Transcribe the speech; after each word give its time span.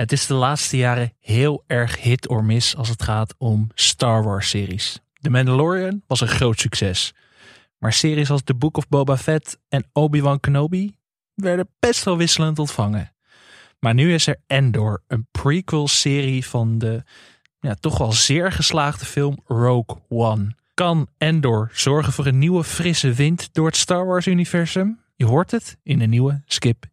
Het 0.00 0.12
is 0.12 0.26
de 0.26 0.34
laatste 0.34 0.76
jaren 0.76 1.12
heel 1.18 1.64
erg 1.66 2.02
hit 2.02 2.28
or 2.28 2.44
miss 2.44 2.76
als 2.76 2.88
het 2.88 3.02
gaat 3.02 3.34
om 3.38 3.68
Star 3.74 4.24
Wars 4.24 4.48
series. 4.48 5.00
The 5.20 5.30
Mandalorian 5.30 6.02
was 6.06 6.20
een 6.20 6.28
groot 6.28 6.60
succes. 6.60 7.14
Maar 7.78 7.92
series 7.92 8.30
als 8.30 8.42
The 8.44 8.54
Book 8.54 8.76
of 8.76 8.88
Boba 8.88 9.16
Fett 9.16 9.58
en 9.68 9.84
Obi-Wan 9.92 10.40
Kenobi 10.40 10.96
werden 11.34 11.68
best 11.78 12.04
wel 12.04 12.16
wisselend 12.16 12.58
ontvangen. 12.58 13.12
Maar 13.78 13.94
nu 13.94 14.14
is 14.14 14.26
er 14.26 14.36
Endor, 14.46 15.02
een 15.06 15.26
prequel-serie 15.30 16.46
van 16.46 16.78
de 16.78 17.02
ja, 17.58 17.74
toch 17.74 17.98
wel 17.98 18.12
zeer 18.12 18.52
geslaagde 18.52 19.04
film 19.04 19.38
Rogue 19.44 20.02
One. 20.08 20.54
Kan 20.74 21.08
Endor 21.18 21.70
zorgen 21.72 22.12
voor 22.12 22.26
een 22.26 22.38
nieuwe 22.38 22.64
frisse 22.64 23.12
wind 23.12 23.48
door 23.52 23.66
het 23.66 23.76
Star 23.76 24.06
Wars-universum? 24.06 25.00
Je 25.16 25.26
hoort 25.26 25.50
het 25.50 25.76
in 25.82 25.98
de 25.98 26.06
nieuwe 26.06 26.42
Skip 26.44 26.84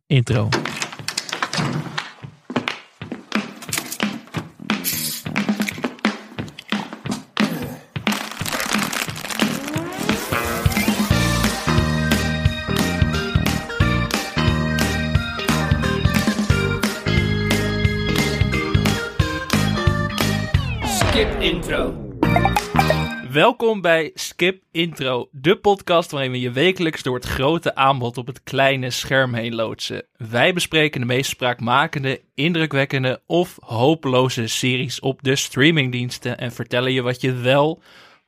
Welkom 23.38 23.82
bij 23.82 24.12
Skip 24.14 24.64
Intro, 24.72 25.30
de 25.32 25.58
podcast 25.58 26.12
waarin 26.12 26.32
we 26.32 26.40
je 26.40 26.52
wekelijks 26.52 27.04
door 27.04 27.16
het 27.16 27.26
grote 27.26 27.76
aanbod 27.76 28.18
op 28.18 28.28
het 28.28 28.44
kleine 28.44 28.90
scherm 28.90 29.34
heen 29.34 29.56
loodsen. 29.56 30.06
Wij 30.16 30.54
bespreken 30.54 31.00
de 31.00 31.06
meest 31.06 31.30
spraakmakende, 31.30 32.22
indrukwekkende 32.34 33.22
of 33.26 33.58
hopeloze 33.60 34.48
series 34.48 35.00
op 35.00 35.24
de 35.24 35.36
streamingdiensten 35.36 36.38
en 36.38 36.52
vertellen 36.52 36.94
je 36.94 37.02
wat 37.02 37.22
je 37.22 37.34
wel 37.34 37.82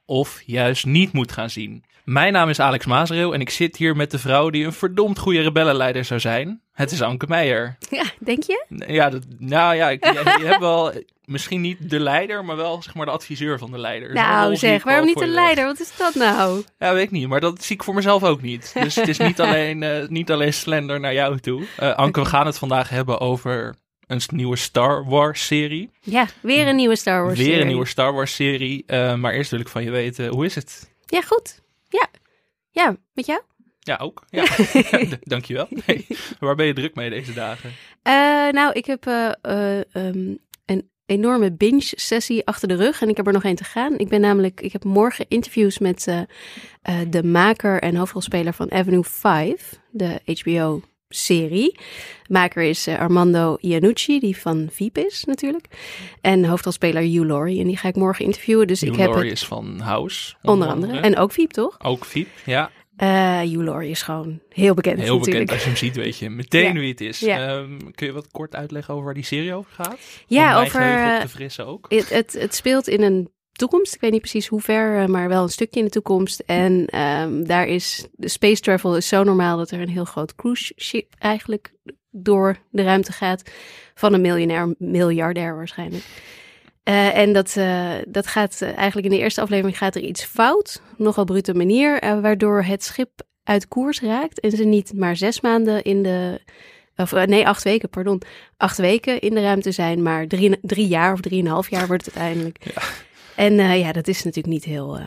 of 0.05 0.41
juist 0.45 0.85
niet 0.85 1.11
moet 1.11 1.31
gaan 1.31 1.49
zien. 1.49 1.83
Mijn 2.09 2.33
naam 2.33 2.49
is 2.49 2.59
Alex 2.59 2.85
Maasreel 2.85 3.33
en 3.33 3.41
ik 3.41 3.49
zit 3.49 3.77
hier 3.77 3.95
met 3.95 4.11
de 4.11 4.19
vrouw 4.19 4.49
die 4.49 4.65
een 4.65 4.73
verdomd 4.73 5.19
goede 5.19 5.41
rebellenleider 5.41 6.05
zou 6.05 6.19
zijn. 6.19 6.61
Het 6.71 6.91
is 6.91 7.01
Anke 7.01 7.25
Meijer. 7.27 7.77
Ja, 7.89 8.03
denk 8.19 8.43
je? 8.43 8.65
Ja, 8.87 9.09
dat, 9.09 9.23
nou 9.37 9.75
ja, 9.75 9.89
ik, 9.89 10.05
je, 10.05 10.35
je 10.39 10.45
hebt 10.45 10.59
wel 10.59 10.93
misschien 11.25 11.61
niet 11.61 11.89
de 11.89 11.99
leider, 11.99 12.45
maar 12.45 12.55
wel 12.55 12.81
zeg 12.81 12.95
maar 12.95 13.05
de 13.05 13.11
adviseur 13.11 13.57
van 13.57 13.71
de 13.71 13.77
leider. 13.77 14.13
Nou 14.13 14.55
zeg, 14.55 14.83
waarom 14.83 15.05
niet 15.05 15.19
de 15.19 15.27
leider? 15.27 15.65
Wat 15.65 15.79
is 15.79 15.97
dat 15.97 16.15
nou? 16.15 16.63
Ja, 16.77 16.93
weet 16.93 17.03
ik 17.03 17.11
niet, 17.11 17.27
maar 17.27 17.39
dat 17.39 17.63
zie 17.63 17.75
ik 17.75 17.83
voor 17.83 17.93
mezelf 17.93 18.23
ook 18.23 18.41
niet. 18.41 18.71
Dus 18.73 18.95
het 18.95 19.07
is 19.07 19.17
niet 19.17 19.39
alleen, 19.45 19.83
eh, 19.83 20.07
niet 20.07 20.31
alleen 20.31 20.53
slender 20.53 20.99
naar 20.99 21.13
jou 21.13 21.39
toe. 21.39 21.63
Eh, 21.77 21.95
Anke, 21.95 22.19
we 22.19 22.25
gaan 22.25 22.45
het 22.45 22.57
vandaag 22.57 22.89
hebben 22.89 23.19
over 23.19 23.75
een 24.07 24.21
nieuwe 24.33 24.55
Star 24.55 25.05
Wars 25.05 25.45
serie. 25.45 25.89
Ja, 26.01 26.27
weer 26.41 26.67
een 26.67 26.75
nieuwe 26.75 26.95
Star 26.95 27.23
Wars 27.23 27.37
Weer 27.37 27.45
serie. 27.45 27.61
een 27.61 27.67
nieuwe 27.67 27.87
Star 27.87 28.13
Wars 28.13 28.35
serie. 28.35 28.83
Eh, 28.87 29.15
maar 29.15 29.33
eerst 29.33 29.51
wil 29.51 29.59
ik 29.59 29.67
van 29.67 29.83
je 29.83 29.91
weten, 29.91 30.27
hoe 30.27 30.45
is 30.45 30.55
het? 30.55 30.91
Ja, 31.05 31.21
goed. 31.21 31.67
Ja. 32.71 32.97
Met 33.13 33.25
jou? 33.25 33.41
Ja, 33.79 33.97
ook. 34.01 34.23
Ja, 34.29 34.45
dankjewel. 35.21 35.67
Hey, 35.85 36.05
waar 36.39 36.55
ben 36.55 36.65
je 36.65 36.73
druk 36.73 36.95
mee 36.95 37.09
deze 37.09 37.33
dagen? 37.33 37.71
Eh, 38.01 38.13
nou, 38.49 38.73
ik 38.73 38.85
heb 38.85 39.05
eh, 39.05 39.31
eh, 39.41 39.95
ehm, 39.95 40.35
een 40.65 40.89
enorme 41.05 41.51
binge-sessie 41.51 42.45
achter 42.45 42.67
de 42.67 42.75
rug 42.75 43.01
en 43.01 43.09
ik 43.09 43.17
heb 43.17 43.27
er 43.27 43.33
nog 43.33 43.43
één 43.43 43.55
te 43.55 43.63
gaan. 43.63 43.97
Ik 43.97 44.09
ben 44.09 44.21
namelijk, 44.21 44.61
ik 44.61 44.71
heb 44.71 44.83
morgen 44.83 45.25
interviews 45.27 45.79
met 45.79 46.27
de 47.09 47.23
maker 47.23 47.81
en 47.81 47.95
hoofdrolspeler 47.95 48.53
van 48.53 48.71
Avenue 48.71 49.03
5, 49.03 49.79
de 49.91 50.19
HBO-serie. 51.09 51.75
Maker 52.27 52.63
is 52.63 52.87
eh, 52.87 52.99
Armando 52.99 53.57
Iannucci, 53.59 54.19
die 54.19 54.37
van 54.37 54.67
Veep 54.71 54.97
is 54.97 55.23
natuurlijk. 55.23 55.65
En 56.21 56.45
hoofdrolspeler 56.45 57.01
Hugh 57.01 57.25
Laurie, 57.25 57.59
en 57.61 57.67
die 57.67 57.77
ga 57.77 57.87
ik 57.87 57.95
morgen 57.95 58.25
interviewen. 58.25 58.67
Dus 58.67 58.81
ik 58.83 58.87
Hugh 58.89 58.99
heb 59.01 59.09
Laurie 59.09 59.29
het, 59.29 59.39
is 59.39 59.47
van 59.47 59.79
House. 59.79 60.35
onder 60.41 60.67
andere. 60.67 60.99
En 60.99 61.17
ook 61.17 61.31
Veep, 61.31 61.51
toch? 61.51 61.77
Ook 61.83 62.05
Fiep, 62.05 62.27
ja. 62.45 62.71
Eh 62.97 63.39
Hugh 63.39 63.63
Laurie 63.63 63.89
is 63.89 64.01
gewoon 64.01 64.39
heel 64.49 64.73
bekend 64.73 64.99
Heel 64.99 65.17
natuurlijk. 65.17 65.45
bekend. 65.45 65.51
Als 65.51 65.59
je 65.61 65.67
hem 65.67 65.77
ziet, 65.77 65.95
weet 65.95 66.17
je 66.17 66.29
meteen 66.29 66.73
Ja. 66.73 66.79
wie 66.79 66.89
het 66.89 67.01
is. 67.01 67.19
Ja. 67.19 67.47
Ehm, 67.47 67.77
kun 67.95 68.07
je 68.07 68.13
wat 68.13 68.27
kort 68.31 68.55
uitleggen 68.55 68.93
over 68.93 69.05
waar 69.05 69.13
die 69.13 69.23
serie 69.23 69.53
over 69.53 69.71
gaat? 69.73 69.97
Ja, 70.27 70.57
Om 70.59 70.65
over, 70.65 70.81
op 70.81 70.87
eh, 70.87 71.19
te 71.19 71.27
frissen 71.27 71.65
ook. 71.65 71.85
Het, 71.89 72.09
het, 72.09 72.33
het 72.39 72.55
speelt 72.55 72.87
in 72.87 73.01
een 73.01 73.29
toekomst. 73.59 73.93
Ik 73.93 74.01
weet 74.01 74.11
niet 74.11 74.21
precies 74.21 74.47
hoe 74.47 74.61
ver, 74.61 75.01
eh, 75.01 75.05
maar 75.05 75.27
wel 75.27 75.43
een 75.43 75.49
stukje 75.49 75.79
in 75.79 75.85
de 75.85 75.91
toekomst. 75.91 76.39
En 76.39 76.85
ehm, 76.85 77.43
daar 77.43 77.67
is 77.67 78.05
de 78.11 78.27
space 78.27 78.61
travel 78.61 78.97
is 78.97 79.07
zo 79.07 79.23
normaal 79.23 79.57
dat 79.57 79.71
er 79.71 79.81
een 79.81 79.89
heel 79.89 80.05
groot 80.05 80.35
cruise 80.35 80.73
ship 80.77 81.13
eigenlijk 81.17 81.73
door 82.11 82.57
de 82.69 82.83
ruimte 82.83 83.11
gaat. 83.11 83.43
Van 83.93 84.13
een 84.13 84.21
miljonair, 84.21 84.75
miljardair 84.77 85.55
waarschijnlijk. 85.55 86.03
Eh, 86.83 87.17
en 87.17 87.33
dat, 87.33 87.55
eh, 87.57 87.91
dat 88.07 88.27
gaat 88.27 88.61
eigenlijk 88.61 89.07
in 89.07 89.13
de 89.13 89.23
eerste 89.23 89.41
aflevering 89.41 89.77
gaat 89.77 89.95
er 89.95 90.01
iets 90.01 90.23
fout. 90.23 90.81
Nogal 90.97 91.23
brute 91.23 91.53
manier, 91.53 91.99
waardoor 92.21 92.63
het 92.63 92.83
schip 92.83 93.09
uit 93.43 93.67
koers 93.67 94.01
raakt. 94.01 94.39
En 94.39 94.51
ze 94.51 94.63
niet 94.63 94.93
maar 94.93 95.15
zes 95.15 95.41
maanden 95.41 95.83
in 95.83 96.03
de. 96.03 96.41
Of 96.95 97.11
nee, 97.11 97.47
acht 97.47 97.63
weken, 97.63 97.89
pardon. 97.89 98.21
Acht 98.57 98.77
weken 98.77 99.19
in 99.19 99.33
de 99.33 99.41
ruimte 99.41 99.71
zijn, 99.71 100.01
maar 100.03 100.27
drie, 100.27 100.57
drie 100.61 100.87
jaar 100.87 101.13
of 101.13 101.21
drieënhalf 101.21 101.69
jaar 101.69 101.87
wordt 101.87 102.05
het 102.05 102.15
uiteindelijk. 102.15 102.57
Ja. 102.73 102.81
En 103.39 103.59
eh, 103.59 103.79
ja, 103.79 103.91
dat 103.91 104.07
is 104.07 104.23
natuurlijk 104.23 104.53
niet 104.53 104.63
heel, 104.63 104.97
eh, 104.97 105.05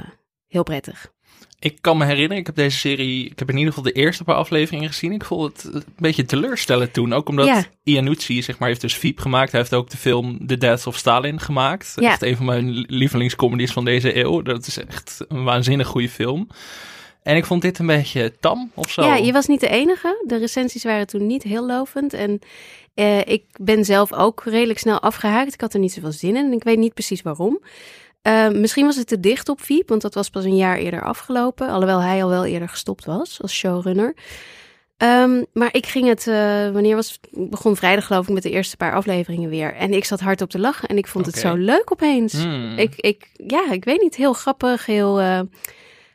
heel 0.48 0.62
prettig. 0.62 1.12
Ik 1.59 1.78
kan 1.81 1.97
me 1.98 2.04
herinneren, 2.04 2.37
ik 2.37 2.47
heb 2.47 2.54
deze 2.54 2.78
serie, 2.78 3.26
ik 3.26 3.38
heb 3.38 3.48
in 3.48 3.56
ieder 3.56 3.72
geval 3.72 3.93
de 3.93 4.00
eerste 4.00 4.25
paar 4.25 4.34
afleveringen 4.34 4.88
gezien. 4.88 5.12
Ik 5.12 5.25
vond 5.25 5.62
het 5.62 5.75
een 5.75 5.84
beetje 5.97 6.25
teleurstellend 6.25 6.92
toen. 6.92 7.12
Ook 7.12 7.28
omdat 7.28 7.47
Ja. 7.47 7.65
Iannucci, 7.82 8.42
zeg 8.42 8.59
maar, 8.59 8.69
heeft 8.69 8.81
dus 8.81 8.97
Veep 8.97 9.19
gemaakt. 9.19 9.50
Hij 9.50 9.60
heeft 9.60 9.75
ook 9.75 9.91
de 9.91 9.97
film 9.97 10.47
The 10.47 10.59
Death 10.59 10.87
of 10.87 10.97
Stalin 10.97 11.41
gemaakt. 11.41 11.92
Ja. 11.97 12.10
Echt 12.10 12.22
een 12.22 12.37
van 12.37 12.47
mijn 12.47 12.71
lievelingscomedies 12.88 13.72
van 13.72 13.84
deze 13.84 14.16
eeuw. 14.16 14.42
Dat 14.42 14.66
is 14.66 14.78
echt 14.78 15.25
een 15.28 15.44
waanzinnig 15.44 15.87
goede 15.87 16.09
film. 16.09 16.48
En 17.22 17.37
ik 17.37 17.44
vond 17.44 17.62
dit 17.62 17.78
een 17.78 17.87
beetje 17.87 18.32
tam 18.41 18.71
of 18.75 18.91
zo. 18.91 19.03
Ja, 19.03 19.16
je 19.16 19.32
was 19.32 19.47
niet 19.47 19.60
de 19.60 19.69
enige. 19.69 20.25
De 20.26 20.38
recensies 20.38 20.84
waren 20.84 21.06
toen 21.06 21.26
niet 21.26 21.42
heel 21.42 21.66
lovend. 21.66 22.12
En 22.12 22.38
eh, 22.94 23.19
ik 23.19 23.44
ben 23.60 23.84
zelf 23.84 24.12
ook 24.12 24.42
redelijk 24.44 24.78
snel 24.78 25.00
afgehaakt. 25.00 25.54
Ik 25.54 25.60
had 25.60 25.75
er 25.75 25.81
niet 25.81 25.92
zoveel 25.92 26.12
zin 26.12 26.37
in 26.37 26.44
en 26.44 26.53
ik 26.53 26.65
weet 26.65 26.78
niet 26.78 26.94
precies 26.94 27.22
waarom. 27.22 27.60
Eh, 28.22 28.49
misschien 28.49 28.84
was 28.84 28.97
het 28.97 29.06
te 29.06 29.21
dicht 29.21 29.49
op 29.49 29.60
Veep, 29.60 29.88
want 29.88 30.03
dat 30.03 30.15
was 30.15 30.31
pas 30.31 30.44
een 30.44 30.56
jaar 30.56 30.77
eerder 30.77 31.03
afgelopen. 31.03 31.69
Alhoewel 31.69 32.03
hij 32.03 32.22
al 32.22 32.28
wel 32.28 32.44
eerder 32.44 32.69
gestopt 32.69 33.05
was 33.05 33.43
als 33.43 33.53
showrunner. 33.53 34.15
Ehm, 35.03 35.43
maar 35.53 35.69
ik 35.72 35.87
ging 35.87 36.09
het, 36.09 36.27
eh, 36.27 36.71
wanneer 36.71 36.94
was 36.94 37.10
het? 37.10 37.50
Begon 37.50 37.77
vrijdag 37.77 38.06
geloof 38.06 38.28
ik 38.28 38.34
met 38.34 38.43
de 38.43 38.50
eerste 38.50 38.77
paar 38.77 38.94
afleveringen 38.94 39.50
weer. 39.50 39.75
En 39.75 39.93
ik 39.93 40.05
zat 40.05 40.21
hard 40.21 40.41
op 40.41 40.50
te 40.50 40.59
lachen 40.59 40.88
en 40.88 40.97
ik 40.97 41.06
vond 41.06 41.27
het 41.27 41.37
zo 41.37 41.55
leuk 41.55 41.93
opeens. 41.93 42.33
Hmm. 42.33 42.78
Ik, 42.78 42.94
ik, 42.97 43.31
ja, 43.47 43.71
ik 43.72 43.84
weet 43.84 44.03
niet, 44.03 44.16
heel 44.16 44.33
grappig, 44.33 44.87
heel 44.87 45.21
eh, 45.21 45.41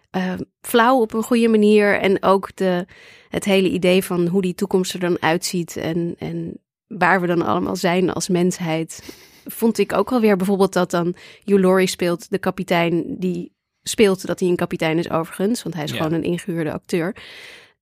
eh, 0.10 0.34
flauw 0.62 1.00
op 1.00 1.14
een 1.14 1.24
goede 1.24 1.48
manier. 1.48 2.00
En 2.00 2.24
ook 2.24 2.56
de, 2.56 2.86
het 3.30 3.46
hele 3.46 3.70
idee 3.70 4.04
van 4.04 4.28
hoe 4.28 4.42
die 4.42 4.56
toekomst 4.56 4.94
er 4.94 5.00
dan 5.00 5.18
uitziet 5.20 5.78
en, 5.78 6.16
en 6.18 6.60
waar 6.88 7.22
we 7.22 7.28
dan 7.28 7.42
allemaal 7.42 7.76
zijn 7.76 8.14
als 8.14 8.28
mensheid. 8.28 9.16
Vond 9.48 9.78
ik 9.78 9.94
ook 9.94 10.12
alweer 10.12 10.36
bijvoorbeeld 10.38 10.74
dat 10.74 10.92
dan 10.92 11.16
Hugh 11.44 11.62
Laurie 11.62 11.88
speelt, 11.88 12.30
de 12.30 12.38
kapitein 12.40 13.16
die 13.20 13.56
speelt 13.84 14.28
dat 14.28 14.40
hij 14.40 14.50
een 14.50 14.56
kapitein 14.56 14.98
is 14.98 15.10
overigens, 15.10 15.64
want 15.64 15.76
hij 15.76 15.84
is 15.84 15.92
Ja. 15.92 15.98
gewoon 15.98 16.14
een 16.14 16.24
ingehuurde 16.24 16.72
acteur. 16.72 17.16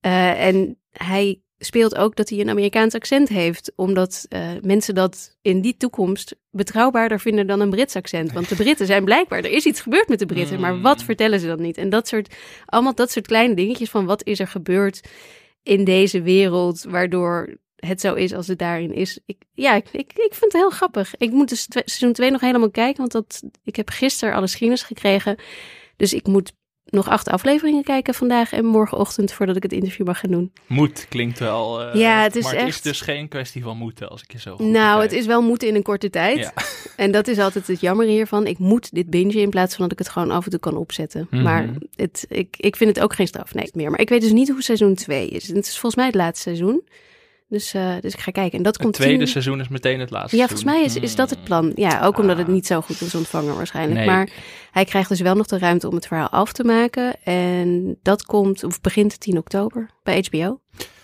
Eh, 0.00 0.46
en 0.46 0.78
hij 0.90 1.40
speelt 1.58 1.96
ook 1.96 2.16
dat 2.16 2.28
hij 2.28 2.40
een 2.40 2.50
Amerikaans 2.50 2.94
accent 2.94 3.28
heeft, 3.28 3.72
omdat 3.76 4.26
eh, 4.28 4.48
mensen 4.62 4.94
dat 4.94 5.36
in 5.42 5.60
die 5.60 5.76
toekomst 5.76 6.36
betrouwbaarder 6.50 7.20
vinden 7.20 7.46
dan 7.46 7.60
een 7.60 7.70
Brits 7.70 7.96
accent. 7.96 8.32
Want 8.32 8.48
de 8.48 8.54
Britten 8.56 8.86
zijn 8.86 9.04
blijkbaar, 9.04 9.38
er 9.38 9.50
is 9.50 9.66
iets 9.66 9.80
gebeurd 9.80 10.08
met 10.08 10.18
de 10.18 10.26
Britten, 10.26 10.60
maar 10.60 10.80
wat 10.80 10.96
Hmm. 10.96 11.04
vertellen 11.04 11.40
ze 11.40 11.46
dan 11.46 11.62
niet? 11.62 11.76
En 11.78 11.88
dat 11.88 12.08
soort, 12.08 12.34
allemaal 12.66 12.94
dat 12.94 13.10
soort 13.10 13.26
kleine 13.26 13.54
dingetjes 13.54 13.90
van 13.90 14.06
wat 14.06 14.24
is 14.24 14.38
er 14.40 14.48
gebeurd 14.48 15.00
in 15.62 15.84
deze 15.84 16.22
wereld, 16.22 16.84
waardoor 16.88 17.56
het 17.86 18.00
zo 18.00 18.14
is 18.14 18.32
als 18.34 18.46
het 18.46 18.58
daarin 18.58 18.94
is. 18.94 19.18
Ik, 19.26 19.36
ja, 19.54 19.74
ik, 19.74 19.88
ik, 19.92 20.12
ik 20.12 20.34
vind 20.34 20.52
het 20.52 20.52
heel 20.52 20.70
grappig. 20.70 21.14
Ik 21.18 21.30
moet 21.30 21.48
dus 21.48 21.66
seizoen 21.70 22.12
2 22.12 22.30
nog 22.30 22.40
helemaal 22.40 22.70
kijken, 22.70 22.96
want 22.96 23.12
dat, 23.12 23.42
ik 23.64 23.76
heb 23.76 23.88
gisteren 23.90 24.34
alle 24.34 24.46
screeners 24.46 24.82
gekregen. 24.82 25.36
Dus 25.96 26.12
ik 26.12 26.26
moet 26.26 26.52
nog 26.90 27.08
acht 27.08 27.28
afleveringen 27.28 27.82
kijken 27.82 28.14
vandaag 28.14 28.52
en 28.52 28.64
morgenochtend 28.64 29.32
voordat 29.32 29.56
ik 29.56 29.62
het 29.62 29.72
interview 29.72 30.06
mag 30.06 30.18
gaan 30.20 30.30
doen. 30.30 30.52
Moet 30.66 31.06
klinkt 31.08 31.38
wel. 31.38 31.82
eh, 31.82 31.94
Ja, 32.00 32.22
het 32.22 32.36
is 32.36 32.44
maar 32.44 32.56
het 32.56 32.68
is 32.68 32.82
dus 32.82 33.00
geen 33.00 33.28
kwestie 33.28 33.62
van 33.62 33.76
moeten, 33.76 34.08
als 34.08 34.22
ik 34.22 34.32
je 34.32 34.38
zo 34.38 34.56
goed 34.56 34.66
Nou, 34.66 35.02
het 35.02 35.12
is 35.12 35.26
wel 35.26 35.42
moeten 35.42 35.68
in 35.68 35.74
een 35.74 35.82
korte 35.82 36.10
tijd. 36.10 36.38
Ja. 36.38 36.52
En 36.96 37.10
dat 37.10 37.28
is 37.28 37.38
altijd 37.38 37.66
het 37.66 37.80
jammer 37.80 38.06
hiervan. 38.06 38.46
Ik 38.46 38.58
moet 38.58 38.94
dit 38.94 39.10
bingen 39.10 39.34
in 39.34 39.50
plaats 39.50 39.74
van 39.74 39.82
dat 39.82 39.92
ik 39.92 39.98
het 39.98 40.08
gewoon 40.08 40.30
af 40.30 40.44
en 40.44 40.50
toe 40.50 40.60
kan 40.60 40.76
opzetten. 40.76 41.26
Mhm. 41.30 41.42
Maar 41.42 41.68
het, 41.94 42.26
ik, 42.28 42.56
ik 42.56 42.76
vind 42.76 42.94
het 42.94 43.04
ook 43.04 43.14
geen 43.14 43.26
straf, 43.26 43.54
nee, 43.54 43.70
meer. 43.72 43.90
Maar 43.90 44.00
ik 44.00 44.08
weet 44.08 44.20
dus 44.20 44.32
niet 44.32 44.48
hoe 44.48 44.62
seizoen 44.62 44.94
2 44.94 45.28
is. 45.28 45.48
Het 45.48 45.66
is 45.66 45.70
volgens 45.70 45.94
mij 45.94 46.06
het 46.06 46.14
laatste 46.14 46.42
seizoen. 46.42 46.82
Dus, 47.48 47.74
eh, 47.74 47.94
dus 48.00 48.12
ik 48.12 48.20
ga 48.20 48.30
kijken. 48.30 48.58
En 48.58 48.64
dat 48.64 48.74
Het 48.74 48.82
komt 48.82 48.94
tweede 48.94 49.18
tien- 49.18 49.26
seizoen 49.28 49.60
is 49.60 49.68
meteen 49.68 50.00
het 50.00 50.10
laatste 50.10 50.36
Ja, 50.36 50.46
volgens 50.46 50.64
mij 50.64 50.84
is, 50.84 50.96
is 50.96 51.14
dat 51.14 51.30
het 51.30 51.38
Hmm. 51.38 51.46
plan. 51.46 51.72
Ja, 51.74 52.04
ook 52.04 52.18
omdat 52.18 52.36
het 52.38 52.46
Ah. 52.46 52.52
niet 52.52 52.66
zo 52.66 52.80
goed 52.80 53.00
is 53.00 53.14
ontvangen 53.14 53.56
waarschijnlijk. 53.56 53.98
Nee. 53.98 54.06
Maar 54.06 54.28
hij 54.70 54.84
krijgt 54.84 55.08
dus 55.08 55.20
wel 55.20 55.34
nog 55.34 55.46
de 55.46 55.58
ruimte 55.58 55.88
om 55.88 55.94
het 55.94 56.06
verhaal 56.06 56.28
af 56.28 56.52
te 56.52 56.64
maken. 56.64 57.14
En 57.24 57.96
dat 58.02 58.24
komt, 58.24 58.64
of 58.64 58.80
begint 58.80 59.20
10 59.20 59.38
oktober 59.38 59.90
bij 60.02 60.24
HBO. 60.30 60.60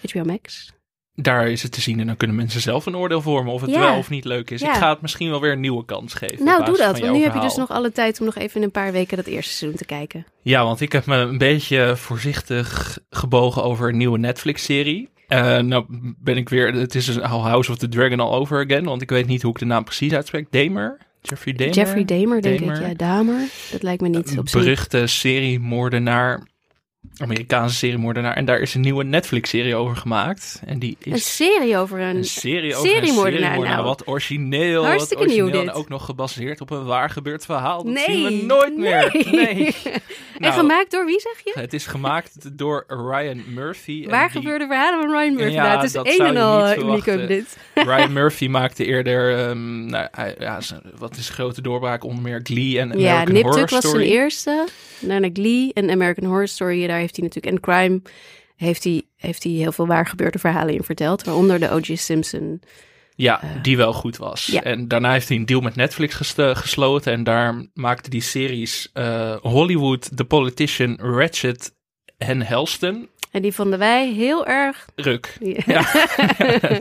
HBO 0.08 0.24
Max. 0.24 0.72
daar 1.14 1.48
is 1.48 1.62
het 1.62 1.72
te 1.72 1.80
zien 1.80 2.00
en 2.00 2.06
dan 2.06 2.16
kunnen 2.16 2.36
mensen 2.36 2.60
zelf 2.60 2.86
een 2.86 2.96
oordeel 2.96 3.20
vormen 3.22 3.52
of 3.52 3.60
het 3.60 3.70
Ja. 3.70 3.78
wel 3.80 3.96
of 3.96 4.10
niet 4.10 4.24
leuk 4.24 4.50
is. 4.50 4.60
Ja. 4.60 4.68
Ik 4.72 4.74
ga 4.78 4.90
het 4.90 5.00
misschien 5.02 5.30
wel 5.30 5.40
weer 5.40 5.52
een 5.52 5.60
nieuwe 5.60 5.84
kans 5.84 6.14
geven. 6.14 6.44
Nou, 6.44 6.64
doe 6.64 6.76
dat. 6.76 6.98
Want 6.98 7.12
nu 7.12 7.22
heb 7.22 7.34
je 7.34 7.40
dus 7.40 7.56
nog 7.56 7.70
alle 7.70 7.92
tijd 7.92 8.18
om 8.20 8.26
nog 8.26 8.36
even 8.36 8.56
in 8.56 8.62
een 8.62 8.70
paar 8.70 8.92
weken 8.92 9.16
dat 9.16 9.26
eerste 9.26 9.52
seizoen 9.52 9.78
te 9.78 9.84
kijken. 9.84 10.26
Ja, 10.42 10.64
want 10.64 10.80
ik 10.80 10.92
heb 10.92 11.06
me 11.06 11.16
een 11.16 11.38
beetje 11.38 11.92
voorzichtig 11.96 12.98
gebogen 13.10 13.62
over 13.64 13.88
een 13.88 13.96
nieuwe 13.96 14.18
Netflix-serie. 14.18 15.10
Eh, 15.32 15.58
nou 15.58 15.84
ben 16.18 16.36
ik 16.36 16.48
weer, 16.48 16.72
het 16.74 16.94
is 16.94 17.06
een 17.08 17.22
House 17.22 17.70
of 17.70 17.76
the 17.76 17.88
Dragon 17.88 18.20
all 18.20 18.32
over 18.38 18.64
again, 18.64 18.84
want 18.84 19.02
ik 19.02 19.10
weet 19.10 19.26
niet 19.26 19.42
hoe 19.42 19.50
ik 19.52 19.58
de 19.58 19.64
naam 19.64 19.84
precies 19.84 20.12
uitspreek. 20.12 20.46
Damer? 20.50 20.98
Jeffrey 21.22 21.54
Damer? 21.54 21.74
Jeffrey 21.74 22.04
Dahmer, 22.04 22.42
denk 22.42 22.58
Dahmer. 22.58 22.80
ik. 22.80 22.86
Ja, 22.86 22.94
Dahmer. 22.94 23.48
Dat 23.72 23.82
lijkt 23.82 24.02
me 24.02 24.08
niet 24.08 24.30
Een 24.30 24.38
op 24.38 24.48
zich. 24.48 24.60
beruchte 24.60 25.06
seriemoordenaar, 25.06 26.46
Amerikaanse 27.22 27.76
seriemoordenaar. 27.76 28.34
En 28.36 28.44
daar 28.44 28.60
is 28.60 28.74
een 28.74 28.80
nieuwe 28.80 29.04
Netflix-serie 29.04 29.74
over 29.74 29.96
gemaakt. 29.96 30.62
En 30.66 30.78
die 30.78 30.96
Een 31.02 31.12
is 31.12 31.36
serie 31.36 31.76
over 31.76 32.00
een... 32.00 32.16
een 32.16 32.24
serie 32.24 32.74
over 32.76 32.88
seriemoordenaar, 32.88 33.32
een 33.32 33.38
seriemoordenaar. 33.38 33.76
nou. 33.76 33.84
Wat 33.86 34.08
origineel. 34.08 34.84
Hartstikke 34.86 35.24
wat 35.24 35.32
nieuw 35.32 35.42
origineel 35.42 35.64
dit. 35.66 35.74
En 35.74 35.80
ook 35.80 35.88
nog 35.88 36.04
gebaseerd 36.04 36.60
op 36.60 36.70
een 36.70 36.84
waar 36.84 37.10
gebeurd 37.10 37.44
verhaal. 37.44 37.84
Dat 37.84 37.92
nee. 37.92 38.04
zien 38.04 38.24
we 38.24 38.44
nooit 38.44 38.76
meer. 38.76 39.10
Nee. 39.30 39.30
Nee. 39.52 40.50
en 40.50 40.50
Nou, 40.50 40.52
gemaakt 40.54 40.90
door 40.90 41.06
wie, 41.06 41.20
zeg 41.20 41.40
je? 41.44 41.60
Het 41.60 41.72
is 41.72 41.86
gemaakt 41.86 42.58
door 42.58 42.84
Ryan 42.88 43.42
Murphy. 43.46 44.06
Waar 44.08 44.28
die- 44.30 44.36
gebeurde 44.40 44.66
verhalen 44.66 45.00
van 45.00 45.10
Ryan 45.18 45.34
Murphy? 45.34 45.52
Ja, 45.54 45.62
nou, 45.62 45.76
het 45.76 45.84
is 45.84 45.92
dat 45.92 46.06
een 46.08 46.20
en 46.26 46.36
al 46.36 46.78
uniek 46.78 47.04
dit. 47.04 47.56
Ryan 47.74 48.12
Murphy 48.12 48.46
maakte 48.46 48.84
eerder, 48.84 49.38
ehm, 49.48 49.86
nou, 49.86 50.08
ja, 50.38 50.60
wat 50.98 51.16
is 51.16 51.28
grote 51.28 51.62
doorbraak, 51.62 52.04
onder 52.04 52.22
meer 52.22 52.40
Glee 52.42 52.78
en 52.78 52.98
Ja, 52.98 53.10
American 53.10 53.34
Nip 53.34 53.42
Horror 53.42 53.60
Tuck 53.60 53.70
was 53.70 53.84
Story. 53.86 54.04
zijn 54.06 54.16
eerste. 54.16 54.66
Daarna 54.98 55.28
Glee 55.32 55.70
en 55.72 55.90
American 55.90 56.28
Horror 56.28 56.48
Story. 56.48 56.86
Daar 56.86 56.98
heeft 56.98 57.11
hij 57.16 57.24
natuurlijk... 57.24 57.54
En 57.54 57.60
Crime 57.60 58.02
heeft 58.56 58.84
hij, 58.84 59.02
heeft 59.16 59.42
hij 59.42 59.52
heel 59.52 59.72
veel 59.72 59.86
waar 59.86 60.06
gebeurde 60.06 60.38
verhalen 60.38 60.74
in 60.74 60.82
verteld. 60.82 61.24
Waaronder 61.24 61.60
de 61.60 61.70
O.J. 61.70 61.94
Simpson. 61.94 62.62
Ja, 63.14 63.40
die 63.62 63.76
wel 63.76 63.92
goed 63.92 64.16
was. 64.16 64.46
ja. 64.46 64.62
En 64.62 64.88
daarna 64.88 65.12
heeft 65.12 65.28
hij 65.28 65.36
een 65.36 65.46
deal 65.46 65.60
met 65.60 65.76
Netflix 65.76 66.14
ges- 66.14 66.34
gesloten 66.36 67.12
en 67.12 67.24
daar 67.24 67.66
maakte 67.74 68.10
die 68.10 68.20
series 68.20 68.90
eh, 68.92 69.36
Hollywood, 69.36 70.16
The 70.16 70.24
Politician, 70.24 70.98
Ratchet 71.00 71.74
en 72.18 72.42
Helston. 72.42 73.08
En 73.32 73.42
die 73.42 73.52
vonden 73.52 73.78
wij 73.78 74.12
heel 74.12 74.46
erg... 74.46 74.86
Ruk. 74.94 75.36
Ja. 75.40 75.54
Ja, 75.66 76.80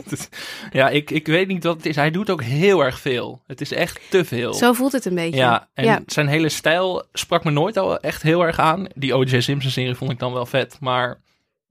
ja 0.72 0.88
ik, 0.88 1.10
ik 1.10 1.26
weet 1.26 1.48
niet 1.48 1.64
wat 1.64 1.76
het 1.76 1.86
is. 1.86 1.96
Hij 1.96 2.10
doet 2.10 2.30
ook 2.30 2.42
heel 2.42 2.84
erg 2.84 3.00
veel. 3.00 3.42
Het 3.46 3.60
is 3.60 3.72
echt 3.72 4.00
te 4.10 4.24
veel. 4.24 4.54
Zo 4.54 4.72
voelt 4.72 4.92
het 4.92 5.04
een 5.04 5.14
beetje. 5.14 5.36
Ja, 5.36 5.68
en 5.74 5.84
ja. 5.84 6.00
zijn 6.06 6.26
hele 6.28 6.48
stijl 6.48 7.04
sprak 7.12 7.44
me 7.44 7.50
nooit 7.50 7.76
al 7.76 7.98
echt 8.00 8.22
heel 8.22 8.42
erg 8.46 8.58
aan. 8.58 8.86
Die 8.94 9.14
O.J. 9.14 9.40
Simpson 9.40 9.70
serie 9.70 9.94
vond 9.94 10.10
ik 10.10 10.18
dan 10.18 10.32
wel 10.32 10.46
vet, 10.46 10.76
maar 10.80 11.20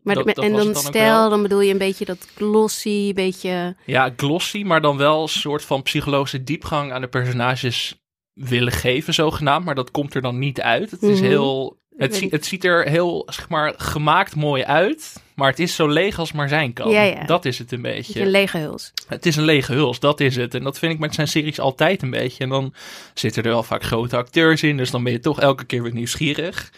Maar 0.04 0.16
dat- 0.16 0.26
de- 0.26 0.34
dat 0.34 0.44
en 0.44 0.52
dan 0.54 0.76
stijl, 0.76 1.30
dan 1.30 1.42
bedoel 1.42 1.62
je 1.62 1.72
een 1.72 1.78
beetje 1.78 2.06
dat 2.06 2.28
glossy, 2.36 3.14
beetje... 3.14 3.76
ja, 3.86 4.14
glossy, 4.18 4.64
maar 4.64 4.82
dan 4.82 4.98
wel 4.98 5.22
een 5.22 5.28
soort 5.30 5.64
van 5.66 5.82
psychologische 5.82 6.44
diepgang 6.44 6.92
aan 6.94 7.02
de 7.02 7.08
personages 7.08 8.02
willen 8.34 8.72
geven, 8.74 9.14
zogenaamd. 9.14 9.66
Maar 9.66 9.76
dat 9.76 9.92
komt 9.92 10.14
er 10.16 10.22
dan 10.22 10.40
niet 10.40 10.62
uit. 10.62 10.92
Het 10.92 11.02
is 11.04 11.20
Mhm. 11.20 11.28
heel... 11.30 11.80
Het, 11.98 12.16
zie- 12.16 12.28
het 12.30 12.46
ziet 12.46 12.64
er 12.64 12.88
heel, 12.90 13.28
zeg 13.30 13.50
maar, 13.50 13.74
gemaakt 13.78 14.36
mooi 14.36 14.64
uit. 14.64 15.14
Maar 15.36 15.50
het 15.50 15.60
is 15.60 15.76
zo 15.76 15.88
leeg 15.88 16.20
als 16.20 16.32
maar 16.32 16.50
zijn 16.50 16.74
kan. 16.74 16.90
Ja, 16.90 17.02
ja. 17.02 17.24
Dat 17.26 17.46
is 17.46 17.58
het 17.58 17.72
een 17.72 17.82
beetje 17.82 17.96
beetje. 18.14 18.22
een 18.22 18.30
lege 18.30 18.58
huls. 18.58 18.92
Het 19.08 19.26
is 19.26 19.36
een 19.36 19.44
lege 19.44 19.74
huls, 19.74 20.00
dat 20.00 20.20
is 20.20 20.36
het. 20.36 20.54
En 20.54 20.64
dat 20.64 20.80
vind 20.80 20.94
ik 20.94 21.00
met 21.00 21.14
zijn 21.16 21.28
series 21.28 21.60
altijd 21.60 22.02
een 22.02 22.10
beetje. 22.10 22.44
En 22.44 22.50
dan 22.50 22.74
zitten 23.14 23.44
er 23.44 23.50
wel 23.50 23.64
vaak 23.64 23.84
grote 23.84 24.16
acteurs 24.18 24.64
in, 24.64 24.78
dus 24.78 24.92
dan 24.92 25.04
ben 25.04 25.12
je 25.12 25.20
toch 25.20 25.40
elke 25.40 25.64
keer 25.66 25.84
weer 25.84 25.94
nieuwsgierig. 25.94 26.72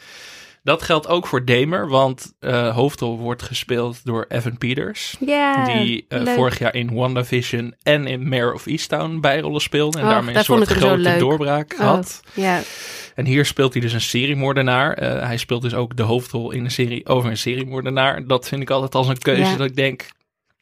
Dat 0.63 0.81
geldt 0.81 1.07
ook 1.07 1.27
voor 1.27 1.45
Damer, 1.45 1.87
want 1.87 2.33
eh 2.39 2.75
hoofdrol 2.75 3.17
wordt 3.17 3.41
gespeeld 3.41 3.99
door 4.05 4.25
Evan 4.29 4.57
Peters. 4.57 5.15
Ja, 5.25 5.65
die 5.65 6.05
eh, 6.09 6.27
vorig 6.35 6.59
jaar 6.59 6.75
in 6.75 6.93
WandaVision 6.93 7.75
en 7.83 8.07
in 8.07 8.27
Mayor 8.27 8.53
of 8.53 8.65
Easttown 8.65 9.19
bijrollen 9.19 9.61
speelde. 9.61 9.99
En 9.99 10.05
daarmee 10.05 10.35
een 10.35 10.43
soort 10.43 10.67
grote 10.67 11.15
doorbraak 11.17 11.73
Oh, 11.73 11.79
had. 11.79 12.21
ja, 12.33 12.61
En 13.15 13.25
hier 13.25 13.45
speelt 13.45 13.73
hij 13.73 13.81
dus 13.81 13.93
een 13.93 14.01
seriemoordenaar. 14.01 14.93
Eh, 14.93 15.25
hij 15.25 15.37
speelt 15.37 15.61
dus 15.61 15.73
ook 15.73 15.97
de 15.97 16.03
hoofdrol 16.03 16.51
in 16.51 16.63
een 16.63 16.71
serie 16.71 17.05
over 17.07 17.29
een 17.29 17.37
seriemoordenaar. 17.37 18.27
Dat 18.27 18.47
vind 18.47 18.61
ik 18.61 18.69
altijd 18.69 18.95
als 18.95 19.07
een 19.07 19.17
keuze 19.17 19.41
Ja. 19.41 19.55
dat 19.57 19.67
ik 19.69 19.75
denk, 19.75 20.07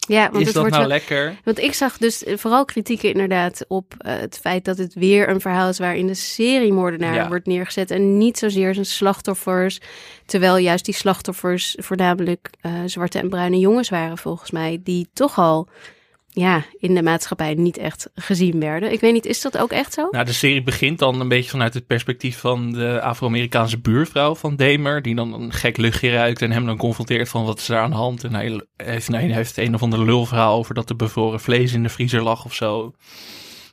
ja, 0.08 0.24
want 0.24 0.36
is 0.40 0.46
het 0.46 0.54
dat 0.54 0.56
wordt 0.64 0.72
nou 0.78 0.88
wel- 0.88 0.98
lekker? 0.98 1.36
Want 1.44 1.60
ik 1.60 1.74
zag 1.74 1.98
dus 1.98 2.24
vooral 2.36 2.66
kritieken 2.66 3.12
inderdaad 3.12 3.66
op 3.68 3.94
eh, 3.98 4.14
het 4.20 4.38
feit 4.42 4.66
dat 4.66 4.78
het 4.78 4.94
weer 4.94 5.30
een 5.30 5.42
verhaal 5.42 5.70
is 5.70 5.80
waarin 5.80 6.08
de 6.08 6.14
seriemoordenaar 6.14 7.14
Ja. 7.16 7.28
wordt 7.28 7.46
neergezet 7.46 7.92
en 7.92 8.18
niet 8.18 8.38
zozeer 8.38 8.74
zijn 8.74 8.86
slachtoffers. 8.86 9.80
Terwijl 10.26 10.58
juist 10.58 10.86
die 10.86 10.94
slachtoffers 10.94 11.76
voornamelijk 11.80 12.50
eh, 12.62 12.72
zwarte 12.86 13.20
en 13.20 13.30
bruine 13.30 13.58
jongens 13.60 13.90
waren 13.90 14.18
volgens 14.18 14.52
mij, 14.52 14.80
die 14.84 15.10
toch 15.14 15.38
al 15.38 15.68
ja, 16.34 16.64
in 16.80 16.96
de 16.96 17.04
maatschappij 17.04 17.54
niet 17.54 17.78
echt 17.78 18.10
gezien 18.16 18.60
werden. 18.60 18.92
Ik 18.92 19.00
weet 19.00 19.14
niet, 19.14 19.26
is 19.26 19.42
dat 19.42 19.58
ook 19.58 19.72
echt 19.72 19.94
zo? 19.94 20.08
Nou, 20.12 20.26
de 20.26 20.34
serie 20.34 20.64
begint 20.64 21.00
dan 21.00 21.20
een 21.20 21.28
beetje 21.28 21.50
vanuit 21.50 21.74
het 21.74 21.88
perspectief 21.88 22.38
van 22.38 22.72
de 22.72 23.02
Afro-Amerikaanse 23.02 23.80
buurvrouw 23.80 24.36
van 24.36 24.56
Damer. 24.56 25.02
Die 25.02 25.16
dan 25.16 25.34
een 25.34 25.54
gek 25.54 25.78
luchtje 25.78 26.12
ruikt 26.12 26.42
en 26.42 26.52
hem 26.52 26.66
dan 26.66 26.78
confronteert 26.78 27.30
van 27.30 27.46
wat 27.46 27.60
is 27.60 27.70
er 27.70 27.80
aan 27.80 27.90
de 27.90 27.96
hand. 27.96 28.24
En 28.24 28.34
hij 28.34 28.62
heeft, 28.78 29.10
nee, 29.10 29.26
hij 29.26 29.36
heeft 29.36 29.58
een 29.58 29.74
of 29.74 29.82
ander 29.82 30.06
lulverhaal 30.06 30.58
over 30.58 30.76
dat 30.76 30.90
er 30.90 30.96
bevroren 30.96 31.40
vlees 31.40 31.74
in 31.74 31.84
de 31.84 31.90
vriezer 31.90 32.22
lag 32.22 32.46
of 32.46 32.54
zo. 32.54 32.94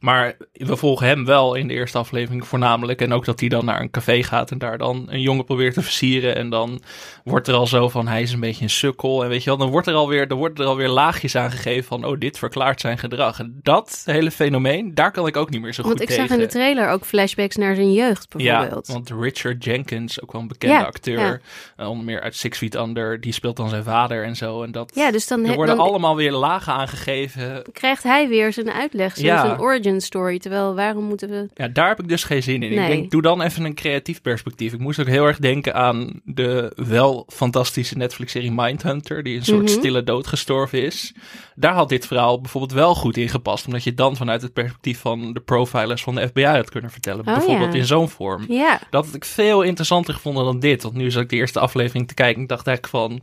Maar 0.00 0.36
we 0.52 0.76
volgen 0.76 1.06
hem 1.06 1.24
wel 1.24 1.54
in 1.54 1.68
de 1.68 1.74
eerste 1.74 1.98
aflevering 1.98 2.46
voornamelijk. 2.46 3.00
En 3.00 3.12
ook 3.12 3.24
dat 3.24 3.40
hij 3.40 3.48
dan 3.48 3.64
naar 3.64 3.80
een 3.80 3.90
café 3.90 4.22
gaat 4.22 4.50
en 4.50 4.58
daar 4.58 4.78
dan 4.78 5.06
een 5.10 5.20
jongen 5.20 5.44
probeert 5.44 5.74
te 5.74 5.82
versieren. 5.82 6.36
En 6.36 6.50
dan 6.50 6.80
wordt 7.24 7.48
er 7.48 7.54
al 7.54 7.66
zo 7.66 7.88
van, 7.88 8.08
hij 8.08 8.22
is 8.22 8.32
een 8.32 8.40
beetje 8.40 8.62
een 8.64 8.70
sukkel. 8.70 9.22
En 9.22 9.28
weet 9.28 9.42
je 9.42 9.48
wel, 9.50 9.58
dan 9.58 9.70
wordt 9.70 9.86
er 9.86 9.94
alweer, 9.94 10.28
dan 10.28 10.38
wordt 10.38 10.58
er 10.58 10.64
alweer 10.66 10.88
laagjes 10.88 11.36
aangegeven 11.36 11.84
van, 11.84 12.04
oh, 12.04 12.18
dit 12.18 12.38
verklaart 12.38 12.80
zijn 12.80 12.98
gedrag. 12.98 13.38
En 13.38 13.60
dat 13.62 14.02
hele 14.04 14.30
fenomeen, 14.30 14.94
daar 14.94 15.10
kan 15.12 15.26
ik 15.26 15.36
ook 15.36 15.50
niet 15.50 15.60
meer 15.60 15.72
zo 15.74 15.82
Want 15.82 15.92
goed 15.94 16.02
ik 16.02 16.08
tegen. 16.08 16.28
zag 16.28 16.36
in 16.38 16.42
de 16.44 16.50
trailer 16.50 16.88
ook 16.88 17.04
flashbacks 17.04 17.56
naar 17.56 17.74
zijn 17.74 17.92
jeugd 17.92 18.28
bijvoorbeeld. 18.28 18.86
Ja, 18.86 18.92
want 18.92 19.10
Richard 19.20 19.64
Jenkins, 19.64 20.22
ook 20.22 20.32
wel 20.32 20.40
een 20.40 20.48
bekende 20.48 20.74
Ja, 20.74 20.82
acteur, 20.82 21.18
ja. 21.20 21.38
eh, 21.76 21.88
onder 21.90 22.04
meer 22.04 22.20
uit 22.20 22.36
Six 22.36 22.58
Feet 22.58 22.74
Under, 22.74 23.20
die 23.20 23.32
speelt 23.32 23.56
dan 23.56 23.68
zijn 23.68 23.84
vader 23.84 24.24
en 24.24 24.36
zo. 24.36 24.62
En 24.62 24.72
dat, 24.72 24.90
Ja, 24.94 25.10
dus 25.10 25.26
dan, 25.26 25.44
er 25.44 25.54
worden 25.54 25.76
dan 25.76 25.86
allemaal 25.86 26.16
weer 26.16 26.32
lagen 26.32 26.72
aangegeven. 26.72 27.62
krijgt 27.72 28.02
hij 28.02 28.28
weer 28.28 28.52
zijn 28.52 28.70
uitleg, 28.72 29.14
zijn, 29.14 29.26
Ja. 29.26 29.40
zijn 29.46 29.60
origin 29.60 29.87
story. 29.96 30.38
Terwijl, 30.38 30.74
waarom 30.74 31.04
moeten 31.04 31.28
we... 31.28 31.48
Ja, 31.54 31.68
daar 31.68 31.88
heb 31.88 32.00
ik 32.00 32.08
dus 32.08 32.24
geen 32.24 32.42
zin 32.42 32.62
in. 32.62 32.72
Ik 32.72 32.86
denk, 32.86 33.10
doe 33.10 33.22
dan 33.22 33.42
even 33.42 33.64
een 33.64 33.74
creatief 33.74 34.20
perspectief. 34.22 34.72
Ik 34.72 34.78
moest 34.78 35.00
ook 35.00 35.06
heel 35.06 35.26
erg 35.26 35.38
denken 35.38 35.74
aan 35.74 36.20
de 36.24 36.72
wel 36.76 37.26
fantastische 37.32 37.96
Netflix-serie 37.96 38.52
Mindhunter, 38.52 39.22
die 39.22 39.36
een 39.36 39.44
soort 39.44 39.62
Mhm. 39.62 39.68
stille 39.78 40.02
dood 40.02 40.26
gestorven 40.26 40.82
is. 40.82 41.12
Daar 41.54 41.74
had 41.74 41.88
dit 41.88 42.06
verhaal 42.06 42.40
bijvoorbeeld 42.40 42.72
wel 42.72 42.94
goed 42.94 43.16
in 43.16 43.28
gepast, 43.28 43.66
omdat 43.66 43.84
je 43.84 43.94
dan 43.94 44.16
vanuit 44.16 44.42
het 44.42 44.52
perspectief 44.52 44.98
van 45.00 45.32
de 45.32 45.40
profilers 45.40 46.02
van 46.02 46.14
de 46.14 46.26
FBI 46.28 46.44
had 46.44 46.70
kunnen 46.70 46.90
vertellen. 46.90 47.26
Oh, 47.26 47.34
bijvoorbeeld 47.34 47.72
ja. 47.72 47.78
in 47.78 47.86
zo'n 47.86 48.08
vorm. 48.08 48.44
Ja, 48.48 48.80
Dat 48.90 49.06
had 49.06 49.14
ik 49.14 49.24
veel 49.24 49.62
interessanter 49.62 50.14
gevonden 50.14 50.44
dan 50.44 50.60
dit. 50.60 50.82
Want 50.82 50.94
nu 50.94 51.10
zat 51.10 51.22
ik 51.22 51.28
de 51.28 51.36
eerste 51.36 51.60
aflevering 51.60 52.08
te 52.08 52.14
kijken 52.14 52.36
en 52.36 52.42
ik 52.42 52.48
dacht 52.48 52.66
eigenlijk 52.66 52.96
van... 52.96 53.22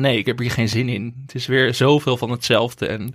Nee, 0.00 0.18
ik 0.18 0.26
heb 0.26 0.38
hier 0.38 0.50
geen 0.50 0.68
zin 0.68 0.88
in. 0.88 1.14
Het 1.22 1.34
is 1.34 1.46
weer 1.46 1.74
zoveel 1.74 2.16
van 2.16 2.30
hetzelfde. 2.30 2.86
En 2.86 3.14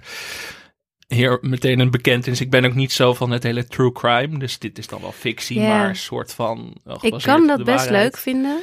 hier 1.15 1.37
meteen 1.41 1.79
een 1.79 1.91
bekentenis. 1.91 2.41
Ik 2.41 2.49
ben 2.49 2.65
ook 2.65 2.75
niet 2.75 2.91
zo 2.91 3.13
van 3.13 3.31
het 3.31 3.43
hele 3.43 3.67
true 3.67 3.91
crime. 3.91 4.39
Dus 4.39 4.59
dit 4.59 4.77
is 4.77 4.87
dan 4.87 5.01
wel 5.01 5.11
fictie, 5.11 5.59
maar 5.59 5.89
een 5.89 5.95
soort 5.95 6.33
van... 6.33 6.75
wel 6.83 6.97
ik 7.01 7.13
kan 7.21 7.47
dat 7.47 7.63
best 7.63 7.85
waarheid. 7.85 8.03
leuk 8.03 8.17
vinden. 8.17 8.59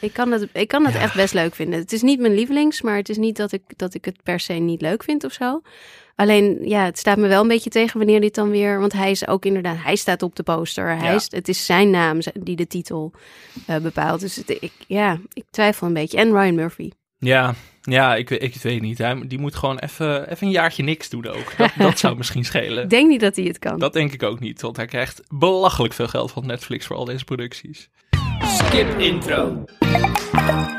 Ik 0.00 0.12
kan 0.12 0.30
dat, 0.30 0.46
ik 0.52 0.68
kan 0.68 0.82
dat 0.84 0.94
echt 0.94 1.14
best 1.14 1.34
leuk 1.34 1.54
vinden. 1.54 1.78
Het 1.80 1.92
is 1.92 2.02
niet 2.02 2.20
mijn 2.20 2.34
lievelings, 2.34 2.82
maar 2.82 2.96
het 2.96 3.08
is 3.08 3.16
niet 3.16 3.36
dat 3.36 3.52
ik, 3.52 3.62
dat 3.76 3.94
ik 3.94 4.04
het 4.04 4.22
per 4.22 4.40
se 4.40 4.52
niet 4.52 4.80
leuk 4.80 5.02
vind 5.02 5.24
of 5.24 5.32
zo. 5.32 5.60
Alleen, 6.14 6.58
ja, 6.62 6.84
het 6.84 6.98
staat 6.98 7.16
me 7.18 7.28
wel 7.28 7.42
een 7.42 7.48
beetje 7.48 7.70
tegen 7.70 7.98
wanneer 7.98 8.20
dit 8.20 8.34
dan 8.34 8.50
weer... 8.50 8.80
Want 8.80 8.92
hij 8.92 9.10
is 9.10 9.26
ook 9.28 9.44
inderdaad, 9.44 9.76
hij 9.82 9.96
staat 9.96 10.22
op 10.22 10.36
de 10.36 10.42
poster. 10.42 10.96
Hij 10.96 11.08
Ja. 11.08 11.14
is, 11.14 11.26
het 11.30 11.48
is 11.48 11.66
zijn 11.66 11.90
naam 11.90 12.18
die 12.40 12.56
de 12.56 12.66
titel 12.66 13.12
eh, 13.66 13.76
bepaalt. 13.76 14.20
Dus 14.20 14.36
het, 14.36 14.48
ik, 14.50 14.72
ja, 14.86 15.18
ik 15.32 15.44
twijfel 15.50 15.86
een 15.86 15.92
beetje. 15.92 16.18
En 16.18 16.32
Ryan 16.32 16.54
Murphy. 16.54 16.90
Ja, 17.18 17.54
ja 17.90 18.16
ik, 18.16 18.28
weet- 18.28 18.42
ik 18.42 18.54
weet 18.54 18.80
niet. 18.80 18.98
Hij, 18.98 19.22
die 19.26 19.38
moet 19.38 19.54
gewoon 19.56 19.78
even, 19.78 20.30
even 20.30 20.46
een 20.46 20.52
jaartje 20.52 20.82
niks 20.82 21.08
doen 21.08 21.26
ook. 21.26 21.56
Dat, 21.56 21.70
dat 21.88 21.98
zou 21.98 22.16
misschien 22.16 22.44
schelen. 22.44 22.82
Ik 22.82 22.90
denk 22.90 23.08
niet 23.08 23.20
dat 23.20 23.36
hij 23.36 23.44
het 23.44 23.58
kan. 23.58 23.78
Dat 23.78 23.92
denk 23.92 24.12
ik 24.12 24.22
ook 24.22 24.40
niet. 24.40 24.60
Want 24.60 24.76
hij 24.76 24.86
krijgt 24.86 25.22
belachelijk 25.28 25.94
veel 25.94 26.08
geld 26.08 26.32
van 26.32 26.46
Netflix 26.46 26.86
voor 26.86 26.96
al 26.96 27.04
deze 27.04 27.24
producties. 27.24 27.88
Skip 28.46 28.98
intro. 28.98 29.64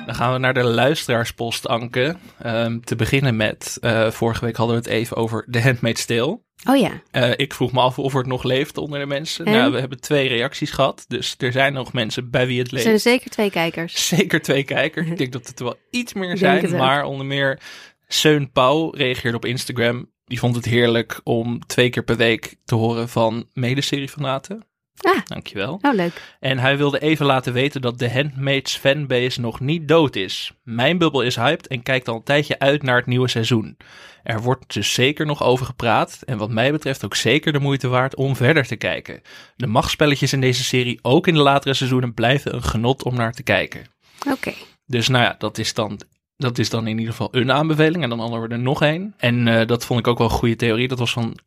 Dan 0.06 0.16
gaan 0.16 0.34
we 0.34 0.40
naar 0.40 0.54
de 0.54 0.64
luisteraarspost, 0.64 1.68
Anke. 1.68 2.16
Ehm, 2.40 2.80
te 2.80 2.96
beginnen 2.96 3.36
met, 3.36 3.78
eh, 3.82 4.12
vorige 4.12 4.46
week 4.46 4.56
hadden 4.56 4.76
we 4.76 4.82
het 4.82 4.92
even 4.92 5.18
over 5.18 5.48
The 5.52 5.62
Handmaid's 5.62 6.06
Tale. 6.06 6.40
Oh 6.70 6.78
ja, 6.78 7.02
Eh, 7.12 7.32
ik 7.36 7.54
vroeg 7.54 7.72
me 7.72 7.80
af 7.80 8.00
of 8.00 8.14
het 8.14 8.26
nog 8.26 8.44
leeft 8.44 8.78
onder 8.78 9.00
de 9.00 9.06
mensen. 9.06 9.46
En? 9.46 9.52
Nou, 9.52 9.72
we 9.72 9.80
hebben 9.80 10.00
twee 10.00 10.28
reacties 10.28 10.72
gehad. 10.72 11.06
Dus 11.08 11.36
er 11.38 11.52
zijn 11.52 11.74
nog 11.74 11.94
mensen 11.94 12.30
bij 12.30 12.48
wie 12.48 12.58
het 12.60 12.68
er 12.68 12.74
leeft. 12.74 12.86
zijn 12.86 13.00
zeker 13.00 13.30
twee 13.30 13.50
kijkers. 13.50 14.08
Zeker 14.08 14.42
twee 14.42 14.64
kijkers. 14.64 15.08
Ik 15.08 15.18
denk 15.22 15.32
dat 15.32 15.48
het 15.48 15.60
er 15.60 15.66
wel 15.66 15.78
iets 15.90 16.14
meer 16.14 16.38
zijn. 16.38 16.76
Maar 16.76 17.04
onder 17.04 17.26
meer 17.26 17.60
Seun 18.08 18.52
Pauw 18.52 18.90
reageerde 18.90 19.38
op 19.38 19.46
Instagram. 19.46 20.10
Die 20.26 20.40
vond 20.40 20.56
het 20.56 20.66
heerlijk 20.66 21.22
om 21.24 21.66
twee 21.68 21.90
keer 21.90 22.04
per 22.04 22.18
week 22.18 22.56
te 22.66 22.76
horen 22.76 23.10
van 23.10 23.48
medeseriefanaten. 23.54 24.66
Ah. 25.02 25.18
Dankjewel. 25.26 25.80
Oh, 25.82 25.94
leuk. 25.94 26.36
En 26.40 26.60
hij 26.60 26.78
wilde 26.78 27.00
even 27.00 27.26
laten 27.26 27.54
weten 27.54 27.82
dat 27.82 28.00
de 28.00 28.12
Handmaid's 28.12 28.76
fanbase 28.78 29.42
nog 29.42 29.60
niet 29.60 29.88
dood 29.88 30.16
is. 30.16 30.52
Mijn 30.64 30.98
bubbel 30.98 31.22
is 31.22 31.36
hyped 31.36 31.68
en 31.68 31.84
kijkt 31.84 32.08
al 32.08 32.16
een 32.16 32.24
tijdje 32.24 32.60
uit 32.60 32.84
naar 32.84 32.98
het 32.98 33.06
nieuwe 33.06 33.28
seizoen. 33.28 33.78
Er 34.24 34.42
wordt 34.42 34.74
dus 34.74 34.94
zeker 34.94 35.26
nog 35.26 35.44
over 35.44 35.66
gepraat 35.66 36.22
en 36.26 36.38
wat 36.38 36.50
mij 36.50 36.72
betreft 36.72 37.06
ook 37.06 37.16
zeker 37.16 37.54
de 37.54 37.60
moeite 37.60 37.88
waard 37.88 38.16
om 38.16 38.36
verder 38.36 38.68
te 38.68 38.76
kijken. 38.76 39.22
De 39.56 39.68
machtspelletjes 39.68 40.34
in 40.34 40.42
deze 40.42 40.64
serie, 40.64 41.00
ook 41.02 41.28
in 41.28 41.34
de 41.34 41.40
latere 41.42 41.74
seizoenen, 41.74 42.14
blijven 42.14 42.56
een 42.56 42.64
genot 42.64 43.04
om 43.04 43.16
naar 43.16 43.34
te 43.34 43.44
kijken. 43.44 43.86
Oké. 44.32 44.54
Dus 44.86 45.08
nou 45.08 45.24
ja, 45.24 45.36
dat 45.38 45.58
is 45.58 45.74
dan, 45.74 46.00
dat 46.38 46.58
is 46.58 46.70
dan 46.70 46.88
in 46.88 46.98
ieder 46.98 47.14
geval 47.14 47.28
een 47.32 47.52
aanbeveling. 47.52 48.04
En 48.04 48.10
dan 48.10 48.20
hadden 48.20 48.42
we 48.42 48.48
er 48.48 48.60
nog 48.60 48.82
één. 48.82 49.14
En 49.18 49.48
eh, 49.48 49.68
dat 49.68 49.86
vond 49.86 50.00
ik 50.00 50.08
ook 50.08 50.18
wel 50.18 50.28
een 50.28 50.34
goede 50.34 50.56
theorie. 50.56 50.88
Dat 50.88 51.00
was 51.00 51.12
van 51.12 51.38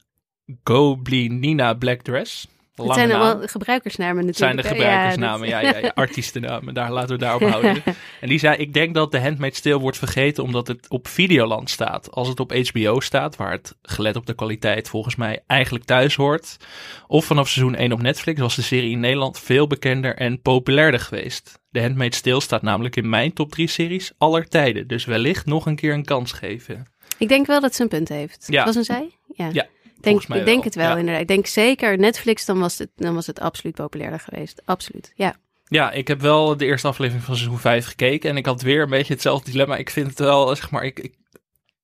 Goblinina 0.65 1.75
Black 1.75 2.03
Dress. 2.03 2.49
Het 2.75 2.87
Lange 2.87 2.95
zijn 2.95 3.09
naam. 3.09 3.21
allemaal 3.21 3.47
gebruikersnamen 3.49 4.27
Het 4.27 4.37
zijn 4.37 4.57
de 4.57 4.63
natuurlijk. 4.63 4.85
gebruikersnamen, 4.85 5.49
ja, 5.49 5.61
ja, 5.61 5.79
ja, 5.79 5.93
artiestennamen. 6.05 6.75
Daar 6.75 6.93
laten 6.93 7.09
we 7.09 7.19
daarop 7.19 7.43
houden. 7.43 7.83
En 8.21 8.29
die 8.29 8.39
zei, 8.39 8.57
ik 8.57 8.73
denk 8.73 8.95
dat 8.95 9.11
The 9.11 9.21
Handmaid's 9.21 9.61
Tale 9.61 9.79
wordt 9.79 9.99
vergeten 9.99 10.43
omdat 10.43 10.69
het 10.69 10.89
op 10.89 11.09
Videoland 11.09 11.71
staat. 11.71 12.11
Als 12.11 12.29
het 12.29 12.41
op 12.41 12.53
HBO 12.53 13.01
staat, 13.01 13.37
waar 13.37 13.51
het 13.51 13.77
gelet 13.83 14.17
op 14.17 14.27
de 14.27 14.35
kwaliteit 14.35 14.89
volgens 14.89 15.17
mij 15.17 15.43
eigenlijk 15.47 15.85
thuis 15.85 16.15
hoort. 16.15 16.57
Of 17.07 17.25
vanaf 17.25 17.49
seizoen 17.49 17.75
1 17.75 17.93
op 17.93 18.03
Netflix 18.03 18.41
was 18.41 18.57
de 18.57 18.63
serie 18.63 18.91
in 18.91 19.01
Nederland 19.01 19.39
veel 19.39 19.67
bekender 19.67 20.17
en 20.17 20.43
populairder 20.43 21.01
geweest. 21.01 21.59
The 21.73 21.81
Handmaid's 21.81 22.21
Tale 22.21 22.41
staat 22.41 22.63
namelijk 22.63 22.97
in 22.97 23.09
mijn 23.09 23.33
top 23.33 23.51
3 23.51 23.67
series 23.67 24.13
aller 24.19 24.49
tijden. 24.49 24.87
Dus 24.89 25.05
wellicht 25.05 25.47
nog 25.47 25.67
een 25.67 25.77
keer 25.77 25.93
een 25.93 26.05
kans 26.05 26.33
geven. 26.33 26.87
Ik 27.19 27.29
denk 27.29 27.47
wel 27.47 27.61
dat 27.61 27.75
ze 27.75 27.83
een 27.83 27.89
punt 27.89 28.09
heeft. 28.09 28.47
Ja. 28.49 28.65
Was 28.65 28.75
een 28.75 28.85
zij? 28.85 29.11
Ja. 29.35 29.49
Ja, 29.53 29.67
Denk, 30.05 30.23
ik 30.23 30.45
denk 30.45 30.65
het 30.65 30.75
wel, 30.75 30.91
Ja. 30.91 30.97
inderdaad. 30.97 31.23
Ik 31.23 31.29
denk 31.29 31.47
zeker 31.47 31.99
Netflix, 31.99 32.45
dan 32.45 32.59
was, 32.59 32.79
het, 32.79 32.91
dan 32.97 33.15
was 33.15 33.27
het 33.27 33.41
absoluut 33.41 33.75
populairder 33.75 34.21
geweest. 34.21 34.63
Absoluut, 34.65 35.13
ja. 35.15 35.37
Ja, 35.65 35.91
ik 35.91 36.09
heb 36.09 36.21
wel 36.21 36.57
de 36.57 36.65
eerste 36.65 36.89
aflevering 36.89 37.25
van 37.25 37.37
seizoen 37.37 37.59
5 37.59 37.87
gekeken. 37.87 38.31
En 38.31 38.37
ik 38.37 38.47
had 38.47 38.63
weer 38.63 38.83
een 38.83 38.91
beetje 38.91 39.13
hetzelfde 39.13 39.51
dilemma. 39.51 39.77
Ik 39.77 39.91
vind 39.91 40.07
het 40.07 40.19
wel, 40.19 40.57
zeg 40.57 40.71
maar, 40.71 40.85
ik... 40.85 40.99
ik 40.99 41.15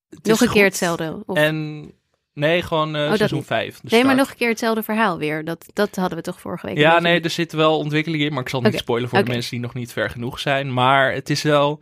het 0.09 0.27
Nog 0.27 0.41
een 0.41 0.51
keer 0.51 0.65
hetzelfde. 0.65 1.23
Of, 1.27 1.37
En 1.37 1.91
nee, 2.35 2.63
gewoon 2.63 2.97
eh, 2.97 3.09
dat 3.09 3.17
seizoen 3.17 3.39
niet. 3.39 3.47
5. 3.47 3.83
nee, 3.83 4.05
maar 4.05 4.17
nog 4.17 4.31
een 4.31 4.37
keer 4.37 4.49
hetzelfde 4.49 4.83
verhaal 4.83 5.19
weer. 5.19 5.45
Dat, 5.45 5.67
dat 5.73 5.97
hadden 5.97 6.19
we 6.19 6.25
toch 6.25 6.41
vorige 6.41 6.67
week. 6.67 6.77
Ja, 6.77 6.99
nee, 7.01 7.21
er 7.21 7.31
zit 7.31 7.53
wel 7.53 7.79
ontwikkeling 7.79 8.23
in, 8.23 8.33
maar 8.33 8.43
ik 8.43 8.49
zal 8.49 8.61
niet 8.61 8.79
spoilen 8.79 9.09
voor 9.09 9.25
de 9.25 9.31
mensen 9.31 9.51
die 9.51 9.61
nog 9.61 9.75
niet 9.75 9.93
ver 9.93 10.11
genoeg 10.11 10.39
zijn. 10.39 10.73
Maar 10.73 11.13
het 11.13 11.31
is 11.31 11.43
wel. 11.43 11.81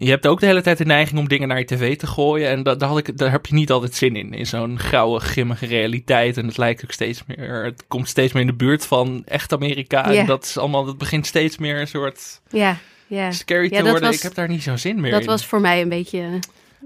Je 0.00 0.10
hebt 0.10 0.26
ook 0.26 0.40
de 0.40 0.46
hele 0.46 0.60
tijd 0.62 0.78
de 0.78 0.84
neiging 0.84 1.18
om 1.18 1.28
dingen 1.28 1.48
naar 1.48 1.58
je 1.58 1.64
tv 1.64 1.96
te 1.98 2.06
gooien. 2.06 2.48
En 2.48 2.62
da- 2.62 2.74
daar, 2.74 2.88
had 2.88 2.98
ik, 2.98 3.18
daar 3.18 3.30
heb 3.30 3.46
je 3.46 3.54
niet 3.54 3.70
altijd 3.70 3.94
zin 3.94 4.16
in. 4.16 4.32
In 4.32 4.46
zo'n 4.46 4.78
grauwe, 4.78 5.20
grimmige 5.20 5.66
realiteit. 5.66 6.36
En 6.36 6.46
het 6.46 6.56
lijkt 6.56 6.84
ook 6.84 6.92
steeds 6.92 7.22
meer. 7.26 7.64
Het 7.64 7.84
komt 7.88 8.08
steeds 8.08 8.32
meer 8.32 8.42
in 8.42 8.48
de 8.48 8.54
buurt 8.54 8.86
van 8.86 9.22
echt 9.26 9.52
Amerika. 9.52 10.10
En 10.12 10.26
dat 10.26 10.44
is 10.44 10.56
allemaal. 10.58 10.84
Dat 10.84 10.98
begint 10.98 11.26
steeds 11.26 11.58
meer 11.58 11.80
een 11.80 11.88
soort 11.88 12.40
Ja, 12.50 12.76
ja. 13.06 13.30
scary 13.32 13.68
te 13.68 13.74
Ja, 13.74 13.80
dat 13.80 13.90
worden. 13.90 14.08
was- 14.08 14.16
ik 14.16 14.22
heb 14.22 14.34
daar 14.34 14.48
niet 14.48 14.62
zo'n 14.62 14.78
zin 14.78 15.00
meer 15.00 15.10
Dat 15.10 15.20
in. 15.20 15.26
was 15.26 15.46
voor 15.46 15.60
mij 15.60 15.80
een 15.82 15.88
beetje... 15.88 16.38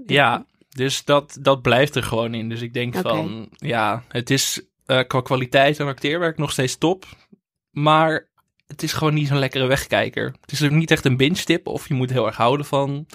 Ja, 0.05 0.45
dus 0.69 1.03
dat, 1.03 1.37
dat 1.41 1.61
blijft 1.61 1.95
er 1.95 2.03
gewoon 2.03 2.33
in. 2.33 2.49
Dus 2.49 2.61
ik 2.61 2.73
denk 2.73 2.95
van, 2.95 3.49
ja, 3.55 4.03
het 4.07 4.29
is 4.29 4.61
eh, 4.85 4.99
qua 5.07 5.21
kwaliteit 5.21 5.79
en 5.79 5.87
acteerwerk 5.87 6.37
nog 6.37 6.51
steeds 6.51 6.77
top. 6.77 7.05
Maar 7.71 8.27
het 8.73 8.83
is 8.83 8.93
gewoon 8.93 9.13
niet 9.13 9.27
zo'n 9.27 9.39
lekkere 9.39 9.65
wegkijker. 9.65 10.33
Het 10.41 10.51
is 10.51 10.63
ook 10.63 10.71
niet 10.71 10.91
echt 10.91 11.05
een 11.05 11.17
binge-tip. 11.17 11.67
Of 11.67 11.87
je 11.87 11.93
moet 11.93 12.09
heel 12.09 12.25
erg 12.25 12.35
houden 12.35 12.65
van 12.65 13.05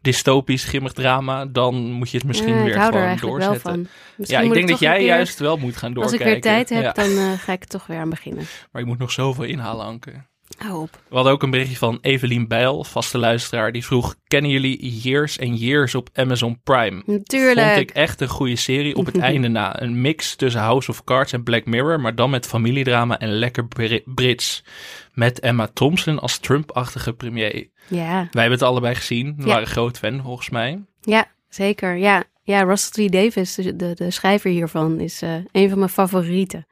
dystopisch, 0.00 0.64
grimmig 0.64 0.92
drama. 0.92 1.44
Dan 1.46 1.74
moet 1.92 2.10
je 2.10 2.16
het 2.16 2.26
misschien 2.26 2.54
Ja, 2.54 2.64
weer 2.64 2.76
er 2.76 2.82
gewoon 2.82 3.16
doorzetten. 3.16 3.88
Ja, 4.16 4.40
ik 4.40 4.52
denk 4.52 4.68
dat 4.68 4.78
jij 4.78 4.96
keer- 4.96 5.06
juist 5.06 5.38
wel 5.38 5.56
moet 5.56 5.76
gaan 5.76 5.94
Als 5.94 6.10
doorkijken. 6.10 6.36
ik 6.36 6.42
weer 6.42 6.52
tijd 6.52 6.68
heb, 6.68 6.82
Ja, 6.82 6.92
dan 6.92 7.16
eh, 7.18 7.38
ga 7.38 7.52
ik 7.52 7.64
toch 7.64 7.86
weer 7.86 7.98
aan 7.98 8.10
beginnen. 8.10 8.44
Maar 8.72 8.82
je 8.82 8.88
moet 8.88 8.98
nog 8.98 9.12
zoveel 9.12 9.44
inhalen, 9.44 9.84
Anke. 9.86 10.12
Hou 10.58 10.82
op. 10.82 10.90
We 11.08 11.14
hadden 11.14 11.32
ook 11.32 11.42
een 11.42 11.50
berichtje 11.50 11.76
van 11.76 11.98
Evelien 12.00 12.48
Bijl, 12.48 12.84
vaste 12.84 13.18
luisteraar. 13.18 13.72
Die 13.72 13.84
vroeg, 13.84 14.14
kennen 14.26 14.50
jullie 14.50 15.00
Years 15.00 15.40
and 15.40 15.60
Years 15.60 15.94
op 15.94 16.08
Amazon 16.12 16.60
Prime? 16.62 17.02
Natuurlijk. 17.06 17.66
Vond 17.66 17.80
ik 17.80 17.90
echt 17.90 18.20
een 18.20 18.28
goede 18.28 18.56
serie 18.56 18.96
op 18.96 19.06
het 19.06 19.18
einde 19.30 19.48
na. 19.48 19.82
Een 19.82 20.00
mix 20.00 20.36
tussen 20.36 20.60
House 20.60 20.90
of 20.90 21.04
Cards 21.04 21.32
en 21.32 21.42
Black 21.42 21.64
Mirror, 21.66 22.00
maar 22.00 22.14
dan 22.14 22.30
met 22.30 22.46
familiedrama 22.46 23.18
en 23.18 23.28
lekker 23.32 23.66
Bri- 23.66 24.02
Brits. 24.04 24.64
Met 25.12 25.40
Emma 25.40 25.68
Thompson 25.72 26.18
als 26.18 26.38
Trump-achtige 26.38 27.12
premier. 27.12 27.68
Ja, 27.88 28.06
Wij 28.08 28.42
hebben 28.42 28.50
het 28.58 28.62
allebei 28.62 28.94
gezien. 28.94 29.34
We 29.36 29.42
Ja. 29.46 29.48
waren 29.48 29.66
groot 29.66 29.98
fan 29.98 30.22
volgens 30.22 30.50
mij. 30.50 30.82
ja, 31.00 31.26
zeker. 31.48 31.96
Ja, 31.96 32.24
ja 32.42 32.62
Russell 32.62 33.08
T. 33.08 33.12
Davis, 33.12 33.54
de, 33.54 33.76
de, 33.76 33.92
de 33.94 34.10
schrijver 34.10 34.50
hiervan, 34.50 35.00
is 35.00 35.22
eh, 35.22 35.34
een 35.52 35.68
van 35.68 35.78
mijn 35.78 35.90
favorieten. 35.90 36.66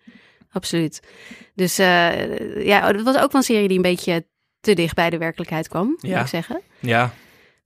Absoluut. 0.52 1.00
Dus 1.54 1.78
eh, 1.78 2.64
ja, 2.66 2.86
het 2.86 3.02
was 3.02 3.14
ook 3.16 3.32
wel 3.32 3.40
een 3.40 3.42
serie 3.42 3.68
die 3.68 3.76
een 3.76 3.82
beetje 3.82 4.26
te 4.60 4.74
dicht 4.74 4.94
bij 4.94 5.10
de 5.10 5.18
werkelijkheid 5.18 5.68
kwam, 5.68 5.86
moet 5.86 5.98
Ja. 6.00 6.20
ik 6.20 6.26
zeggen. 6.26 6.60
Ja, 6.78 7.12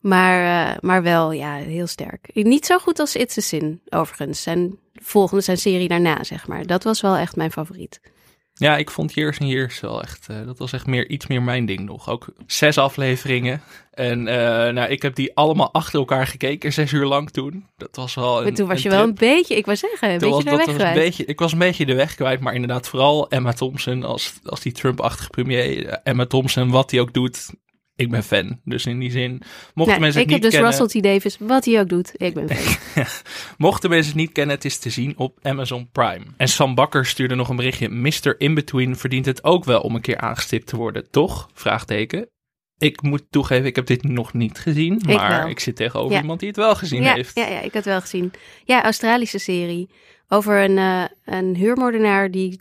Maar, 0.00 0.70
eh, 0.70 0.76
maar 0.80 1.02
wel, 1.02 1.32
ja, 1.32 1.54
heel 1.54 1.86
sterk. 1.86 2.28
Niet 2.34 2.66
zo 2.66 2.78
goed 2.78 2.98
als 2.98 3.16
It's 3.16 3.38
a 3.38 3.40
Sin, 3.40 3.80
overigens. 3.88 4.42
Zijn 4.42 4.78
volgende, 4.94 5.42
zijn 5.42 5.58
serie 5.58 5.88
daarna, 5.88 6.24
zeg 6.24 6.46
maar. 6.46 6.66
Dat 6.66 6.84
was 6.84 7.00
wel 7.00 7.16
echt 7.16 7.36
mijn 7.36 7.52
favoriet. 7.52 8.00
Ja 8.58 8.76
ik 8.76 8.90
vond 8.90 9.14
Years 9.14 9.38
and 9.38 9.50
Years 9.50 9.80
wel 9.80 10.02
echt... 10.02 10.26
eh, 10.28 10.36
dat 10.46 10.58
was 10.58 10.72
echt 10.72 10.86
meer, 10.86 11.08
iets 11.08 11.26
meer 11.26 11.42
mijn 11.42 11.66
ding 11.66 11.80
nog. 11.80 12.10
Ook 12.10 12.26
zes 12.46 12.78
afleveringen. 12.78 13.60
En 13.90 14.28
eh, 14.28 14.72
nou, 14.72 14.90
ik 14.90 15.02
heb 15.02 15.14
die 15.14 15.34
allemaal 15.36 15.72
achter 15.72 15.98
elkaar 15.98 16.26
gekeken, 16.26 16.72
zes 16.72 16.92
uur 16.92 17.06
lang 17.06 17.30
toen. 17.30 17.66
Dat 17.76 17.96
was 17.96 18.14
wel 18.14 18.42
Maar 18.42 18.52
toen 18.52 18.68
was 18.68 18.82
je 18.82 18.88
wel 18.90 19.02
een 19.02 19.14
beetje, 19.14 19.56
ik 19.56 19.64
wou 19.64 19.76
zeggen, 19.76 20.10
een 20.12 20.18
Toen 20.18 20.30
was- 20.30 20.44
beetje 20.44 20.56
dat 20.56 20.66
naar 20.66 20.66
weg 20.66 20.76
was 20.76 20.86
een 20.86 20.92
kwijt. 20.92 21.08
beetje, 21.08 21.25
ik 21.25 21.38
was 21.38 21.52
een 21.52 21.58
beetje 21.58 21.86
de 21.86 21.94
weg 21.94 22.14
kwijt, 22.14 22.40
maar 22.40 22.54
inderdaad 22.54 22.88
vooral 22.88 23.28
Emma 23.30 23.52
Thompson 23.52 24.02
als, 24.04 24.32
als 24.44 24.60
die 24.60 24.72
Trump-achtige 24.72 25.30
premier. 25.30 25.86
Eh, 25.86 25.96
Emma 26.02 26.26
Thompson, 26.26 26.70
wat 26.70 26.90
hij 26.90 27.00
ook 27.00 27.12
doet, 27.12 27.50
ik 27.96 28.10
ben 28.10 28.22
fan. 28.22 28.60
Dus 28.64 28.86
in 28.86 28.98
die 28.98 29.10
zin, 29.10 29.42
mochten 29.74 29.94
Nee, 29.94 30.02
mensen 30.02 30.04
ik 30.06 30.12
het 30.12 30.16
heb 30.16 30.28
niet 30.28 30.42
dus 30.42 30.50
kennen, 30.50 30.70
Russell 30.78 31.00
T. 31.00 31.04
Davis, 31.04 31.36
wat 31.40 31.64
hij 31.64 31.80
ook 31.80 31.88
doet. 31.88 32.12
Ik 32.16 32.34
ben 32.34 32.48
fan. 32.56 33.04
mochten 33.66 33.90
mensen 33.90 34.12
het 34.12 34.20
niet 34.20 34.32
kennen, 34.32 34.54
het 34.54 34.64
is 34.64 34.78
te 34.78 34.90
zien 34.90 35.18
op 35.18 35.38
Amazon 35.42 35.88
Prime. 35.92 36.24
En 36.36 36.48
Sam 36.48 36.74
Bakker 36.74 37.06
stuurde 37.06 37.34
nog 37.34 37.48
een 37.48 37.56
berichtje, 37.56 37.88
Mr. 37.88 38.34
Inbetween 38.40 38.96
verdient 38.96 39.26
het 39.26 39.44
ook 39.44 39.64
wel 39.64 39.80
om 39.80 39.94
een 39.94 40.00
keer 40.00 40.18
aangestipt 40.18 40.66
te 40.66 40.76
worden, 40.76 41.10
toch? 41.10 41.50
Vraagteken. 41.54 42.28
Ik 42.78 43.02
moet 43.02 43.22
toegeven, 43.30 43.64
ik 43.66 43.76
heb 43.76 43.86
dit 43.86 44.02
nog 44.02 44.32
niet 44.32 44.58
gezien, 44.58 44.94
Ik 44.98 45.04
maar 45.16 45.50
ik 45.50 45.60
zit 45.60 45.76
tegenover 45.76 46.12
Ja. 46.12 46.20
iemand 46.20 46.40
die 46.40 46.48
het 46.48 46.56
wel 46.56 46.74
gezien 46.74 47.02
ja, 47.02 47.14
heeft. 47.14 47.34
ja, 47.34 47.46
ja, 47.46 47.56
ik 47.56 47.62
had 47.62 47.72
het 47.72 47.84
wel 47.84 48.00
gezien. 48.00 48.32
Ja, 48.64 48.82
Australische 48.82 49.38
serie. 49.38 49.88
Over 50.28 50.62
een, 50.62 50.78
eh, 50.78 51.04
een 51.24 51.54
huurmoordenaar 51.54 52.30
die 52.30 52.60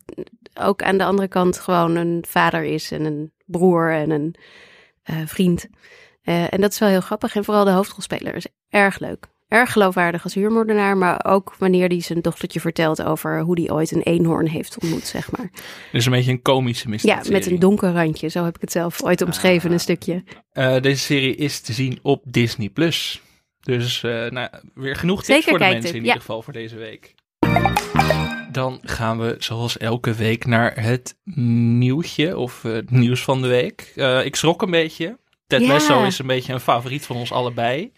ook 0.53 0.81
aan 0.81 0.97
de 0.97 1.03
andere 1.03 1.27
kant 1.27 1.59
gewoon 1.59 1.95
een 1.95 2.25
vader 2.27 2.63
is 2.63 2.91
en 2.91 3.05
een 3.05 3.31
broer 3.45 3.91
en 3.93 4.09
een 4.09 4.35
vriend. 5.25 5.67
Eh, 6.21 6.53
en 6.53 6.61
dat 6.61 6.71
is 6.71 6.79
wel 6.79 6.89
heel 6.89 7.01
grappig. 7.01 7.35
En 7.35 7.43
vooral 7.43 7.65
de 7.65 7.71
hoofdrolspeler 7.71 8.35
is 8.35 8.47
erg 8.69 8.99
leuk. 8.99 9.27
Erg 9.47 9.71
geloofwaardig 9.71 10.23
als 10.23 10.33
huurmoordenaar, 10.33 10.97
maar 10.97 11.25
ook 11.25 11.55
wanneer 11.59 11.87
hij 11.87 12.01
zijn 12.01 12.21
dochtertje 12.21 12.59
vertelt 12.59 13.03
over 13.03 13.41
hoe 13.41 13.59
hij 13.59 13.71
ooit 13.71 13.91
een 13.91 14.01
eenhoorn 14.01 14.47
heeft 14.47 14.77
ontmoet, 14.81 15.07
zeg 15.07 15.31
maar. 15.31 15.49
Dus 15.91 16.05
een 16.05 16.11
beetje 16.11 16.31
een 16.31 16.41
komische 16.41 16.85
Ja, 16.85 16.89
misdaadserie. 16.89 17.31
met 17.31 17.45
een 17.51 17.59
donker 17.59 17.91
randje. 17.93 18.27
Zo 18.27 18.43
heb 18.43 18.55
ik 18.55 18.61
het 18.61 18.71
zelf 18.71 19.03
ooit 19.03 19.21
omschreven, 19.21 19.71
een 19.71 19.79
stukje. 19.79 20.23
Eh, 20.51 20.81
deze 20.81 21.03
serie 21.03 21.35
is 21.35 21.59
te 21.59 21.73
zien 21.73 21.99
op 22.01 22.23
Disney+. 22.27 22.69
Plus. 22.69 23.21
Dus 23.59 24.03
eh, 24.03 24.11
nou, 24.11 24.33
ja, 24.33 24.61
weer 24.73 24.95
genoeg 24.95 25.23
tips 25.23 25.27
Zeker 25.27 25.49
voor 25.49 25.59
de 25.59 25.73
mensen 25.73 25.89
in 25.89 25.95
ja. 25.95 26.01
ieder 26.01 26.19
geval 26.19 26.41
voor 26.41 26.53
deze 26.53 26.75
week. 26.75 27.15
Dan 28.55 28.79
gaan 28.83 29.19
we 29.19 29.35
zoals 29.39 29.77
elke 29.77 30.13
week 30.13 30.45
naar 30.45 30.83
het 30.83 31.15
nieuwtje 31.77 32.37
of 32.37 32.63
eh, 32.65 32.71
het 32.71 32.91
nieuws 32.91 33.21
van 33.23 33.41
de 33.41 33.47
week. 33.47 33.91
Eh, 33.95 34.25
ik 34.25 34.35
schrok 34.35 34.61
een 34.61 34.71
beetje. 34.71 35.17
Ted 35.47 35.61
Ja. 35.61 35.67
Lasso 35.67 36.03
is 36.03 36.19
een 36.19 36.27
beetje 36.27 36.53
een 36.53 36.59
favoriet 36.59 37.05
van 37.05 37.15
ons 37.15 37.31
allebei. 37.31 37.91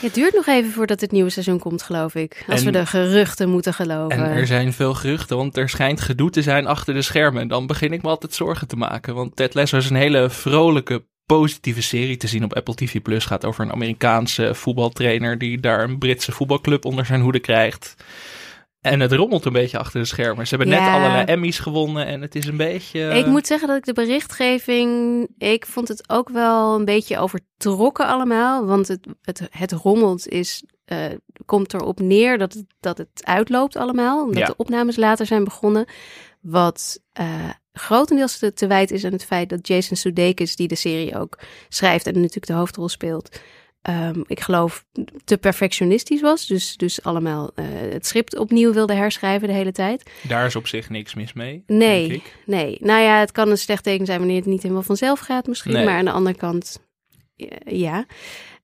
Het 0.00 0.14
duurt 0.14 0.34
nog 0.34 0.46
even 0.46 0.70
voordat 0.70 1.00
het 1.00 1.10
nieuwe 1.12 1.30
seizoen 1.30 1.58
komt, 1.58 1.82
geloof 1.82 2.14
ik. 2.14 2.44
Als 2.48 2.58
En- 2.60 2.66
we 2.66 2.72
de 2.72 2.86
geruchten 2.86 3.48
moeten 3.50 3.74
geloven. 3.74 4.16
En 4.16 4.30
er 4.30 4.46
zijn 4.46 4.72
veel 4.72 4.94
geruchten, 4.94 5.36
want 5.36 5.56
er 5.56 5.68
schijnt 5.68 6.00
gedoe 6.00 6.30
te 6.30 6.42
zijn 6.42 6.66
achter 6.66 6.94
de 6.94 7.02
schermen. 7.02 7.42
En 7.42 7.48
dan 7.48 7.66
begin 7.66 7.92
ik 7.92 8.02
me 8.02 8.08
altijd 8.08 8.34
zorgen 8.34 8.68
te 8.68 8.76
maken. 8.76 9.14
Want 9.14 9.36
Ted 9.36 9.54
Lasso 9.54 9.76
is 9.76 9.90
een 9.90 9.96
hele 9.96 10.30
vrolijke, 10.30 11.04
positieve 11.26 11.82
serie 11.82 12.16
te 12.16 12.28
zien 12.28 12.44
op 12.44 12.54
Apple 12.54 12.74
TV+. 12.74 13.02
Plus. 13.02 13.24
gaat 13.24 13.44
over 13.44 13.64
een 13.64 13.72
Amerikaanse 13.72 14.54
voetbaltrainer 14.54 15.38
die 15.38 15.60
daar 15.60 15.84
een 15.84 15.98
Britse 15.98 16.32
voetbalclub 16.32 16.84
onder 16.84 17.06
zijn 17.06 17.20
hoede 17.20 17.40
krijgt. 17.40 17.94
En 18.80 19.00
het 19.00 19.12
rommelt 19.12 19.44
een 19.44 19.52
beetje 19.52 19.78
achter 19.78 20.00
de 20.00 20.06
schermen. 20.06 20.46
Ze 20.46 20.56
hebben 20.56 20.74
net 20.74 20.88
allerlei 20.88 21.24
Emmys 21.24 21.58
gewonnen 21.58 22.06
en 22.06 22.20
het 22.20 22.34
is 22.34 22.46
een 22.46 22.56
beetje... 22.56 23.00
Ik 23.00 23.26
moet 23.26 23.46
zeggen 23.46 23.68
dat 23.68 23.76
ik 23.76 23.84
de 23.84 23.92
berichtgeving, 23.92 25.28
ik 25.38 25.66
vond 25.66 25.88
het 25.88 26.08
ook 26.08 26.28
wel 26.28 26.74
een 26.74 26.84
beetje 26.84 27.18
overtrokken 27.18 28.06
allemaal. 28.06 28.64
Want 28.66 28.88
het, 28.88 29.06
het, 29.22 29.48
het 29.50 29.72
rommelt 29.72 30.28
is, 30.28 30.64
eh, 30.84 30.98
komt 31.44 31.74
erop 31.74 32.00
neer 32.00 32.38
dat 32.38 32.52
het, 32.52 32.64
dat 32.80 32.98
het 32.98 33.08
uitloopt 33.20 33.76
allemaal. 33.76 34.22
Omdat 34.22 34.38
Ja. 34.38 34.46
de 34.46 34.56
opnames 34.56 34.96
later 34.96 35.26
zijn 35.26 35.44
begonnen. 35.44 35.84
Wat 36.40 37.00
eh, 37.12 37.50
grotendeels 37.72 38.38
te, 38.38 38.52
te 38.52 38.66
wijten 38.66 38.96
is 38.96 39.04
aan 39.04 39.12
het 39.12 39.24
feit 39.24 39.48
dat 39.48 39.66
Jason 39.66 39.96
Sudeikis, 39.96 40.56
die 40.56 40.68
de 40.68 40.74
serie 40.74 41.18
ook 41.18 41.38
schrijft 41.68 42.06
en 42.06 42.14
natuurlijk 42.14 42.46
de 42.46 42.52
hoofdrol 42.52 42.88
speelt, 42.88 43.40
ehm, 43.82 44.20
ik 44.26 44.40
geloof, 44.40 44.84
te 45.24 45.38
perfectionistisch 45.38 46.20
was. 46.20 46.46
Dus, 46.46 46.76
dus 46.76 47.02
allemaal 47.02 47.50
eh, 47.54 47.64
het 47.92 48.06
script 48.06 48.38
opnieuw 48.38 48.72
wilde 48.72 48.94
herschrijven 48.94 49.48
de 49.48 49.54
hele 49.54 49.72
tijd. 49.72 50.10
Daar 50.28 50.46
is 50.46 50.56
op 50.56 50.66
zich 50.66 50.90
niks 50.90 51.14
mis 51.14 51.32
mee. 51.32 51.62
Nee, 51.66 52.08
denk 52.08 52.20
ik. 52.20 52.36
nee. 52.46 52.76
Nou 52.80 53.00
ja, 53.02 53.18
het 53.18 53.32
kan 53.32 53.50
een 53.50 53.58
slecht 53.58 53.84
teken 53.84 54.06
zijn 54.06 54.18
wanneer 54.18 54.36
het 54.36 54.46
niet 54.46 54.62
helemaal 54.62 54.82
vanzelf 54.82 55.20
gaat 55.20 55.46
misschien. 55.46 55.72
Nee. 55.72 55.84
Maar 55.84 55.98
aan 55.98 56.04
de 56.04 56.10
andere 56.10 56.36
kant, 56.36 56.80
ja. 57.66 58.06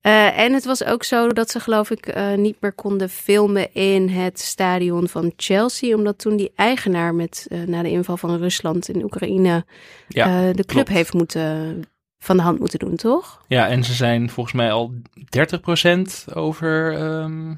Eh, 0.01 0.39
en 0.39 0.53
het 0.53 0.65
was 0.65 0.85
ook 0.85 1.05
zo 1.05 1.29
dat 1.29 1.51
ze 1.51 1.61
geloof 1.61 1.91
ik 1.91 2.07
eh, 2.07 2.35
niet 2.35 2.57
meer 2.61 2.73
konden 2.73 3.11
filmen 3.11 3.75
in 3.75 4.09
het 4.09 4.41
stadion 4.41 5.09
van 5.09 5.33
Chelsea. 5.37 5.97
Omdat 5.97 6.19
toen 6.19 6.37
die 6.37 6.53
eigenaar 6.55 7.15
met, 7.15 7.47
na 7.67 7.83
de 7.83 7.91
inval 7.91 8.17
van 8.17 8.37
Rusland 8.39 8.89
in 8.89 9.05
Oekraïne 9.05 9.65
Ja, 10.09 10.41
de 10.41 10.53
club 10.53 10.67
klopt. 10.67 10.89
heeft 10.89 11.13
moeten, 11.13 11.83
van 12.27 12.37
de 12.37 12.43
hand 12.43 12.59
moeten 12.59 12.79
doen, 12.79 12.97
toch? 12.97 13.41
Ja, 13.47 13.69
en 13.69 13.85
ze 13.85 13.93
zijn 13.93 14.31
volgens 14.31 14.55
mij 14.55 14.73
al 14.73 14.95
30% 15.15 16.27
over, 16.35 16.93
ehm, 16.99 17.55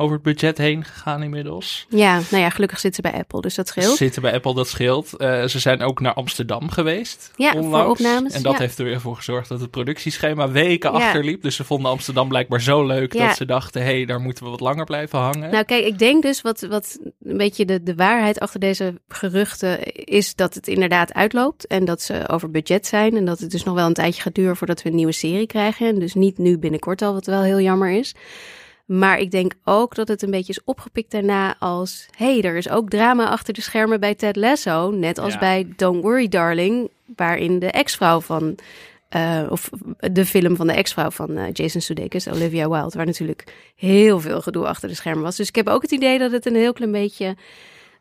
over 0.00 0.14
het 0.14 0.22
budget 0.22 0.58
heen 0.58 0.84
gegaan 0.84 1.22
inmiddels. 1.22 1.86
Ja, 1.88 2.20
nou 2.30 2.42
ja, 2.42 2.50
gelukkig 2.50 2.80
zitten 2.80 3.02
ze 3.04 3.10
bij 3.10 3.20
Apple, 3.20 3.40
dus 3.40 3.54
dat 3.54 3.68
Ze 3.68 3.80
scheelt. 3.80 3.96
zitten 3.96 4.22
bij 4.22 4.32
Apple, 4.32 4.54
dat 4.54 4.68
scheelt. 4.68 5.16
Eh, 5.16 5.44
ze 5.44 5.58
zijn 5.58 5.82
ook 5.82 6.00
naar 6.00 6.14
Amsterdam 6.14 6.70
geweest. 6.70 7.30
Ja, 7.36 7.50
voor 7.52 7.60
onlangs. 7.60 7.90
opnames, 7.90 8.32
En 8.34 8.42
dat 8.42 8.52
ja. 8.52 8.58
heeft 8.58 8.78
er 8.78 8.84
weer 8.84 9.00
voor 9.00 9.16
gezorgd 9.16 9.48
dat 9.48 9.60
het 9.60 9.70
productieschema 9.70 10.50
weken 10.50 10.92
Ja. 10.92 10.98
achterliep. 10.98 11.42
Dus 11.42 11.56
ze 11.56 11.64
vonden 11.64 11.90
Amsterdam 11.90 12.28
blijkbaar 12.28 12.60
zo 12.60 12.86
leuk 12.86 13.12
Ja. 13.12 13.26
dat 13.26 13.36
ze 13.36 13.44
dachten... 13.44 13.82
hé, 13.82 13.94
hey, 13.96 14.04
daar 14.04 14.20
moeten 14.20 14.44
we 14.44 14.50
wat 14.50 14.60
langer 14.60 14.84
blijven 14.84 15.18
hangen. 15.18 15.50
Nou, 15.50 15.64
kijk, 15.64 15.84
ik 15.84 15.98
denk 15.98 16.22
dus 16.22 16.40
wat, 16.40 16.60
wat 16.60 16.98
een 17.22 17.36
beetje 17.36 17.64
de, 17.64 17.82
de 17.82 17.94
waarheid 17.94 18.40
achter 18.40 18.60
deze 18.60 18.94
geruchten 19.08 19.92
is 19.94 20.34
dat 20.34 20.54
het 20.54 20.68
inderdaad 20.68 21.12
uitloopt. 21.14 21.66
En 21.66 21.84
dat 21.84 22.02
ze 22.02 22.28
over 22.28 22.50
budget 22.50 22.86
zijn. 22.86 23.16
En 23.16 23.24
dat 23.24 23.38
het 23.38 23.50
dus 23.50 23.62
nog 23.64 23.74
wel 23.74 23.86
een 23.86 23.94
tijdje 23.94 24.22
gaat 24.22 24.34
duren 24.34 24.56
voordat 24.56 24.82
we 24.82 24.88
een 24.88 24.94
nieuwe 24.96 25.12
serie 25.12 25.46
krijgen. 25.46 25.86
En 25.88 25.98
dus 25.98 26.14
niet 26.14 26.38
nu 26.38 26.58
binnenkort 26.58 27.02
al, 27.02 27.12
wat 27.12 27.26
wel 27.26 27.42
heel 27.42 27.60
jammer 27.60 27.90
is. 27.90 28.14
Maar 28.90 29.18
ik 29.18 29.30
denk 29.30 29.54
ook 29.64 29.94
dat 29.94 30.08
het 30.08 30.22
een 30.22 30.30
beetje 30.30 30.52
is 30.52 30.64
opgepikt 30.64 31.10
daarna 31.10 31.56
als... 31.58 32.06
hey, 32.16 32.42
er 32.42 32.56
is 32.56 32.68
ook 32.68 32.88
drama 32.88 33.28
achter 33.28 33.54
de 33.54 33.60
schermen 33.60 34.00
bij 34.00 34.14
Ted 34.14 34.36
Lasso. 34.36 34.90
Net 34.90 35.18
als 35.18 35.32
Ja. 35.32 35.38
bij 35.38 35.72
Don't 35.76 36.02
Worry 36.02 36.28
Darling, 36.28 36.90
waarin 37.16 37.58
de 37.58 37.66
ex-vrouw 37.70 38.20
van... 38.20 38.58
eh, 39.08 39.46
of 39.50 39.70
de 40.12 40.26
film 40.26 40.56
van 40.56 40.66
de 40.66 40.72
ex-vrouw 40.72 41.10
van 41.10 41.36
eh, 41.36 41.44
Jason 41.52 41.80
Sudeikis, 41.80 42.28
Olivia 42.28 42.68
Wilde... 42.68 42.96
waar 42.96 43.06
natuurlijk 43.06 43.72
heel 43.76 44.20
veel 44.20 44.40
gedoe 44.42 44.66
achter 44.66 44.88
de 44.88 44.94
schermen 44.94 45.22
was. 45.22 45.36
Dus 45.36 45.48
ik 45.48 45.54
heb 45.54 45.68
ook 45.68 45.82
het 45.82 45.92
idee 45.92 46.18
dat 46.18 46.32
het 46.32 46.46
een 46.46 46.54
heel 46.54 46.72
klein 46.72 46.92
beetje 46.92 47.36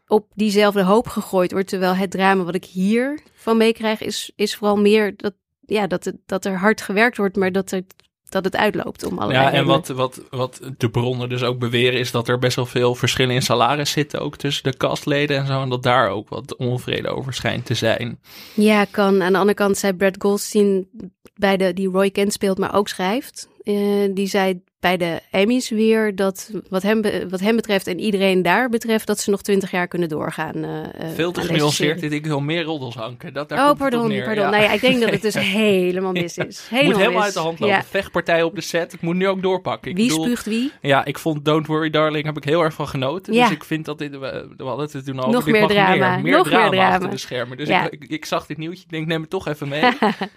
op 0.07 0.25
diezelfde 0.33 0.83
hoop 0.83 1.07
gegooid 1.07 1.51
wordt. 1.51 1.67
Terwijl 1.67 1.95
het 1.95 2.11
drama 2.11 2.43
wat 2.43 2.55
ik 2.55 2.65
hier 2.65 3.19
van 3.33 3.57
meekrijg 3.57 4.01
is, 4.01 4.31
is 4.35 4.55
vooral 4.55 4.77
meer 4.77 5.13
dat, 5.17 5.33
ja, 5.65 5.87
dat, 5.87 6.05
het, 6.05 6.15
dat 6.25 6.45
er 6.45 6.57
hard 6.57 6.81
gewerkt 6.81 7.17
wordt, 7.17 7.35
maar 7.35 7.51
dat, 7.51 7.69
het 7.69 7.93
dat 8.29 8.43
het 8.43 8.55
uitloopt 8.55 9.03
om 9.03 9.17
allerlei 9.17 9.45
Ja, 9.45 9.51
en 9.51 9.65
wat, 9.65 9.87
wat, 9.87 10.21
wat 10.29 10.59
de 10.77 10.89
bronnen 10.89 11.29
dus 11.29 11.43
ook 11.43 11.59
beweren 11.59 11.99
is 11.99 12.11
dat 12.11 12.27
er 12.27 12.39
best 12.39 12.55
wel 12.55 12.65
veel 12.65 12.95
verschillen 12.95 13.35
in 13.35 13.41
salaris 13.41 13.91
zitten, 13.91 14.19
ook 14.21 14.35
tussen 14.35 14.63
de 14.71 14.77
castleden 14.77 15.37
en 15.37 15.45
zo. 15.47 15.61
En 15.61 15.69
dat 15.69 15.83
daar 15.83 16.09
ook 16.09 16.29
wat 16.29 16.55
onvrede 16.55 17.07
over 17.07 17.33
schijnt 17.33 17.65
te 17.65 17.73
zijn. 17.73 18.19
Ja, 18.53 18.85
kan. 18.85 19.21
Aan 19.21 19.31
de 19.31 19.37
andere 19.37 19.57
kant 19.57 19.77
zei 19.77 19.93
Brad 19.93 20.15
Goldstein, 20.19 20.87
bij 21.35 21.57
de, 21.57 21.73
die 21.73 21.89
Roy 21.89 22.09
Kent 22.09 22.33
speelt, 22.33 22.57
maar 22.57 22.75
ook 22.75 22.87
schrijft. 22.87 23.49
eh, 23.63 23.75
die 24.13 24.27
zei 24.27 24.61
bij 24.79 24.97
de 24.97 25.19
Emmys 25.31 25.69
weer 25.69 26.15
dat 26.15 26.51
wat 26.69 26.81
hem, 26.81 27.01
wat 27.29 27.39
hem 27.39 27.55
betreft 27.55 27.87
en 27.87 27.99
iedereen 27.99 28.41
daar 28.41 28.69
betreft, 28.69 29.07
dat 29.07 29.19
ze 29.19 29.29
nog 29.29 29.41
twintig 29.41 29.71
jaar 29.71 29.87
kunnen 29.87 30.09
doorgaan. 30.09 30.63
eh, 30.63 30.79
eh, 30.85 31.15
Veel 31.15 31.31
te 31.31 31.41
genuanceerd. 31.41 32.03
Ik 32.11 32.25
wil 32.25 32.39
meer 32.39 32.63
roddels 32.63 32.95
hanken. 32.95 33.33
Dat, 33.33 33.49
daar 33.49 33.69
Oh, 33.69 33.77
pardon, 33.77 34.07
neer. 34.07 34.23
pardon. 34.23 34.43
Ja. 34.43 34.49
Nou 34.49 34.63
ja, 34.63 34.71
ik 34.71 34.81
denk 34.81 34.99
dat 35.01 35.09
het 35.09 35.21
dus 35.21 35.33
helemaal 35.59 36.11
mis 36.11 36.37
is. 36.37 36.65
Helemaal 36.69 36.91
moet 36.91 36.99
helemaal 36.99 37.17
mis. 37.17 37.25
uit 37.25 37.33
de 37.33 37.39
hand 37.39 37.59
lopen. 37.59 37.75
Ja. 37.75 37.83
Vechtpartij 37.83 38.43
op 38.43 38.55
de 38.55 38.61
set. 38.61 38.93
Ik 38.93 39.01
moet 39.01 39.15
nu 39.15 39.27
ook 39.27 39.41
doorpakken. 39.41 39.91
Ik 39.91 39.97
Wie 39.97 40.07
bedoel, 40.07 40.23
spuugt 40.23 40.45
wie? 40.45 40.71
Ja, 40.81 41.05
ik 41.05 41.17
vond 41.19 41.45
Don't 41.45 41.67
Worry 41.67 41.89
Darling 41.89 42.25
heb 42.25 42.37
ik 42.37 42.43
heel 42.43 42.61
erg 42.61 42.73
van 42.73 42.87
genoten. 42.87 43.33
Ja. 43.33 43.43
Dus 43.47 43.55
ik 43.55 43.63
vind 43.63 43.85
dat 43.85 43.97
dit, 43.97 44.11
we, 44.11 44.47
we 44.57 44.63
hadden 44.63 44.89
het 44.91 45.05
toen 45.05 45.19
al 45.19 45.29
Nog 45.31 45.43
dit 45.43 45.53
meer 45.53 45.67
drama. 45.67 46.13
Meer, 46.13 46.21
meer 46.23 46.31
Nog 46.37 46.49
meer 46.49 46.59
drama, 46.59 46.91
achter 46.91 47.09
de 47.09 47.17
schermen. 47.17 47.57
Dus 47.57 47.69
ik, 47.69 47.87
ik, 47.89 48.03
ik 48.07 48.25
zag 48.25 48.45
dit 48.45 48.57
nieuwtje. 48.57 48.83
Ik 48.83 48.89
denk, 48.89 49.07
neem 49.07 49.21
het 49.21 49.29
toch 49.29 49.47
even 49.47 49.67
mee. 49.67 49.83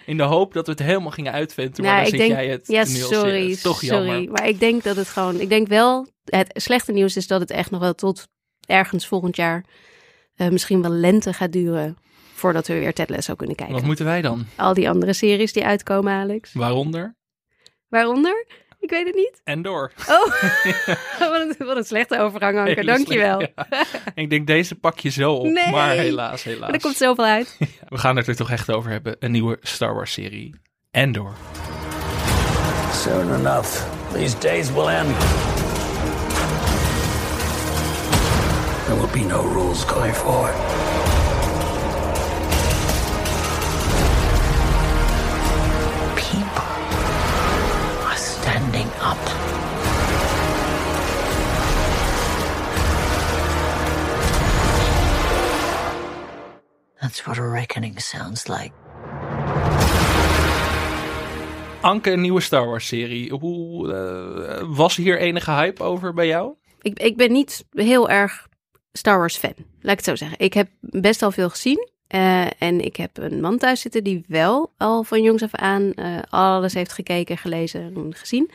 in 0.06 0.16
de 0.16 0.22
hoop 0.22 0.52
dat 0.52 0.66
we 0.66 0.72
het 0.72 0.82
helemaal 0.82 1.10
gingen 1.10 1.32
uitventen. 1.32 1.84
Maar 1.84 1.92
Nou, 1.92 2.04
dan 2.04 2.14
ik 2.14 2.20
zit 2.20 2.28
denk, 2.28 2.40
jij 2.40 2.50
het 2.52 2.66
ja, 2.68 2.84
sorry, 2.84 3.56
toch 3.56 3.78
sorry. 3.82 4.06
jammer. 4.06 4.31
Maar 4.32 4.48
ik 4.48 4.60
denk 4.60 4.82
dat 4.82 4.96
het 4.96 5.08
gewoon, 5.08 5.40
ik 5.40 5.48
denk 5.48 5.68
wel, 5.68 6.06
het 6.24 6.50
slechte 6.54 6.92
nieuws 6.92 7.16
is 7.16 7.26
dat 7.26 7.40
het 7.40 7.50
echt 7.50 7.70
nog 7.70 7.80
wel 7.80 7.94
tot 7.94 8.28
ergens 8.66 9.06
volgend 9.06 9.36
jaar, 9.36 9.64
eh, 10.34 10.48
misschien 10.48 10.82
wel 10.82 10.90
lente 10.90 11.32
gaat 11.32 11.52
duren, 11.52 11.96
voordat 12.34 12.66
we 12.66 12.78
weer 12.78 12.92
Ted 12.94 13.10
Lasso 13.10 13.34
kunnen 13.34 13.56
kijken. 13.56 13.74
Wat 13.74 13.84
moeten 13.84 14.04
wij 14.04 14.22
dan? 14.22 14.46
Al 14.56 14.74
die 14.74 14.88
andere 14.88 15.12
series 15.12 15.52
die 15.52 15.64
uitkomen, 15.64 16.12
Alex. 16.12 16.52
Waaronder? 16.52 17.16
Waaronder? 17.88 18.46
Ik 18.78 18.90
weet 18.90 19.06
het 19.06 19.14
niet. 19.14 19.40
En 19.44 19.62
door. 19.62 19.92
Oh, 20.08 21.28
wat, 21.30 21.40
een, 21.40 21.66
wat 21.66 21.76
een 21.76 21.84
slechte 21.84 22.18
overgang, 22.18 22.58
Anke. 22.58 22.70
Hele 22.70 22.84
Dankjewel. 22.84 23.40
slecht, 23.40 23.52
ja. 23.70 24.12
Ik 24.14 24.30
denk, 24.30 24.46
deze 24.46 24.74
pak 24.74 24.98
je 24.98 25.10
zo 25.10 25.32
op. 25.32 25.44
Nee. 25.44 25.70
Maar 25.70 25.90
helaas, 25.90 26.42
helaas. 26.42 26.60
Maar 26.60 26.70
er 26.74 26.80
komt 26.80 26.96
zoveel 26.96 27.24
uit. 27.24 27.58
We 27.88 27.98
gaan 27.98 28.16
het 28.16 28.26
er 28.26 28.36
toch 28.36 28.50
echt 28.50 28.70
over 28.70 28.90
hebben. 28.90 29.16
Een 29.18 29.30
nieuwe 29.30 29.58
Star 29.60 29.94
Wars 29.94 30.12
serie. 30.12 30.54
Endor. 30.90 31.32
Soon 32.92 33.34
enough, 33.34 33.91
these 34.12 34.34
days 34.34 34.70
will 34.70 34.88
end. 34.88 35.08
There 38.86 38.96
will 38.96 39.12
be 39.12 39.24
no 39.24 39.42
rules 39.42 39.84
going 39.84 40.12
forward. 40.12 40.54
People 46.16 46.68
are 48.06 48.16
standing 48.16 48.88
up. 49.00 49.18
That's 57.00 57.26
what 57.26 57.38
a 57.38 57.42
reckoning 57.42 57.98
sounds 57.98 58.48
like. 58.48 58.72
Anke, 61.82 62.10
een 62.10 62.20
nieuwe 62.20 62.40
Star 62.40 62.66
Wars 62.66 62.86
serie. 62.86 63.32
Hoe, 63.32 63.92
eh, 63.92 64.66
was 64.76 64.96
hier 64.96 65.18
enige 65.18 65.50
hype 65.50 65.82
over 65.82 66.14
bij 66.14 66.26
jou? 66.26 66.54
Ik, 66.82 66.98
ik 66.98 67.16
ben 67.16 67.32
niet 67.32 67.64
heel 67.70 68.10
erg 68.10 68.48
Star 68.92 69.18
Wars 69.18 69.36
fan, 69.36 69.54
laat 69.56 69.92
ik 69.92 69.96
het 69.96 70.04
zo 70.04 70.16
zeggen. 70.16 70.38
Ik 70.38 70.54
heb 70.54 70.68
best 70.80 71.22
al 71.22 71.30
veel 71.30 71.50
gezien. 71.50 71.88
eh, 72.06 72.62
en 72.62 72.80
ik 72.80 72.96
heb 72.96 73.18
een 73.18 73.40
man 73.40 73.58
thuis 73.58 73.80
zitten 73.80 74.04
die 74.04 74.24
wel 74.28 74.72
al 74.76 75.04
van 75.04 75.22
jongs 75.22 75.42
af 75.42 75.54
aan 75.54 75.92
eh, 75.92 76.18
alles 76.28 76.74
heeft 76.74 76.92
gekeken, 76.92 77.38
gelezen 77.38 77.92
en 77.96 78.14
gezien. 78.14 78.50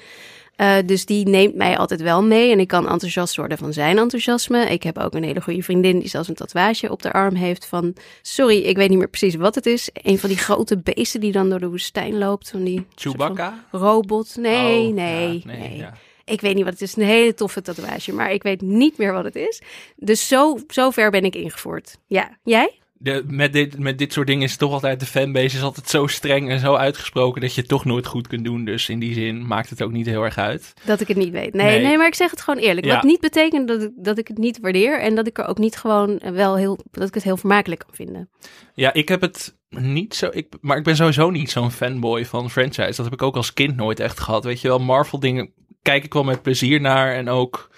Eh, 0.58 0.76
dus 0.86 1.06
die 1.06 1.28
neemt 1.28 1.56
mij 1.56 1.78
altijd 1.78 2.02
wel 2.02 2.24
mee 2.24 2.52
en 2.52 2.60
ik 2.60 2.68
kan 2.68 2.90
enthousiast 2.90 3.36
worden 3.36 3.58
van 3.58 3.74
zijn 3.74 3.98
enthousiasme. 3.98 4.66
Ik 4.66 4.84
heb 4.84 4.98
ook 4.98 5.14
een 5.14 5.24
hele 5.24 5.42
goede 5.42 5.64
vriendin 5.64 6.00
die 6.00 6.10
zelfs 6.10 6.28
een 6.28 6.36
tatoeage 6.36 6.92
op 6.92 7.02
de 7.02 7.14
arm 7.14 7.36
heeft 7.36 7.66
van... 7.66 7.94
Sorry, 8.22 8.58
ik 8.58 8.76
weet 8.76 8.90
niet 8.90 8.98
meer 8.98 9.10
precies 9.10 9.36
wat 9.36 9.56
het 9.56 9.66
is. 9.66 9.90
Een 9.94 10.20
van 10.20 10.30
die 10.30 10.38
grote 10.38 10.78
beesten 10.78 11.20
die 11.20 11.32
dan 11.32 11.50
door 11.50 11.60
de 11.60 11.70
woestijn 11.70 12.18
loopt. 12.18 12.50
Van 12.50 12.64
die 12.64 12.76
van 12.76 12.86
Chewbacca? 12.96 13.66
Robot. 13.72 14.36
Nee, 14.40 14.88
Oh, 14.88 14.94
nee, 14.94 15.42
ja, 15.46 15.52
nee. 15.52 15.78
ja. 15.78 15.94
Ik 16.26 16.42
weet 16.42 16.56
niet 16.56 16.64
wat 16.64 16.74
het 16.74 16.82
is. 16.82 16.96
Een 16.96 17.04
hele 17.04 17.34
toffe 17.34 17.62
tatoeage, 17.62 18.14
maar 18.14 18.32
ik 18.32 18.44
weet 18.44 18.62
niet 18.62 18.98
meer 18.98 19.14
wat 19.14 19.24
het 19.24 19.36
is. 19.36 19.62
Dus 19.96 20.28
zo, 20.28 20.58
zo 20.68 20.90
ver 20.90 21.12
ben 21.12 21.24
ik 21.24 21.36
ingevoerd. 21.36 21.98
Ja, 22.08 22.38
jij? 22.44 22.80
De, 23.00 23.24
met, 23.28 23.54
dit, 23.54 23.80
met 23.80 23.98
dit 23.98 24.14
soort 24.14 24.28
dingen 24.28 24.44
is 24.44 24.50
het 24.50 24.60
toch 24.60 24.72
altijd, 24.72 25.00
de 25.00 25.06
fanbase 25.06 25.56
is 25.56 25.62
altijd 25.62 25.90
zo 25.90 26.08
streng 26.08 26.50
en 26.50 26.60
zo 26.60 26.76
uitgesproken 26.76 27.42
dat 27.42 27.54
je 27.54 27.62
het 27.62 27.70
toch 27.70 27.86
nooit 27.86 28.06
goed 28.06 28.28
kunt 28.28 28.44
doen. 28.44 28.66
Dus 28.66 28.90
in 28.90 29.00
die 29.00 29.14
zin 29.14 29.48
maakt 29.48 29.70
het 29.70 29.82
ook 29.82 29.92
niet 29.92 30.06
heel 30.06 30.24
erg 30.24 30.38
uit. 30.38 30.74
Dat 30.86 31.02
ik 31.02 31.08
het 31.08 31.18
niet 31.18 31.32
weet. 31.32 31.54
Nee, 31.54 31.66
Nee. 31.66 31.82
nee, 31.82 31.98
maar 31.98 32.08
ik 32.08 32.16
zeg 32.16 32.32
het 32.32 32.42
gewoon 32.42 32.60
eerlijk. 32.64 32.86
Ja. 32.86 32.94
Wat 32.94 33.04
niet 33.04 33.20
betekent 33.20 33.68
dat 33.68 33.82
ik, 33.82 33.92
dat 33.96 34.18
ik 34.18 34.28
het 34.28 34.38
niet 34.38 34.60
waardeer 34.60 35.00
en 35.02 35.16
dat 35.16 35.28
ik 35.28 35.38
er 35.38 35.46
ook 35.48 35.58
niet 35.58 35.76
gewoon 35.78 36.22
wel 36.34 36.56
heel, 36.56 36.80
dat 36.92 37.08
ik 37.08 37.14
het 37.14 37.24
heel 37.24 37.38
vermakelijk 37.38 37.82
kan 37.86 37.96
vinden. 37.96 38.30
Ja, 38.74 38.94
ik 38.94 39.10
heb 39.10 39.22
het 39.22 39.56
niet 39.70 40.16
zo. 40.16 40.30
Ik, 40.32 40.48
maar 40.62 40.78
ik 40.78 40.84
ben 40.84 40.96
sowieso 40.96 41.30
niet 41.30 41.52
zo'n 41.52 41.72
fanboy 41.72 42.26
van 42.26 42.50
franchise. 42.50 42.96
Dat 42.96 43.06
heb 43.06 43.14
ik 43.14 43.22
ook 43.22 43.36
als 43.36 43.54
kind 43.54 43.76
nooit 43.76 44.00
echt 44.00 44.20
gehad. 44.20 44.44
Weet 44.44 44.62
je 44.62 44.68
wel, 44.68 44.80
Marvel 44.80 45.20
dingen 45.20 45.52
kijk 45.82 46.04
ik 46.04 46.14
wel 46.14 46.24
met 46.24 46.42
plezier 46.42 46.82
naar. 46.82 47.14
En 47.14 47.30
ook, 47.30 47.70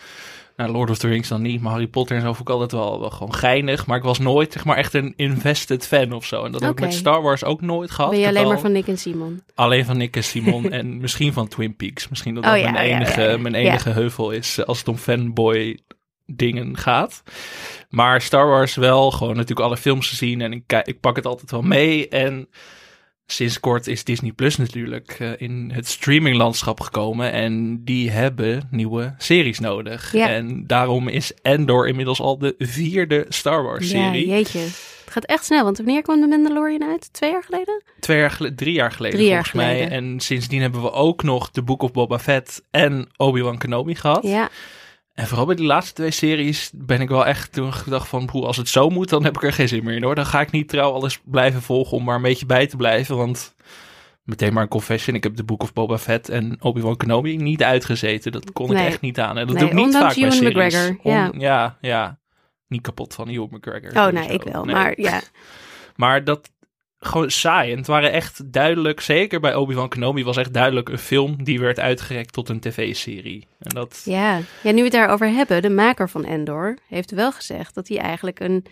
nou, 0.59 0.71
Lord 0.71 0.89
of 0.89 0.97
the 0.97 1.07
Rings 1.07 1.27
dan 1.27 1.41
niet. 1.41 1.61
Maar 1.61 1.71
Harry 1.71 1.87
Potter 1.87 2.15
en 2.15 2.21
zo 2.21 2.33
vond 2.33 2.49
ik 2.49 2.53
altijd 2.53 2.71
wel, 2.71 2.99
wel 2.99 3.09
gewoon 3.09 3.33
geinig. 3.33 3.85
Maar 3.85 3.97
ik 3.97 4.03
was 4.03 4.19
nooit, 4.19 4.53
zeg 4.53 4.65
maar, 4.65 4.77
echt 4.77 4.93
een 4.93 5.13
invested 5.15 5.87
fan 5.87 6.11
of 6.11 6.25
zo. 6.25 6.43
En 6.43 6.51
dat 6.51 6.61
heb 6.61 6.71
ik 6.71 6.79
met 6.79 6.93
Star 6.93 7.21
Wars 7.21 7.43
ook 7.43 7.61
nooit 7.61 7.91
gehad. 7.91 8.11
ben 8.11 8.19
je 8.19 8.27
alleen 8.27 8.47
maar 8.47 8.59
van 8.59 8.71
Nick 8.71 8.87
en 8.87 8.97
Simon? 8.97 9.41
Alleen 9.55 9.85
van 9.85 9.97
Nick 9.97 10.15
en 10.15 10.23
Simon 10.33 10.71
en 10.71 10.97
misschien 10.97 11.33
van 11.33 11.47
Twin 11.47 11.75
Peaks. 11.75 12.09
Misschien 12.09 12.35
dat 12.35 12.43
Oh 12.43 12.51
dat 12.51 12.59
ja, 12.59 12.71
mijn 12.71 12.87
ja, 12.87 12.95
enige, 12.95 13.21
ja. 13.21 13.37
mijn 13.37 13.55
enige 13.55 13.89
heuvel 13.89 14.31
is 14.31 14.57
eh, 14.57 14.65
als 14.65 14.77
het 14.77 14.87
om 14.87 14.97
fanboy 14.97 15.79
dingen 16.25 16.77
gaat. 16.77 17.23
Maar 17.89 18.21
Star 18.21 18.47
Wars 18.47 18.75
wel, 18.75 19.11
gewoon 19.11 19.35
natuurlijk 19.35 19.67
alle 19.67 19.77
films 19.77 20.09
gezien 20.09 20.41
en 20.41 20.53
ik, 20.53 20.81
ik 20.83 20.99
pak 20.99 21.15
het 21.15 21.25
altijd 21.25 21.51
wel 21.51 21.61
mee. 21.61 22.07
En 22.07 22.47
sinds 23.31 23.59
kort 23.59 23.87
is 23.87 24.03
Disney 24.03 24.31
Plus 24.31 24.57
natuurlijk 24.57 25.15
eh, 25.19 25.29
in 25.37 25.71
het 25.73 25.87
streaminglandschap 25.87 26.79
gekomen. 26.79 27.31
En 27.31 27.83
die 27.83 28.11
hebben 28.11 28.67
nieuwe 28.71 29.13
series 29.17 29.59
nodig. 29.59 30.13
Ja. 30.13 30.29
En 30.29 30.67
daarom 30.67 31.07
is 31.07 31.31
Endor 31.41 31.87
inmiddels 31.87 32.19
al 32.21 32.37
de 32.37 32.55
vierde 32.57 33.25
Star 33.29 33.63
Wars 33.63 33.91
Ja, 33.91 34.11
serie. 34.11 34.27
jeetje. 34.27 34.59
Het 34.59 35.17
gaat 35.17 35.25
echt 35.25 35.45
snel, 35.45 35.63
want 35.63 35.77
wanneer 35.77 36.01
kwam 36.01 36.21
de 36.21 36.27
Mandalorian 36.27 36.83
uit? 36.83 37.13
Twee 37.13 37.31
jaar 37.31 37.43
geleden? 37.43 37.83
Twee 37.99 38.17
jaar 38.17 38.31
geleden, 38.31 38.57
drie 38.57 38.73
jaar 38.73 38.91
geleden 38.91 39.17
Drie 39.17 39.29
jaar 39.29 39.45
volgens 39.47 39.63
mij. 39.63 39.89
En 39.89 40.19
sindsdien 40.19 40.61
hebben 40.61 40.81
we 40.81 40.91
ook 40.91 41.23
nog 41.23 41.49
The 41.51 41.61
Book 41.61 41.81
of 41.81 41.91
Boba 41.91 42.19
Fett 42.19 42.63
en 42.71 43.09
Obi-Wan 43.17 43.57
Kenobi 43.57 43.95
gehad. 43.95 44.23
Ja, 44.23 44.49
En 45.19 45.27
vooral 45.27 45.45
bij 45.45 45.55
die 45.55 45.65
laatste 45.65 45.93
twee 45.93 46.11
series 46.11 46.71
ben 46.73 47.01
ik 47.01 47.09
wel 47.09 47.25
echt 47.25 47.53
toen 47.53 47.73
gedacht 47.73 48.07
van... 48.07 48.25
broer, 48.25 48.45
als 48.45 48.57
het 48.57 48.67
zo 48.69 48.89
moet, 48.89 49.09
dan 49.09 49.23
heb 49.23 49.35
ik 49.35 49.43
er 49.43 49.53
geen 49.53 49.67
zin 49.67 49.83
meer 49.83 49.95
in 49.95 50.03
hoor. 50.03 50.15
Dan 50.15 50.25
ga 50.25 50.41
ik 50.41 50.51
niet 50.51 50.69
trouw 50.69 50.91
alles 50.91 51.19
blijven 51.25 51.61
volgen 51.61 51.97
om 51.97 52.03
maar 52.03 52.15
een 52.15 52.21
beetje 52.21 52.45
bij 52.45 52.67
te 52.67 52.75
blijven. 52.77 53.17
Want 53.17 53.55
meteen 54.23 54.53
maar 54.53 54.63
een 54.63 54.69
confession. 54.69 55.15
Ik 55.15 55.23
heb 55.23 55.35
de 55.35 55.43
Book 55.43 55.63
of 55.63 55.73
Boba 55.73 55.97
Fett 55.97 56.29
en 56.29 56.57
Obi-Wan 56.59 56.97
Kenobi 56.97 57.37
niet 57.37 57.63
uitgezeten. 57.63 58.31
Dat 58.31 58.51
kon 58.51 58.69
Nee. 58.73 58.81
ik 58.81 58.87
echt 58.87 59.01
niet 59.01 59.19
aan. 59.19 59.37
En 59.37 59.47
dat 59.47 59.55
Nee, 59.55 59.69
doe 59.69 59.79
ik 59.79 59.85
niet 59.85 59.95
vaak 59.95 60.13
bij 60.15 60.23
Ewan 60.23 60.31
series. 60.31 60.73
McGregor, 60.75 60.97
On- 61.03 61.11
ja. 61.13 61.31
ja, 61.37 61.77
ja. 61.81 62.19
Niet 62.67 62.81
kapot 62.81 63.13
van 63.13 63.27
Ewan 63.27 63.49
McGregor. 63.51 63.91
oh 64.07 64.07
nee, 64.13 64.27
ik 64.27 64.43
wel. 64.43 64.65
Nee. 64.65 64.75
Maar 64.75 64.93
ja, 65.01 65.21
Maar 65.95 66.23
dat 66.23 66.49
gewoon 66.99 67.31
saai. 67.31 67.71
En 67.71 67.77
het 67.77 67.87
waren 67.87 68.11
echt 68.11 68.51
duidelijk, 68.53 68.99
zeker 68.99 69.39
bij 69.39 69.55
Obi-Wan 69.55 69.89
Kenobi, 69.89 70.23
was 70.23 70.37
echt 70.37 70.53
duidelijk 70.53 70.89
een 70.89 70.97
film 70.97 71.43
die 71.43 71.59
werd 71.59 71.79
uitgerekt 71.79 72.33
tot 72.33 72.49
een 72.49 72.59
tv-serie. 72.59 73.47
En 73.59 73.69
dat, 73.69 74.01
ja. 74.05 74.39
ja, 74.63 74.71
nu 74.71 74.75
we 74.75 74.83
het 74.83 74.91
daarover 74.91 75.27
hebben, 75.27 75.61
de 75.61 75.69
maker 75.69 76.09
van 76.09 76.25
Endor 76.25 76.77
heeft 76.87 77.11
wel 77.11 77.31
gezegd 77.31 77.75
dat 77.75 77.87
hij 77.87 77.97
eigenlijk 77.97 78.39
een 78.39 78.65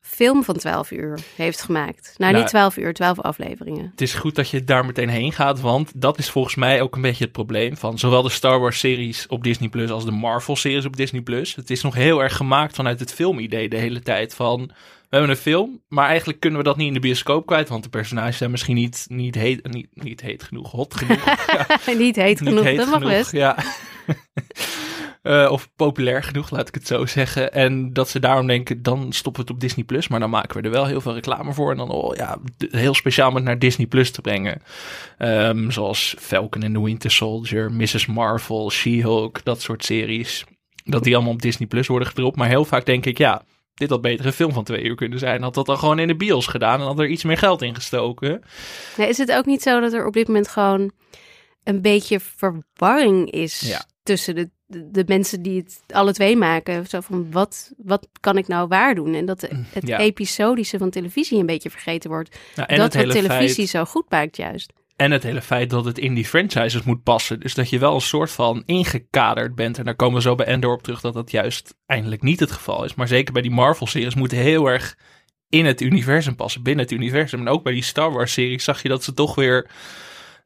film 0.00 0.44
van 0.44 0.56
12 0.56 0.90
uur 0.90 1.18
heeft 1.36 1.62
gemaakt. 1.62 2.14
Nou, 2.16 2.32
Nou, 2.32 2.42
niet 2.42 2.52
12 2.52 2.76
uur, 2.76 2.92
12 2.92 3.20
afleveringen. 3.20 3.88
het 3.90 4.00
is 4.00 4.14
goed 4.14 4.34
dat 4.34 4.50
je 4.50 4.64
daar 4.64 4.84
meteen 4.84 5.08
heen 5.08 5.32
gaat, 5.32 5.60
want 5.60 5.92
dat 5.94 6.18
is 6.18 6.30
volgens 6.30 6.54
mij 6.54 6.82
ook 6.82 6.94
een 6.94 7.02
beetje 7.02 7.24
het 7.24 7.32
probleem 7.32 7.76
van 7.76 7.98
zowel 7.98 8.22
de 8.22 8.30
Star 8.30 8.60
Wars-series 8.60 9.26
op 9.26 9.42
Disney 9.42 9.68
Plus 9.68 9.90
als 9.90 10.04
de 10.04 10.10
Marvel-series 10.10 10.84
op 10.84 10.96
Disney 10.96 11.20
Plus. 11.20 11.54
Het 11.54 11.70
is 11.70 11.82
nog 11.82 11.94
heel 11.94 12.22
erg 12.22 12.36
gemaakt 12.36 12.74
vanuit 12.74 13.00
het 13.00 13.14
filmidee 13.14 13.68
de 13.68 13.76
hele 13.76 14.00
tijd 14.00 14.34
van. 14.34 14.70
We 15.10 15.16
hebben 15.16 15.36
een 15.36 15.42
film, 15.42 15.82
maar 15.88 16.08
eigenlijk 16.08 16.40
kunnen 16.40 16.58
we 16.58 16.64
dat 16.64 16.76
niet 16.76 16.86
in 16.86 16.94
de 16.94 17.00
bioscoop 17.00 17.46
kwijt, 17.46 17.68
want 17.68 17.82
de 17.82 17.88
personages 17.88 18.36
zijn 18.36 18.50
misschien 18.50 18.74
niet, 18.74 19.06
niet, 19.08 19.34
heet, 19.34 19.72
niet, 19.72 19.88
niet 19.92 20.20
heet 20.20 20.42
genoeg, 20.42 20.70
hot 20.70 20.94
genoeg. 20.94 21.24
Ja, 21.24 21.92
niet 21.98 22.16
heet 22.16 22.40
niet 22.40 22.48
genoeg, 22.48 22.64
heet 22.64 22.76
dat 22.76 22.86
mag 22.86 22.98
genoeg, 22.98 23.10
best. 23.10 23.32
Ja. 23.32 23.56
Eh, 25.22 25.48
of 25.50 25.70
populair 25.76 26.22
genoeg, 26.22 26.50
laat 26.50 26.68
ik 26.68 26.74
het 26.74 26.86
zo 26.86 27.06
zeggen. 27.06 27.52
En 27.52 27.92
dat 27.92 28.08
ze 28.08 28.20
daarom 28.20 28.46
denken, 28.46 28.82
dan 28.82 29.12
stoppen 29.12 29.42
we 29.42 29.48
het 29.48 29.56
op 29.56 29.60
Disney 29.60 29.84
Plus. 29.84 30.08
Maar 30.08 30.20
dan 30.20 30.30
maken 30.30 30.56
we 30.56 30.62
er 30.62 30.70
wel 30.70 30.86
heel 30.86 31.00
veel 31.00 31.14
reclame 31.14 31.52
voor. 31.52 31.70
En 31.70 31.76
dan, 31.76 31.90
oh 31.90 32.16
ja, 32.16 32.38
heel 32.70 32.94
speciaal 32.94 33.28
om 33.28 33.34
het 33.34 33.44
naar 33.44 33.58
Disney 33.58 33.86
Plus 33.86 34.10
te 34.10 34.20
brengen. 34.20 34.62
Ehm, 35.18 35.70
zoals 35.70 36.14
Falcon 36.18 36.62
and 36.62 36.74
the 36.74 36.82
Winter 36.82 37.10
Soldier, 37.10 37.72
Mrs. 37.72 38.06
Marvel, 38.06 38.70
She-Hulk, 38.70 39.44
dat 39.44 39.60
soort 39.62 39.84
series. 39.84 40.44
Dat 40.84 41.04
die 41.04 41.14
allemaal 41.14 41.32
op 41.32 41.42
Disney 41.42 41.68
Plus 41.68 41.86
worden 41.86 42.08
gedropt. 42.08 42.36
Maar 42.36 42.48
heel 42.48 42.64
vaak 42.64 42.86
denk 42.86 43.06
ik, 43.06 43.18
ja, 43.18 43.42
dit 43.80 43.90
had 43.90 44.00
beter 44.00 44.26
een 44.26 44.32
film 44.32 44.52
van 44.52 44.64
twee 44.64 44.82
uur 44.82 44.94
kunnen 44.94 45.18
zijn. 45.18 45.42
Had 45.42 45.54
dat 45.54 45.66
dan 45.66 45.78
gewoon 45.78 45.98
in 45.98 46.06
de 46.08 46.16
bios 46.16 46.46
gedaan 46.46 46.80
en 46.80 46.86
had 46.86 46.98
er 46.98 47.06
iets 47.08 47.24
meer 47.24 47.38
geld 47.38 47.62
in 47.62 47.74
gestoken. 47.74 48.42
Nee, 48.96 49.08
is 49.08 49.18
het 49.18 49.32
ook 49.32 49.46
niet 49.46 49.62
zo 49.62 49.80
dat 49.80 49.92
er 49.92 50.06
op 50.06 50.12
dit 50.12 50.26
moment 50.26 50.48
gewoon 50.48 50.90
een 51.64 51.82
beetje 51.82 52.20
verwarring 52.20 53.30
is 53.30 53.60
Ja. 53.60 53.84
tussen 54.02 54.34
de, 54.34 54.50
de, 54.66 54.90
de 54.90 55.04
mensen 55.06 55.42
die 55.42 55.56
het 55.58 55.80
alle 55.94 56.12
twee 56.12 56.36
maken? 56.36 56.86
Zo 56.86 57.00
van, 57.00 57.30
wat, 57.30 57.72
wat 57.76 58.08
kan 58.20 58.38
ik 58.38 58.48
nou 58.48 58.68
waar 58.68 58.94
doen? 58.94 59.14
En 59.14 59.26
dat 59.26 59.40
de- 59.40 59.64
het 59.72 59.86
Ja. 59.86 59.98
episodische 59.98 60.78
van 60.78 60.90
televisie 60.90 61.38
een 61.38 61.46
beetje 61.46 61.70
vergeten 61.70 62.10
wordt. 62.10 62.38
Nou, 62.56 62.68
en 62.68 62.76
dat 62.78 62.94
wat 62.94 63.02
hele 63.02 63.12
televisie 63.12 63.54
feit- 63.54 63.68
zo 63.68 63.84
goed 63.84 64.10
maakt 64.10 64.36
juist. 64.36 64.72
En 65.00 65.10
het 65.10 65.22
hele 65.22 65.42
feit 65.42 65.70
dat 65.70 65.84
het 65.84 65.98
in 65.98 66.14
die 66.14 66.24
franchises 66.24 66.82
moet 66.82 67.02
passen. 67.02 67.40
Dus 67.40 67.54
dat 67.54 67.70
je 67.70 67.78
wel 67.78 67.94
een 67.94 68.00
soort 68.00 68.30
van 68.30 68.62
ingekaderd 68.66 69.54
bent. 69.54 69.78
En 69.78 69.84
daar 69.84 69.94
komen 69.96 70.14
we 70.14 70.22
zo 70.22 70.34
bij 70.34 70.46
Endor 70.46 70.72
op 70.72 70.82
terug 70.82 71.00
dat 71.00 71.14
dat 71.14 71.30
juist 71.30 71.74
eindelijk 71.86 72.22
niet 72.22 72.40
het 72.40 72.50
geval 72.50 72.84
is. 72.84 72.94
Maar 72.94 73.08
zeker 73.08 73.32
bij 73.32 73.42
die 73.42 73.50
Marvel-series 73.50 74.14
moeten 74.14 74.38
heel 74.38 74.66
erg 74.66 74.96
in 75.48 75.66
het 75.66 75.80
universum 75.80 76.36
passen. 76.36 76.62
Binnen 76.62 76.84
het 76.84 76.92
universum. 76.92 77.40
En 77.40 77.48
ook 77.48 77.62
bij 77.62 77.72
die 77.72 77.82
Star 77.82 78.12
Wars-series 78.12 78.64
zag 78.64 78.82
je 78.82 78.88
dat 78.88 79.04
ze 79.04 79.14
toch 79.14 79.34
weer 79.34 79.70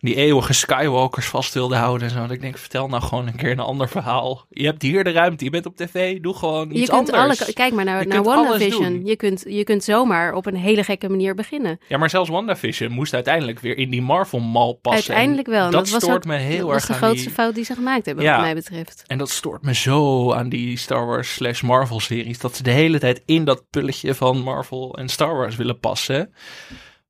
die 0.05 0.15
eeuwige 0.15 0.53
Skywalkers 0.53 1.27
vast 1.27 1.55
wilden 1.55 1.79
houden. 1.79 2.09
En 2.09 2.15
zo. 2.15 2.21
Dat 2.21 2.31
ik 2.31 2.41
denk, 2.41 2.59
vertel 2.59 2.89
nou 2.89 3.03
gewoon 3.03 3.27
een 3.27 3.37
keer 3.37 3.51
een 3.51 3.59
ander 3.59 3.89
verhaal. 3.89 4.45
Je 4.51 4.65
hebt 4.67 4.83
hier 4.83 5.05
de 5.05 5.11
ruimte. 5.11 5.45
Je 5.45 5.51
bent 5.51 5.67
op 5.67 5.77
tv. 5.77 6.21
Doe 6.21 6.35
gewoon 6.35 6.71
iets 6.71 6.81
je 6.81 6.87
kunt 6.87 7.13
anders. 7.13 7.43
alle, 7.43 7.53
kijk 7.53 7.73
maar 7.73 7.85
naar, 7.85 8.01
Je 8.01 8.07
naar 8.07 8.23
WandaVision. 8.23 9.05
Je 9.05 9.17
kunt, 9.17 9.45
je 9.49 9.65
kunt 9.65 9.85
zomaar 9.85 10.33
op 10.35 10.47
een 10.47 10.57
hele 10.57 10.85
gekke 10.85 11.09
manier 11.09 11.35
beginnen. 11.35 11.79
Ja, 11.89 11.99
maar 11.99 12.11
zelfs 12.11 12.31
WandaVision 12.31 12.93
moest 12.93 13.15
uiteindelijk 13.15 13.61
weer 13.61 13.77
in 13.79 13.91
die 13.91 14.03
Marvel-mal 14.03 14.73
passen. 14.73 15.03
En 15.05 15.09
Uiteindelijk 15.15 15.49
wel. 15.49 15.65
En 15.67 15.71
Dat, 15.71 15.89
was 15.91 16.03
stoort 16.03 16.17
ook- 16.17 16.25
me 16.25 16.37
heel 16.37 16.59
dat 16.59 16.67
erg 16.67 16.75
was 16.75 16.87
de 16.87 16.93
aan 16.93 16.99
grootste 16.99 17.25
die... 17.27 17.35
fout 17.35 17.55
die 17.55 17.65
ze 17.65 17.75
gemaakt 17.75 18.07
hebben, 18.07 18.25
Ja. 18.25 18.33
wat 18.33 18.41
mij 18.41 18.55
betreft. 18.55 19.03
En 19.07 19.19
dat 19.19 19.31
stoort 19.31 19.63
me 19.63 19.75
zo 19.75 20.33
aan 20.33 20.49
die 20.49 20.79
Star 20.79 21.07
Wars 21.07 21.35
slash 21.35 21.63
Marvel 21.63 22.01
series. 22.01 22.39
Dat 22.39 22.57
ze 22.57 22.63
de 22.63 22.71
hele 22.71 22.99
tijd 22.99 23.23
in 23.27 23.45
dat 23.45 23.65
pulletje 23.71 24.15
van 24.15 24.39
Marvel 24.39 24.97
en 24.99 25.09
Star 25.09 25.37
Wars 25.37 25.57
willen 25.57 25.79
passen. 25.79 26.35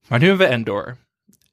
Maar 0.09 0.19
nu 0.19 0.29
hebben 0.29 0.47
we 0.47 0.53
Endor. 0.53 0.97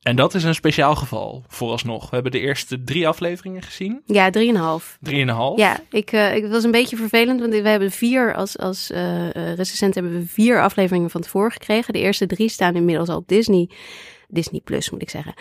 En 0.02 0.16
dat 0.16 0.34
is 0.34 0.44
een 0.44 0.56
speciaal 0.56 0.96
geval, 0.96 1.44
vooralsnog. 1.48 2.02
We 2.02 2.14
hebben 2.14 2.32
de 2.32 2.40
eerste 2.40 2.84
drie 2.84 3.08
afleveringen 3.08 3.62
gezien. 3.62 4.02
Ja, 4.06 4.30
drieënhalf. 4.30 4.98
Drieënhalf. 5.02 5.58
Ja, 5.58 5.80
ik, 5.90 6.12
eh, 6.12 6.36
ik 6.36 6.48
was 6.48 6.64
een 6.64 6.72
beetje 6.72 6.96
vervelend, 6.96 7.40
want 7.40 7.54
we 7.54 7.70
hebben 7.70 7.92
vier, 7.92 8.36
als, 8.36 8.58
als 8.58 8.92
eh 8.92 9.36
eh, 9.36 9.56
recensent 9.56 9.96
hebben 9.96 10.14
we 10.14 10.28
vier 10.28 10.62
afleveringen 10.62 11.10
van 11.10 11.22
tevoren 11.22 11.52
gekregen. 11.52 11.94
De 11.94 12.00
eerste 12.00 12.26
drie 12.26 12.50
staan 12.50 12.76
inmiddels 12.76 13.10
al 13.10 13.18
op 13.18 13.28
Disney. 13.28 13.70
Disney 14.32 14.62
Plus 14.64 14.90
moet 14.90 15.02
ik 15.02 15.10
zeggen. 15.10 15.34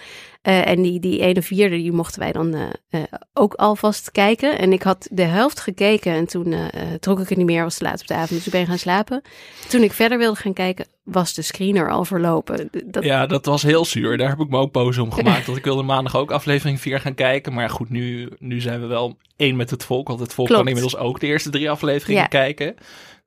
Eh, 0.43 0.67
en 0.69 0.83
die, 0.83 1.01
die 1.01 1.21
ene 1.21 1.43
vierde, 1.43 1.77
die 1.77 1.93
mochten 1.93 2.21
wij 2.21 2.33
dan 2.33 2.55
eh, 2.55 2.63
eh, 2.91 3.03
ook 3.33 3.55
alvast 3.55 4.11
kijken. 4.11 4.59
En 4.59 4.73
ik 4.73 4.83
had 4.83 5.09
de 5.11 5.23
helft 5.23 5.61
gekeken 5.61 6.13
en 6.13 6.27
toen 6.27 6.55
trok 7.01 7.21
ik 7.21 7.29
het 7.29 7.39
niet 7.39 7.47
meer, 7.47 7.63
was 7.63 7.77
te 7.77 7.85
laat 7.85 8.01
op 8.01 8.07
de 8.07 8.15
avond, 8.15 8.31
dus 8.31 8.47
ik 8.47 8.53
ben 8.53 8.67
gaan 8.67 8.79
slapen. 8.79 9.23
Toen 9.69 9.83
ik 9.83 9.93
verder 9.93 10.19
wilde 10.19 10.41
gaan 10.41 10.53
kijken, 10.53 10.87
was 11.03 11.35
de 11.35 11.43
screener 11.43 11.91
al 11.91 12.05
verlopen. 12.05 12.69
Dat, 12.87 13.05
Ja, 13.05 13.27
dat 13.27 13.47
was 13.47 13.63
heel 13.63 13.85
zuur. 13.85 14.17
Daar 14.17 14.29
heb 14.29 14.41
ik 14.41 14.49
me 14.49 14.59
ook 14.59 14.73
boos 14.73 14.99
om 14.99 15.13
gemaakt. 15.13 15.47
Want 15.47 15.59
ik 15.59 15.65
wilde 15.65 15.83
maandag 15.83 16.17
ook 16.17 16.31
aflevering 16.31 16.81
4 16.81 17.01
gaan 17.01 17.15
kijken. 17.15 17.53
Maar 17.53 17.71
goed, 17.71 17.91
nu, 17.91 18.29
nu 18.39 18.61
zijn 18.61 18.81
we 18.81 18.87
wel 18.87 19.17
één 19.37 19.57
met 19.57 19.71
het 19.71 19.85
volk. 19.85 20.09
Want 20.09 20.21
het 20.21 20.35
volk 20.35 20.47
Klopt. 20.49 20.63
kan 20.63 20.73
inmiddels 20.73 21.03
ook 21.03 21.21
de 21.21 21.27
eerste 21.27 21.51
drie 21.51 21.71
afleveringen 21.71 22.23
Ja. 22.23 22.29
kijken. 22.29 22.75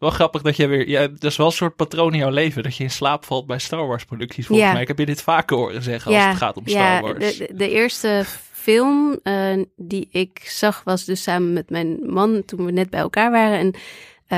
Wel 0.04 0.12
grappig 0.12 0.42
dat 0.42 0.56
je 0.56 0.68
weer... 0.68 0.88
Ja, 0.90 1.08
dat 1.08 1.24
is 1.24 1.38
wel 1.38 1.46
een 1.46 1.52
soort 1.52 1.76
patroon 1.76 2.12
in 2.14 2.20
jouw 2.20 2.30
leven. 2.30 2.64
Dat 2.64 2.76
je 2.76 2.84
in 2.84 2.92
slaap 2.92 3.26
valt 3.26 3.46
bij 3.48 3.60
Star 3.60 3.88
Wars 3.88 4.06
producties. 4.06 4.46
Volgens 4.46 4.68
Ja. 4.68 4.74
mij. 4.74 4.82
Ik 4.82 4.88
heb 4.88 5.00
je 5.00 5.06
dit 5.06 5.22
vaker 5.22 5.58
horen 5.58 5.84
zeggen 5.84 6.14
als 6.16 6.24
het 6.26 6.36
gaat 6.38 6.58
om 6.58 6.68
Star 6.68 7.02
Wars. 7.02 7.38
De, 7.38 7.46
de, 7.48 7.56
de 7.56 7.70
eerste 7.70 8.24
film 8.52 9.20
eh, 9.24 9.64
die 9.76 10.08
ik 10.12 10.42
zag 10.46 10.82
was 10.84 11.06
dus 11.06 11.24
samen 11.24 11.54
met 11.54 11.70
mijn 11.70 11.98
man 12.02 12.46
toen 12.46 12.66
we 12.66 12.72
net 12.72 12.90
bij 12.90 13.00
elkaar 13.00 13.32
waren. 13.32 13.60
En 13.60 13.74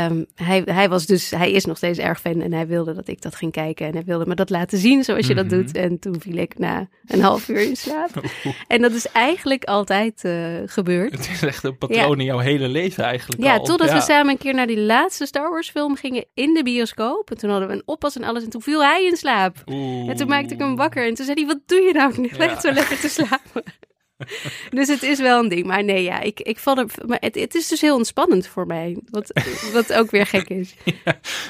ehm, 0.03 0.23
hij, 0.35 0.61
hij 0.65 0.89
was 0.89 1.05
dus, 1.05 1.29
hij 1.29 1.51
is 1.51 1.65
nog 1.65 1.77
steeds 1.77 1.99
erg 1.99 2.19
fan 2.19 2.41
en 2.41 2.53
hij 2.53 2.67
wilde 2.67 2.93
dat 2.93 3.07
ik 3.07 3.21
dat 3.21 3.35
ging 3.35 3.51
kijken. 3.51 3.87
En 3.87 3.93
hij 3.93 4.03
wilde 4.05 4.25
me 4.25 4.35
dat 4.35 4.49
laten 4.49 4.77
zien 4.77 5.03
zoals 5.03 5.27
je 5.27 5.35
dat 5.35 5.45
Mhm. 5.45 5.55
doet. 5.55 5.75
En 5.75 5.99
toen 5.99 6.15
viel 6.21 6.35
ik 6.37 6.57
na 6.59 6.87
een 7.07 7.21
half 7.21 7.47
uur 7.49 7.61
in 7.61 7.75
slaap. 7.75 8.09
En 8.67 8.81
dat 8.81 8.91
is 8.91 9.07
eigenlijk 9.11 9.63
altijd 9.63 10.23
eh, 10.23 10.33
gebeurd. 10.65 11.11
Het 11.11 11.29
is 11.33 11.41
echt 11.43 11.63
een 11.63 11.77
patroon 11.77 12.19
in 12.19 12.25
jouw 12.25 12.37
hele 12.39 12.67
leven 12.67 13.03
eigenlijk 13.03 13.43
Ja, 13.43 13.55
al. 13.57 13.63
totdat 13.65 13.87
Ja. 13.89 13.95
we 13.95 14.01
samen 14.01 14.31
een 14.31 14.37
keer 14.37 14.53
naar 14.53 14.67
die 14.67 14.79
laatste 14.79 15.25
Star 15.25 15.49
Wars 15.49 15.69
film 15.69 15.95
gingen 15.95 16.25
in 16.33 16.53
de 16.53 16.63
bioscoop. 16.63 17.31
En 17.31 17.37
toen 17.37 17.49
hadden 17.49 17.67
we 17.67 17.73
een 17.73 17.83
oppas 17.85 18.15
en 18.15 18.23
alles 18.23 18.43
en 18.43 18.49
toen 18.49 18.61
viel 18.61 18.83
hij 18.83 19.05
in 19.05 19.17
slaap. 19.17 19.55
Oeh. 19.65 20.09
En 20.09 20.15
toen 20.15 20.27
maakte 20.27 20.53
ik 20.53 20.59
hem 20.59 20.75
wakker 20.75 21.07
en 21.07 21.13
toen 21.13 21.25
zei 21.25 21.37
hij, 21.37 21.47
wat 21.47 21.59
doe 21.65 21.81
je 21.81 21.93
nou? 21.93 22.23
Ik 22.23 22.37
Ja. 22.37 22.59
zo 22.59 22.71
lekker 22.71 22.99
te 22.99 23.09
slapen. 23.09 23.63
dus 24.69 24.87
het 24.87 25.03
is 25.03 25.19
wel 25.19 25.43
een 25.43 25.49
ding. 25.49 25.65
Maar 25.65 25.83
nee, 25.83 26.03
ja, 26.03 26.21
ik, 26.21 26.39
ik 26.39 26.59
val 26.59 26.77
er... 26.77 26.85
Maar 27.05 27.17
het, 27.19 27.35
het 27.35 27.55
is 27.55 27.67
dus 27.67 27.81
heel 27.81 27.95
ontspannend 27.95 28.47
voor 28.47 28.65
mij. 28.67 28.97
Wat, 29.09 29.31
wat 29.73 29.93
ook 29.93 30.11
weer 30.11 30.25
gek 30.25 30.49
is. 30.49 30.75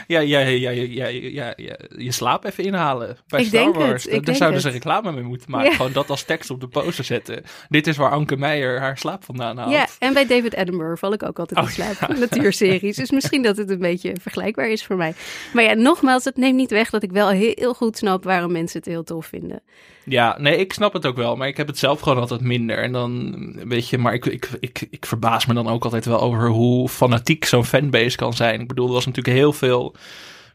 Ja, 0.07 0.19
ja, 0.19 0.39
ja, 0.39 0.69
ja, 0.69 1.07
ja, 1.07 1.53
ja, 1.55 1.77
je 1.97 2.11
slaap 2.11 2.45
even 2.45 2.63
inhalen 2.63 3.17
bij 3.27 3.39
Ik 3.41 3.47
Star 3.47 3.61
denk 3.63 3.75
Wars. 3.75 4.03
het, 4.03 4.13
ik 4.13 4.25
Daar 4.25 4.35
zouden 4.35 4.61
ze 4.61 4.69
reclame 4.69 5.11
mee 5.11 5.23
moeten 5.23 5.51
maken. 5.51 5.69
Ja. 5.69 5.75
Gewoon 5.75 5.91
dat 5.91 6.09
als 6.09 6.23
tekst 6.23 6.49
op 6.49 6.59
de 6.61 6.67
poster 6.67 7.03
zetten. 7.03 7.43
Dit 7.69 7.87
is 7.87 7.97
waar 7.97 8.11
Anke 8.11 8.37
Meijer 8.37 8.79
haar 8.79 8.97
slaap 8.97 9.23
vandaan 9.23 9.57
haalt. 9.57 9.71
Ja, 9.71 9.87
en 9.99 10.13
bij 10.13 10.25
David 10.25 10.55
Attenborough 10.55 10.99
val 10.99 11.13
ik 11.13 11.23
ook 11.23 11.39
altijd 11.39 11.59
in 11.59 11.65
Oh, 11.65 11.71
slaap. 11.71 12.17
Natuurseries. 12.17 12.95
Dus 12.95 13.11
misschien 13.11 13.41
dat 13.41 13.57
het 13.57 13.69
een 13.69 13.79
beetje 13.79 14.15
vergelijkbaar 14.21 14.69
is 14.69 14.85
voor 14.85 14.95
mij. 14.95 15.13
Maar 15.53 15.63
ja, 15.63 15.73
nogmaals, 15.73 16.23
het 16.23 16.37
neemt 16.37 16.55
niet 16.55 16.71
weg 16.71 16.89
dat 16.89 17.03
ik 17.03 17.11
wel 17.11 17.29
heel 17.29 17.73
goed 17.73 17.97
snap 17.97 18.23
waarom 18.23 18.51
mensen 18.51 18.79
het 18.79 18.87
heel 18.87 19.03
tof 19.03 19.25
vinden. 19.25 19.61
Ja, 20.05 20.37
nee, 20.39 20.57
ik 20.57 20.73
snap 20.73 20.93
het 20.93 21.05
ook 21.05 21.15
wel. 21.15 21.35
Maar 21.35 21.47
ik 21.47 21.57
heb 21.57 21.67
het 21.67 21.77
zelf 21.77 21.99
gewoon 21.99 22.19
altijd 22.19 22.41
minder. 22.41 22.77
En 22.77 22.91
dan, 22.91 23.35
weet 23.67 23.89
je, 23.89 23.97
maar 23.97 24.13
ik, 24.13 24.25
ik, 24.25 24.49
ik, 24.59 24.87
ik 24.89 25.05
verbaas 25.05 25.45
me 25.45 25.53
dan 25.53 25.67
ook 25.67 25.83
altijd 25.83 26.05
wel 26.05 26.21
over 26.21 26.47
hoe 26.49 26.89
fanatiek 26.89 27.45
zo'n 27.45 27.65
fanbase 27.65 28.17
kan 28.17 28.33
zijn. 28.33 28.61
Ik 28.61 28.67
bedoel, 28.67 28.87
er 28.87 28.93
was 28.93 29.05
natuurlijk 29.05 29.35
heel 29.37 29.53
veel 29.53 29.95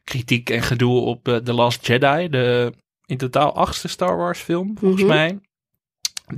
kritiek 0.05 0.51
en 0.51 0.63
gedoe 0.63 1.01
op 1.01 1.29
eh, 1.29 1.37
The 1.37 1.53
Last 1.53 1.87
Jedi. 1.87 2.29
De 2.29 2.73
in 3.07 3.17
totaal 3.17 3.55
achtste 3.55 3.89
Star 3.89 4.17
Wars 4.17 4.41
film, 4.41 4.79
volgens 4.79 5.03
Mhm. 5.03 5.11
mij. 5.11 5.39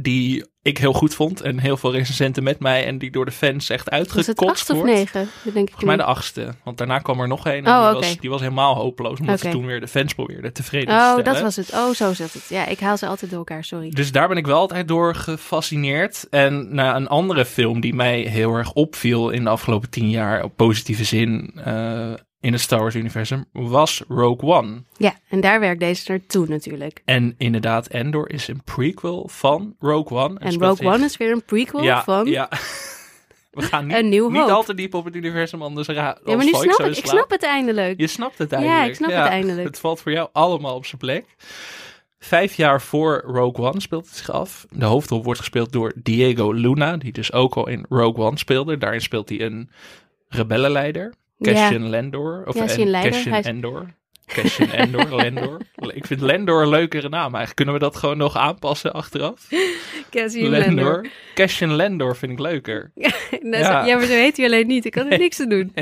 Die 0.01 0.45
ik 0.63 0.79
heel 0.79 0.93
goed 0.93 1.15
vond. 1.15 1.41
En 1.41 1.59
heel 1.59 1.77
veel 1.77 1.93
recensenten 1.93 2.43
met 2.43 2.59
mij. 2.61 2.87
En 2.87 2.99
die 2.99 3.11
door 3.11 3.25
de 3.25 3.31
fans 3.31 3.71
echt 3.71 3.89
Was 3.89 3.99
het 3.99 4.09
uitgekotst 4.17 4.61
acht 4.61 4.71
of 4.71 4.77
wordt. 4.77 4.93
negen? 4.93 5.29
Denk 5.43 5.57
ik 5.57 5.69
Volgens 5.69 5.85
mij 5.85 5.97
de 5.97 6.05
achtste. 6.05 6.55
Want 6.65 6.79
daarna 6.79 6.99
kwam 6.99 7.21
er 7.21 7.29
nog 7.29 7.45
een. 7.47 7.53
En 7.53 7.73
Oh, 7.73 7.91
die, 7.91 8.01
was, 8.01 8.17
die 8.19 8.31
was 8.31 8.41
helemaal 8.41 8.75
hopeloos. 8.75 9.21
Omdat 9.21 9.41
ze 9.41 9.49
toen 9.49 9.67
weer 9.67 9.81
de 9.81 9.89
fans 9.89 10.15
probeerden 10.15 10.53
tevreden 10.53 10.89
te 10.89 10.93
Oh, 10.95 11.01
stellen. 11.03 11.25
dat 11.25 11.41
was 11.41 11.57
het. 11.57 11.73
Oh, 11.73 11.91
zo 11.91 12.13
zat 12.13 12.33
het. 12.33 12.47
Ja, 12.49 12.67
ik 12.67 12.81
haal 12.81 12.97
ze 12.97 13.07
altijd 13.07 13.31
door 13.31 13.39
elkaar, 13.39 13.65
sorry. 13.65 13.91
Dus 13.91 14.13
daar 14.13 14.29
ben 14.29 14.37
ik 14.37 14.47
wel 14.47 14.59
altijd 14.59 14.89
door 14.89 15.15
gefascineerd. 15.15 16.27
En 16.31 16.75
nou, 16.75 16.97
een 16.97 17.09
andere 17.09 17.45
film 17.45 17.81
die 17.81 17.95
mij 17.95 18.21
heel 18.21 18.55
erg 18.55 18.73
opviel 18.73 19.31
in 19.31 19.45
de 19.45 19.51
afgelopen 19.51 19.91
tien 19.91 20.11
jaar, 20.11 20.45
op 20.45 20.57
positieve 20.57 21.05
zin, 21.05 21.53
eh, 21.65 22.13
in 22.43 22.53
het 22.53 22.61
Star 22.61 22.79
Wars 22.79 22.95
universum, 22.95 23.45
was 23.53 24.03
Rogue 24.09 24.51
One. 24.51 24.83
Ja, 24.97 25.15
en 25.29 25.41
daar 25.41 25.61
werkt 25.61 25.81
deze 25.81 26.11
naartoe 26.11 26.49
natuurlijk. 26.49 27.03
En 27.05 27.35
inderdaad, 27.39 27.87
Endor 27.87 28.31
is 28.31 28.49
een 28.49 28.63
prequel 28.65 29.29
van 29.29 29.75
Rogue 29.79 30.19
One. 30.19 30.39
En 30.39 30.53
speelt 30.53 30.79
Rogue 30.81 30.95
One 30.95 31.05
is 31.05 31.17
weer 31.17 31.33
een 31.33 31.45
prequel 31.45 31.83
ja, 31.83 32.05
van... 32.05 32.27
Ja. 32.27 32.49
We 33.51 33.63
gaan 33.63 33.87
niet, 34.11 34.37
al 34.37 34.63
te 34.63 34.75
diep 34.75 34.95
op 34.95 35.05
het 35.05 35.15
universum, 35.15 35.63
anders 35.63 35.89
ra- 35.89 36.19
Ja, 36.25 36.37
maar 36.37 36.45
nu 36.45 36.53
snap 36.53 36.81
ik, 36.81 36.97
ik 36.97 37.07
snap 37.07 37.31
het 37.31 37.43
eindelijk. 37.43 38.01
Je 38.01 38.07
snapt 38.07 38.39
het 38.39 38.51
Ja, 38.51 38.57
eindelijk. 38.57 38.89
ik 38.89 38.95
snap 38.95 39.11
het 39.11 39.19
eindelijk. 39.19 39.67
Het 39.67 39.79
valt 39.79 40.01
voor 40.01 40.13
jou 40.13 40.29
allemaal 40.33 40.75
op 40.75 40.87
zijn 40.87 41.01
plek. 41.01 41.25
Vijf 42.19 42.55
jaar 42.55 42.83
voor 42.83 43.23
Rogue 43.27 43.67
One 43.67 43.81
speelt 43.81 44.07
het 44.07 44.17
zich 44.17 44.31
af. 44.31 44.67
De 44.71 44.85
hoofdrol 44.85 45.23
wordt 45.23 45.41
gespeeld 45.41 45.73
door 45.73 45.93
Diego 45.97 46.53
Luna, 46.53 46.97
die 46.97 47.13
dus 47.13 47.33
ook 47.33 47.55
al 47.55 47.69
in 47.69 47.87
Rogue 47.89 48.25
One 48.25 48.39
speelde. 48.39 48.79
Daarin 48.79 49.01
speelt 49.01 49.29
hij 49.29 49.41
een 49.41 49.71
rebellenleider, 50.29 51.15
Cassian 51.43 51.89
Landor. 51.89 52.43
Of 52.47 52.55
leider? 52.55 53.11
Cassian 53.11 53.39
is- 53.39 53.47
Endor. 53.47 53.87
Cassian 54.27 54.71
Endor, 54.71 55.09
Landor. 55.23 55.61
Ik 55.95 56.07
vind 56.07 56.21
Landor 56.21 56.63
een 56.63 56.69
leukere 56.69 57.09
naam 57.09 57.23
eigenlijk. 57.23 57.55
Kunnen 57.55 57.75
we 57.75 57.81
dat 57.81 57.97
gewoon 57.97 58.17
nog 58.17 58.37
aanpassen 58.37 58.93
achteraf? 58.93 59.49
Cassian 60.11 60.51
Landor. 60.51 61.07
Cassian 61.35 61.71
Landor 61.75 62.17
vind 62.17 62.33
ik 62.33 62.39
leuker. 62.39 62.91
Nou, 63.41 63.87
Ja. 63.87 63.97
maar 63.97 64.07
zo 64.07 64.13
heet 64.13 64.37
hij 64.37 64.47
alleen 64.47 64.67
niet. 64.67 64.85
Ik 64.85 64.93
kan 64.93 65.11
er 65.11 65.19
niks 65.19 65.41
aan 65.41 65.49
doen. 65.49 65.75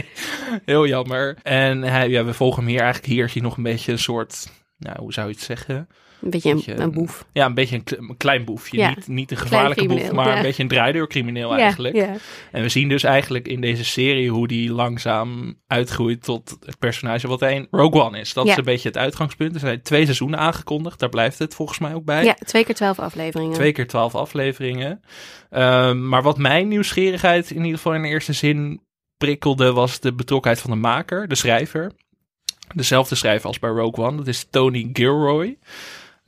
Heel 0.64 0.86
jammer. 0.86 1.36
En 1.42 1.82
hij, 1.82 2.08
ja, 2.08 2.24
we 2.24 2.34
volgen 2.34 2.62
hem 2.62 2.70
hier 2.70 2.80
eigenlijk. 2.80 3.12
Hier 3.12 3.24
is 3.24 3.32
hij 3.32 3.42
nog 3.42 3.56
een 3.56 3.62
beetje 3.62 3.92
een 3.92 3.98
soort, 3.98 4.46
nou, 4.78 4.96
hoe 4.98 5.12
zou 5.12 5.26
je 5.28 5.32
het 5.34 5.42
zeggen? 5.42 5.88
Een 6.22 6.30
beetje 6.30 6.78
een, 6.78 6.92
boef. 6.92 7.26
Ja, 7.32 7.46
een 7.46 7.54
beetje 7.54 7.76
een, 7.76 7.84
kle- 7.84 7.96
een 7.98 8.16
klein 8.16 8.44
boefje. 8.44 8.76
Ja. 8.76 8.88
Niet, 8.88 9.08
niet 9.08 9.30
een 9.30 9.36
gevaarlijke 9.36 9.86
boef, 9.86 10.12
maar 10.12 10.28
ja. 10.28 10.36
een 10.36 10.42
beetje 10.42 10.62
een 10.62 10.68
draaideurcrimineel 10.68 11.54
eigenlijk. 11.56 11.94
ja. 11.94 12.14
En 12.52 12.62
we 12.62 12.68
zien 12.68 12.88
dus 12.88 13.02
eigenlijk 13.02 13.48
in 13.48 13.60
deze 13.60 13.84
serie 13.84 14.30
hoe 14.30 14.48
die 14.48 14.72
langzaam 14.72 15.58
uitgroeit 15.66 16.22
tot 16.22 16.56
het 16.64 16.78
personage 16.78 17.28
wat 17.28 17.40
hij 17.40 17.54
in 17.54 17.68
Rogue 17.70 18.02
One 18.02 18.20
is. 18.20 18.32
Dat 18.32 18.46
is 18.46 18.56
een 18.56 18.64
beetje 18.64 18.88
het 18.88 18.98
uitgangspunt. 18.98 19.54
Er 19.54 19.60
zijn 19.60 19.82
twee 19.82 20.04
seizoenen 20.04 20.38
aangekondigd. 20.38 20.98
Daar 20.98 21.08
blijft 21.08 21.38
het 21.38 21.54
volgens 21.54 21.78
mij 21.78 21.94
ook 21.94 22.04
bij. 22.04 22.24
ja, 22.24 22.34
twee 22.34 22.64
keer 22.64 22.74
twaalf 22.74 22.98
afleveringen. 22.98 23.54
Twee 23.54 23.72
keer 23.72 23.86
twaalf 23.86 24.14
afleveringen. 24.14 25.00
Ehm, 25.50 26.08
maar 26.08 26.22
wat 26.22 26.38
mijn 26.38 26.68
nieuwsgierigheid 26.68 27.50
in 27.50 27.56
ieder 27.62 27.76
geval 27.76 27.94
in 27.94 28.02
de 28.02 28.08
eerste 28.08 28.32
zin 28.32 28.80
prikkelde, 29.16 29.72
was 29.72 30.00
de 30.00 30.14
betrokkenheid 30.14 30.62
van 30.62 30.70
de 30.70 30.76
maker, 30.76 31.28
de 31.28 31.34
schrijver. 31.34 31.92
Dezelfde 32.74 33.14
schrijver 33.14 33.46
als 33.46 33.58
bij 33.58 33.70
Rogue 33.70 34.04
One. 34.04 34.16
Dat 34.16 34.26
is 34.26 34.46
Tony 34.50 34.90
Gilroy. 34.92 35.58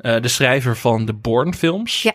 Eh, 0.02 0.20
de 0.20 0.28
schrijver 0.28 0.76
van 0.76 1.04
de 1.04 1.12
Bourne 1.14 1.52
films. 1.52 2.02
Ja. 2.02 2.12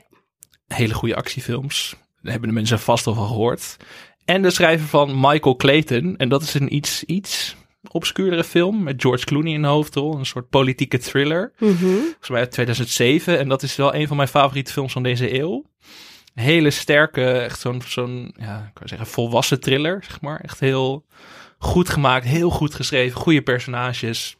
Hele 0.68 0.94
goede 0.94 1.16
actiefilms. 1.16 1.96
Daar 2.22 2.32
hebben 2.32 2.50
de 2.50 2.56
mensen 2.56 2.80
vast 2.80 3.08
al 3.08 3.14
van 3.14 3.28
gehoord. 3.28 3.78
En 4.26 4.42
de 4.42 4.50
schrijver 4.52 4.88
van 4.88 5.20
Michael 5.20 5.56
Clayton. 5.56 6.18
En 6.18 6.30
dat 6.30 6.42
is 6.42 6.54
een 6.54 6.76
iets, 6.76 7.04
iets 7.04 7.56
obscuurdere 7.92 8.44
film 8.44 8.84
met 8.84 9.02
George 9.02 9.26
Clooney 9.26 9.54
in 9.54 9.62
de 9.62 9.68
hoofdrol. 9.68 10.16
Een 10.18 10.26
soort 10.26 10.50
politieke 10.50 10.98
thriller 10.98 11.54
Mhm. 11.60 11.76
volgens 11.86 12.30
mij 12.30 12.40
uit 12.40 12.52
2007. 12.52 13.40
En 13.40 13.48
dat 13.50 13.64
is 13.64 13.76
wel 13.76 13.96
een 13.96 14.08
van 14.08 14.18
mijn 14.18 14.30
favoriete 14.30 14.72
films 14.72 14.94
van 14.94 15.04
deze 15.04 15.40
eeuw. 15.40 15.64
Een 16.36 16.44
hele 16.44 16.70
sterke, 16.72 17.32
echt 17.32 17.60
zo'n, 17.60 17.82
zo'n 17.86 18.34
ja, 18.40 18.66
ik 18.68 18.74
kan 18.74 18.88
zeggen, 18.88 19.08
volwassen 19.08 19.60
thriller, 19.60 20.04
zeg 20.08 20.22
maar. 20.22 20.40
Echt 20.40 20.60
heel 20.60 21.06
goed 21.58 21.90
gemaakt, 21.90 22.26
heel 22.26 22.50
goed 22.50 22.76
geschreven, 22.76 23.20
goede 23.20 23.42
personages. 23.42 24.38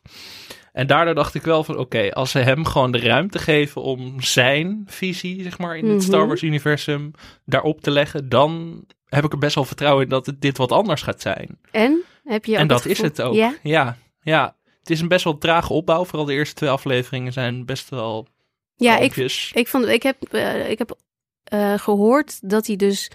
En 0.78 0.88
daardoor 0.88 1.16
dacht 1.16 1.34
ik 1.36 1.42
wel 1.44 1.64
van, 1.64 1.78
oké, 1.78 2.12
als 2.14 2.32
ze 2.32 2.40
hem 2.40 2.66
gewoon 2.66 2.92
de 2.92 3.00
ruimte 3.00 3.40
geven 3.40 3.82
om 3.82 4.22
zijn 4.22 4.84
visie, 4.86 5.44
zeg 5.44 5.58
maar, 5.58 5.78
in 5.78 5.86
het 5.86 5.94
Mhm. 5.98 6.06
Star 6.06 6.28
Wars-universum 6.28 7.12
daarop 7.46 7.82
te 7.82 7.92
leggen, 7.92 8.30
dan 8.30 8.84
heb 9.06 9.24
ik 9.24 9.32
er 9.32 9.38
best 9.38 9.56
wel 9.56 9.64
vertrouwen 9.66 10.04
in 10.04 10.10
dat 10.10 10.26
het 10.26 10.42
dit 10.42 10.58
wat 10.58 10.72
anders 10.72 11.02
gaat 11.02 11.22
zijn. 11.22 11.60
En? 11.72 12.02
Heb 12.24 12.46
je 12.46 12.52
ook 12.54 12.58
en 12.58 12.68
dat 12.68 12.84
het 12.84 12.92
is 12.92 13.02
het 13.02 13.22
ook. 13.22 13.34
Ja? 13.36 13.54
ja, 13.64 13.98
ja. 14.22 14.56
Het 14.80 14.90
is 14.90 15.02
een 15.02 15.08
best 15.08 15.24
wel 15.24 15.38
trage 15.38 15.74
opbouw. 15.74 16.06
Vooral 16.06 16.26
de 16.26 16.34
eerste 16.34 16.56
twee 16.56 16.70
afleveringen 16.70 17.34
zijn 17.34 17.66
best 17.66 17.90
wel 17.90 18.28
Ja, 18.76 18.94
ik, 18.94 19.00
kalmpjes. 19.00 19.52
ik, 19.54 19.68
vond, 19.68 19.86
ik 19.88 20.04
heb, 20.04 20.24
eh, 20.32 20.70
ik 20.70 20.78
heb 20.78 20.98
eh, 21.44 21.74
gehoord 21.78 22.50
dat 22.50 22.68
hij 22.68 22.76
dus 22.76 23.12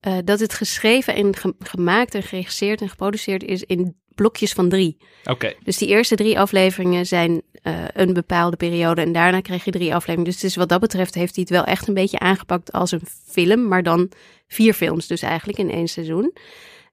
eh, 0.00 0.16
dat 0.24 0.40
het 0.40 0.54
geschreven 0.54 1.14
en 1.14 1.36
ge- 1.36 1.54
gemaakt 1.58 2.14
en 2.14 2.22
geregisseerd 2.22 2.80
en 2.80 2.88
geproduceerd 2.88 3.42
is 3.44 3.62
in 3.62 3.96
blokjes 4.18 4.52
van 4.52 4.68
drie. 4.68 4.96
Oké, 5.24 5.54
Dus 5.64 5.76
die 5.76 5.88
eerste 5.88 6.14
drie 6.14 6.38
afleveringen 6.38 7.06
zijn 7.06 7.42
eh, 7.62 7.84
een 7.92 8.12
bepaalde 8.12 8.56
periode 8.56 9.00
en 9.02 9.12
daarna 9.12 9.40
krijg 9.40 9.64
je 9.64 9.70
drie 9.70 9.94
afleveringen. 9.94 10.30
Dus 10.32 10.44
is 10.44 10.56
wat 10.56 10.68
dat 10.68 10.80
betreft 10.80 11.14
heeft 11.14 11.34
hij 11.34 11.44
het 11.48 11.52
wel 11.52 11.64
echt 11.64 11.88
een 11.88 11.94
beetje 11.94 12.18
aangepakt 12.18 12.72
als 12.72 12.92
een 12.92 13.02
film, 13.26 13.68
maar 13.68 13.82
dan 13.82 14.10
vier 14.48 14.74
films 14.74 15.06
dus 15.06 15.22
eigenlijk 15.22 15.58
in 15.58 15.70
één 15.70 15.88
seizoen. 15.88 16.32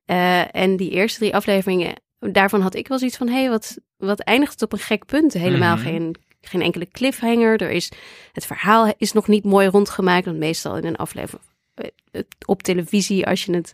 Eh, 0.05 0.55
en 0.55 0.77
die 0.77 0.89
eerste 0.89 1.19
drie 1.19 1.35
afleveringen, 1.35 1.93
daarvan 2.19 2.61
had 2.61 2.75
ik 2.75 2.87
wel 2.87 2.97
zoiets 2.99 3.17
van, 3.17 3.27
hé, 3.27 3.39
hey, 3.39 3.49
wat, 3.49 3.77
wat 3.97 4.19
eindigt 4.19 4.51
het 4.53 4.61
op 4.61 4.73
een 4.73 4.79
gek 4.79 5.05
punt? 5.05 5.33
Helemaal 5.33 5.75
Mhm. 5.75 5.85
geen, 5.85 6.15
geen 6.41 6.61
enkele 6.61 6.87
cliffhanger. 6.87 7.61
Er 7.61 7.71
is, 7.71 7.91
het 8.31 8.45
verhaal 8.45 8.93
is 8.97 9.11
nog 9.11 9.27
niet 9.27 9.43
mooi 9.43 9.67
rondgemaakt, 9.67 10.25
want 10.25 10.37
meestal 10.37 10.77
in 10.77 10.85
een 10.85 10.95
aflevering 10.95 11.43
eh, 11.73 12.21
op 12.45 12.63
televisie, 12.63 13.25
als 13.27 13.45
je 13.45 13.53
het 13.55 13.73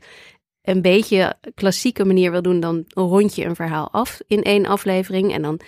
een 0.63 0.81
beetje 0.81 1.33
klassieke 1.55 2.05
manier 2.05 2.31
wil 2.31 2.41
doen, 2.41 2.59
dan 2.59 2.83
rond 2.93 3.35
je 3.35 3.45
een 3.45 3.55
verhaal 3.55 3.91
af 3.91 4.19
in 4.27 4.41
één 4.43 4.65
aflevering. 4.65 5.33
En 5.33 5.41
dan 5.41 5.59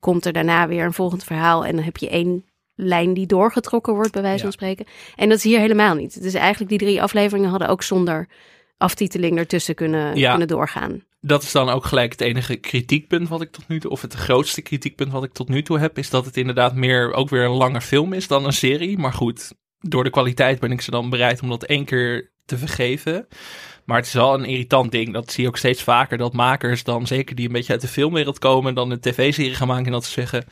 komt 0.00 0.26
er 0.26 0.32
daarna 0.32 0.68
weer 0.68 0.84
een 0.84 0.92
volgend 0.92 1.24
verhaal. 1.24 1.64
En 1.64 1.74
dan 1.74 1.84
heb 1.84 1.96
je 1.96 2.08
één 2.08 2.44
lijn 2.74 3.14
die 3.14 3.26
doorgetrokken 3.26 3.94
wordt, 3.94 4.12
bij 4.12 4.22
wijze 4.22 4.36
Ja. 4.36 4.42
van 4.42 4.52
spreken. 4.52 4.86
En 5.16 5.28
dat 5.28 5.38
is 5.38 5.44
hier 5.44 5.58
helemaal 5.58 5.94
niet. 5.94 6.14
Het 6.14 6.24
is 6.24 6.34
eigenlijk 6.34 6.70
die 6.70 6.78
drie 6.78 7.02
afleveringen 7.02 7.50
hadden 7.50 7.68
ook 7.68 7.82
zonder 7.82 8.28
aftiteling 8.76 9.38
ertussen 9.38 9.74
kunnen, 9.74 10.16
Ja. 10.16 10.30
kunnen 10.30 10.48
doorgaan. 10.48 11.02
dat 11.24 11.42
is 11.42 11.52
dan 11.52 11.68
ook 11.68 11.84
gelijk 11.84 12.12
het 12.12 12.20
enige 12.20 12.56
kritiekpunt 12.56 13.28
wat 13.28 13.40
ik 13.42 13.50
tot 13.50 13.68
nu 13.68 13.80
toe, 13.80 13.90
of 13.90 14.02
het 14.02 14.14
grootste 14.14 14.62
kritiekpunt 14.62 15.12
wat 15.12 15.24
ik 15.24 15.32
tot 15.32 15.48
nu 15.48 15.62
toe 15.62 15.78
heb, 15.78 15.98
is 15.98 16.10
dat 16.10 16.24
het 16.24 16.36
inderdaad 16.36 16.74
meer 16.74 17.12
ook 17.12 17.28
weer 17.28 17.44
een 17.44 17.50
lange 17.50 17.80
film 17.80 18.12
is 18.12 18.26
dan 18.26 18.44
een 18.44 18.52
serie. 18.52 18.98
Maar 18.98 19.12
goed, 19.12 19.52
door 19.80 20.04
de 20.04 20.10
kwaliteit 20.10 20.60
ben 20.60 20.72
ik 20.72 20.80
ze 20.80 20.90
dan 20.90 21.10
bereid 21.10 21.42
om 21.42 21.48
dat 21.48 21.64
één 21.64 21.84
keer 21.84 22.30
te 22.44 22.58
vergeven. 22.58 23.26
Maar 23.84 23.96
het 23.96 24.06
is 24.06 24.12
wel 24.12 24.34
een 24.34 24.44
irritant 24.44 24.90
ding. 24.92 25.12
Dat 25.12 25.32
zie 25.32 25.42
je 25.42 25.48
ook 25.48 25.56
steeds 25.56 25.82
vaker. 25.82 26.18
Dat 26.18 26.32
makers 26.32 26.84
dan, 26.84 27.06
zeker 27.06 27.34
die 27.34 27.46
een 27.46 27.52
beetje 27.52 27.72
uit 27.72 27.80
de 27.80 27.88
filmwereld 27.88 28.38
komen, 28.38 28.74
dan 28.74 28.90
een 28.90 29.00
tv-serie 29.00 29.54
gaan 29.54 29.68
maken 29.68 29.86
en 29.86 29.92
dat 29.92 30.04
ze 30.04 30.10
zeggen. 30.12 30.44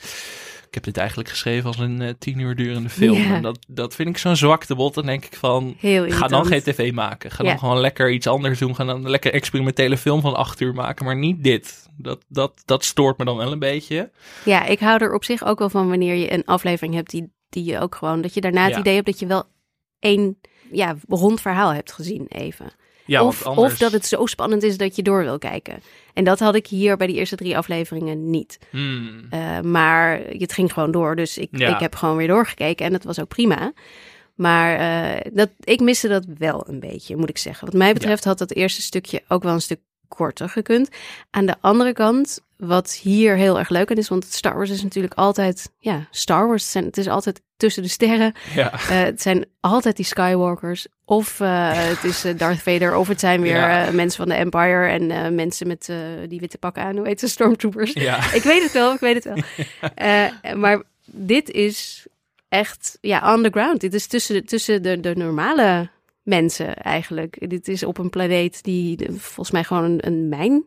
Ik 0.67 0.75
heb 0.77 0.85
dit 0.85 0.97
eigenlijk 0.97 1.29
geschreven 1.29 1.67
als 1.67 1.79
een 1.79 2.01
eh, 2.03 2.13
tien 2.19 2.39
uur 2.39 2.57
durende 2.57 2.89
film. 2.89 3.17
Ja. 3.17 3.35
En 3.35 3.43
dat, 3.43 3.59
dat 3.69 3.95
vind 3.95 4.09
ik 4.09 4.19
zo'n 4.19 4.37
zwakte 4.37 4.75
bot. 4.75 4.95
Dan 4.95 5.07
denk 5.07 5.25
ik 5.25 5.35
van, 5.35 5.77
Ga 5.81 6.27
dan 6.27 6.47
geen 6.47 6.63
tv 6.63 6.93
maken. 6.93 7.31
Ga 7.31 7.45
dan 7.45 7.59
gewoon 7.59 7.81
lekker 7.81 8.11
iets 8.11 8.27
anders 8.27 8.59
doen. 8.59 8.75
Ga 8.75 8.85
dan 8.85 9.05
een 9.05 9.11
lekker 9.11 9.33
experimentele 9.33 9.97
film 9.97 10.21
van 10.21 10.35
acht 10.35 10.61
uur 10.61 10.75
maken. 10.75 11.05
Maar 11.05 11.17
niet 11.17 11.45
dit. 11.45 11.89
Dat, 11.97 12.25
dat, 12.29 12.63
dat 12.65 12.85
stoort 12.85 13.19
me 13.19 13.25
dan 13.25 13.37
wel 13.37 13.53
een 13.53 13.59
beetje. 13.59 14.11
Ja, 14.45 14.65
ik 14.65 14.81
hou 14.81 15.03
er 15.03 15.15
op 15.15 15.25
zich 15.25 15.45
ook 15.45 15.59
wel 15.59 15.71
van 15.71 15.89
wanneer 15.89 16.15
je 16.15 16.33
een 16.33 16.45
aflevering 16.45 16.95
hebt 16.95 17.11
die, 17.11 17.33
die 17.49 17.65
je 17.65 17.79
ook 17.79 17.95
gewoon, 17.95 18.21
dat 18.21 18.35
je 18.35 18.41
daarna 18.41 18.65
het 18.65 18.75
Ja. 18.75 18.79
idee 18.81 18.95
hebt 18.95 19.07
dat 19.07 19.19
je 19.19 19.27
wel 19.27 19.45
één 19.99 20.39
ja, 20.73 20.97
rond 21.09 21.41
verhaal 21.41 21.73
hebt 21.75 21.93
gezien 21.93 22.27
even. 22.29 22.73
Ja, 23.11 23.25
of, 23.25 23.47
anders... 23.47 23.73
of 23.73 23.79
dat 23.79 23.93
het 23.93 24.07
zo 24.07 24.27
spannend 24.27 24.63
is 24.63 24.77
dat 24.77 24.97
je 24.97 25.03
door 25.03 25.23
wil 25.23 25.39
kijken. 25.39 25.83
En 26.15 26.25
dat 26.25 26.39
had 26.39 26.55
ik 26.55 26.67
hier 26.67 26.97
bij 26.97 27.07
die 27.07 27.17
eerste 27.17 27.37
drie 27.37 27.57
afleveringen 27.57 28.31
niet. 28.31 28.59
Hmm. 28.71 29.27
Uh, 29.35 29.61
maar 29.61 30.21
het 30.29 30.53
ging 30.53 30.73
gewoon 30.73 30.91
door. 30.91 31.17
Dus 31.17 31.39
ik, 31.39 31.49
Ja. 31.51 31.75
ik 31.75 31.81
heb 31.81 31.95
gewoon 31.95 32.17
weer 32.17 32.29
doorgekeken 32.29 32.87
en 32.87 32.93
dat 32.93 33.05
was 33.05 33.21
ook 33.21 33.29
prima. 33.29 33.73
Maar 34.35 34.81
uh, 34.81 35.21
dat, 35.33 35.51
ik 35.61 35.81
miste 35.81 36.09
dat 36.09 36.25
wel 36.39 36.65
een 36.69 36.81
beetje, 36.81 37.17
moet 37.17 37.29
ik 37.29 37.39
zeggen. 37.39 37.67
Wat 37.67 37.77
mij 37.77 37.93
betreft 37.93 38.25
had 38.25 38.39
dat 38.39 38.53
eerste 38.53 38.83
stukje 38.83 39.23
ook 39.29 39.43
wel 39.43 39.53
een 39.53 39.61
stuk 39.61 39.81
korter 40.11 40.49
gekund. 40.49 40.89
Aan 41.31 41.47
de 41.47 41.55
andere 41.61 41.93
kant, 41.93 42.41
wat 42.57 42.93
hier 42.93 43.37
heel 43.37 43.59
erg 43.59 43.69
leuk 43.69 43.91
aan 43.91 43.97
is, 43.97 44.09
want 44.09 44.25
Star 44.25 44.55
Wars 44.57 44.71
is 44.71 44.83
natuurlijk 44.83 45.15
altijd, 45.15 45.71
ja, 45.79 46.07
Star 46.11 46.47
Wars. 46.47 46.75
Het 46.75 46.97
is 46.99 47.09
altijd 47.09 47.41
tussen 47.57 47.83
de 47.83 47.89
sterren. 47.89 48.33
Ja. 48.55 48.73
Uh, 48.73 48.81
het 48.89 49.23
zijn 49.23 49.45
altijd 49.61 49.97
die 49.97 50.05
Skywalkers. 50.05 50.87
Of 51.05 51.41
uh, 51.41 51.71
het 51.73 52.05
is 52.05 52.25
Darth 52.37 52.63
Vader, 52.63 52.97
of 52.97 53.09
het 53.09 53.21
zijn 53.21 53.41
weer 53.41 53.57
Ja. 53.57 53.87
uh, 53.87 53.93
mensen 53.95 54.19
van 54.19 54.29
de 54.29 54.35
Empire 54.35 54.87
en 54.89 55.35
mensen 55.35 55.67
met 55.67 55.93
die 56.29 56.41
witte 56.41 56.59
pakken 56.59 56.83
aan. 56.83 56.97
Hoe 56.97 57.07
heet 57.07 57.21
ze? 57.21 57.29
Stormtroopers. 57.29 57.93
Ja. 57.93 58.33
Ik 58.33 58.43
weet 58.43 58.63
het 58.63 58.73
wel, 58.73 58.93
ik 58.93 59.01
weet 59.01 59.25
het 59.25 59.25
wel. 59.25 59.37
Maar 60.57 60.83
dit 61.05 61.51
is 61.51 62.07
echt 62.49 62.99
ja, 63.01 63.35
on 63.35 63.43
the 63.43 63.51
ground. 63.51 63.81
Dit 63.81 63.95
is 63.95 64.07
tussen, 64.07 64.45
tussen 64.47 64.83
de, 64.83 65.01
de 65.01 65.15
normale 65.17 65.91
mensen 66.31 66.75
eigenlijk. 66.77 67.51
Dit 67.51 67.69
is 67.69 67.83
op 67.83 67.99
een 67.99 68.11
planeet 68.11 68.63
die 68.63 68.99
volgens 69.11 69.51
mij 69.51 69.65
gewoon 69.65 69.85
een, 69.85 70.07
een 70.07 70.29
mijn 70.29 70.65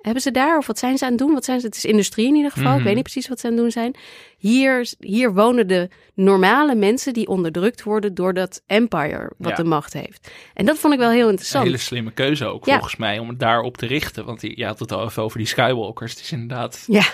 hebben 0.00 0.22
ze 0.22 0.30
daar? 0.30 0.56
Of 0.58 0.66
wat 0.66 0.78
zijn 0.78 0.98
ze 0.98 1.04
aan 1.04 1.10
het 1.10 1.18
doen? 1.18 1.32
Wat 1.32 1.44
zijn 1.44 1.60
ze? 1.60 1.66
Het 1.66 1.76
is 1.76 1.84
industrie 1.84 2.26
in 2.26 2.34
ieder 2.34 2.50
geval. 2.50 2.70
Ik 2.70 2.74
Mhm. 2.76 2.84
weet 2.84 2.94
niet 2.94 3.02
precies 3.02 3.28
wat 3.28 3.40
ze 3.40 3.46
aan 3.46 3.52
het 3.52 3.60
doen 3.62 3.70
zijn. 3.70 3.94
Hier, 4.38 4.88
hier 4.98 5.32
wonen 5.34 5.66
de 5.68 5.88
normale 6.14 6.74
mensen 6.74 7.12
die 7.12 7.26
onderdrukt 7.28 7.82
worden 7.82 8.14
door 8.14 8.34
dat 8.34 8.62
empire 8.66 9.32
wat 9.38 9.50
Ja. 9.50 9.56
de 9.56 9.64
macht 9.64 9.92
heeft. 9.92 10.30
En 10.54 10.66
dat 10.66 10.78
vond 10.78 10.92
ik 10.94 10.98
wel 10.98 11.10
heel 11.10 11.24
Een 11.24 11.28
interessant. 11.30 11.64
hele 11.64 11.76
slimme 11.76 12.12
keuze 12.12 12.46
ook, 12.46 12.64
Ja. 12.66 12.72
volgens 12.72 12.96
mij, 12.96 13.18
om 13.18 13.28
het 13.28 13.38
daarop 13.40 13.76
te 13.76 13.86
richten. 13.86 14.24
Want 14.24 14.40
je 14.42 14.64
had 14.64 14.78
het 14.78 14.92
al 14.92 15.04
even 15.04 15.22
over 15.22 15.38
die 15.38 15.46
Skywalkers. 15.46 16.12
Het 16.12 16.20
is 16.20 16.32
inderdaad... 16.32 16.84
Ja, 16.86 17.04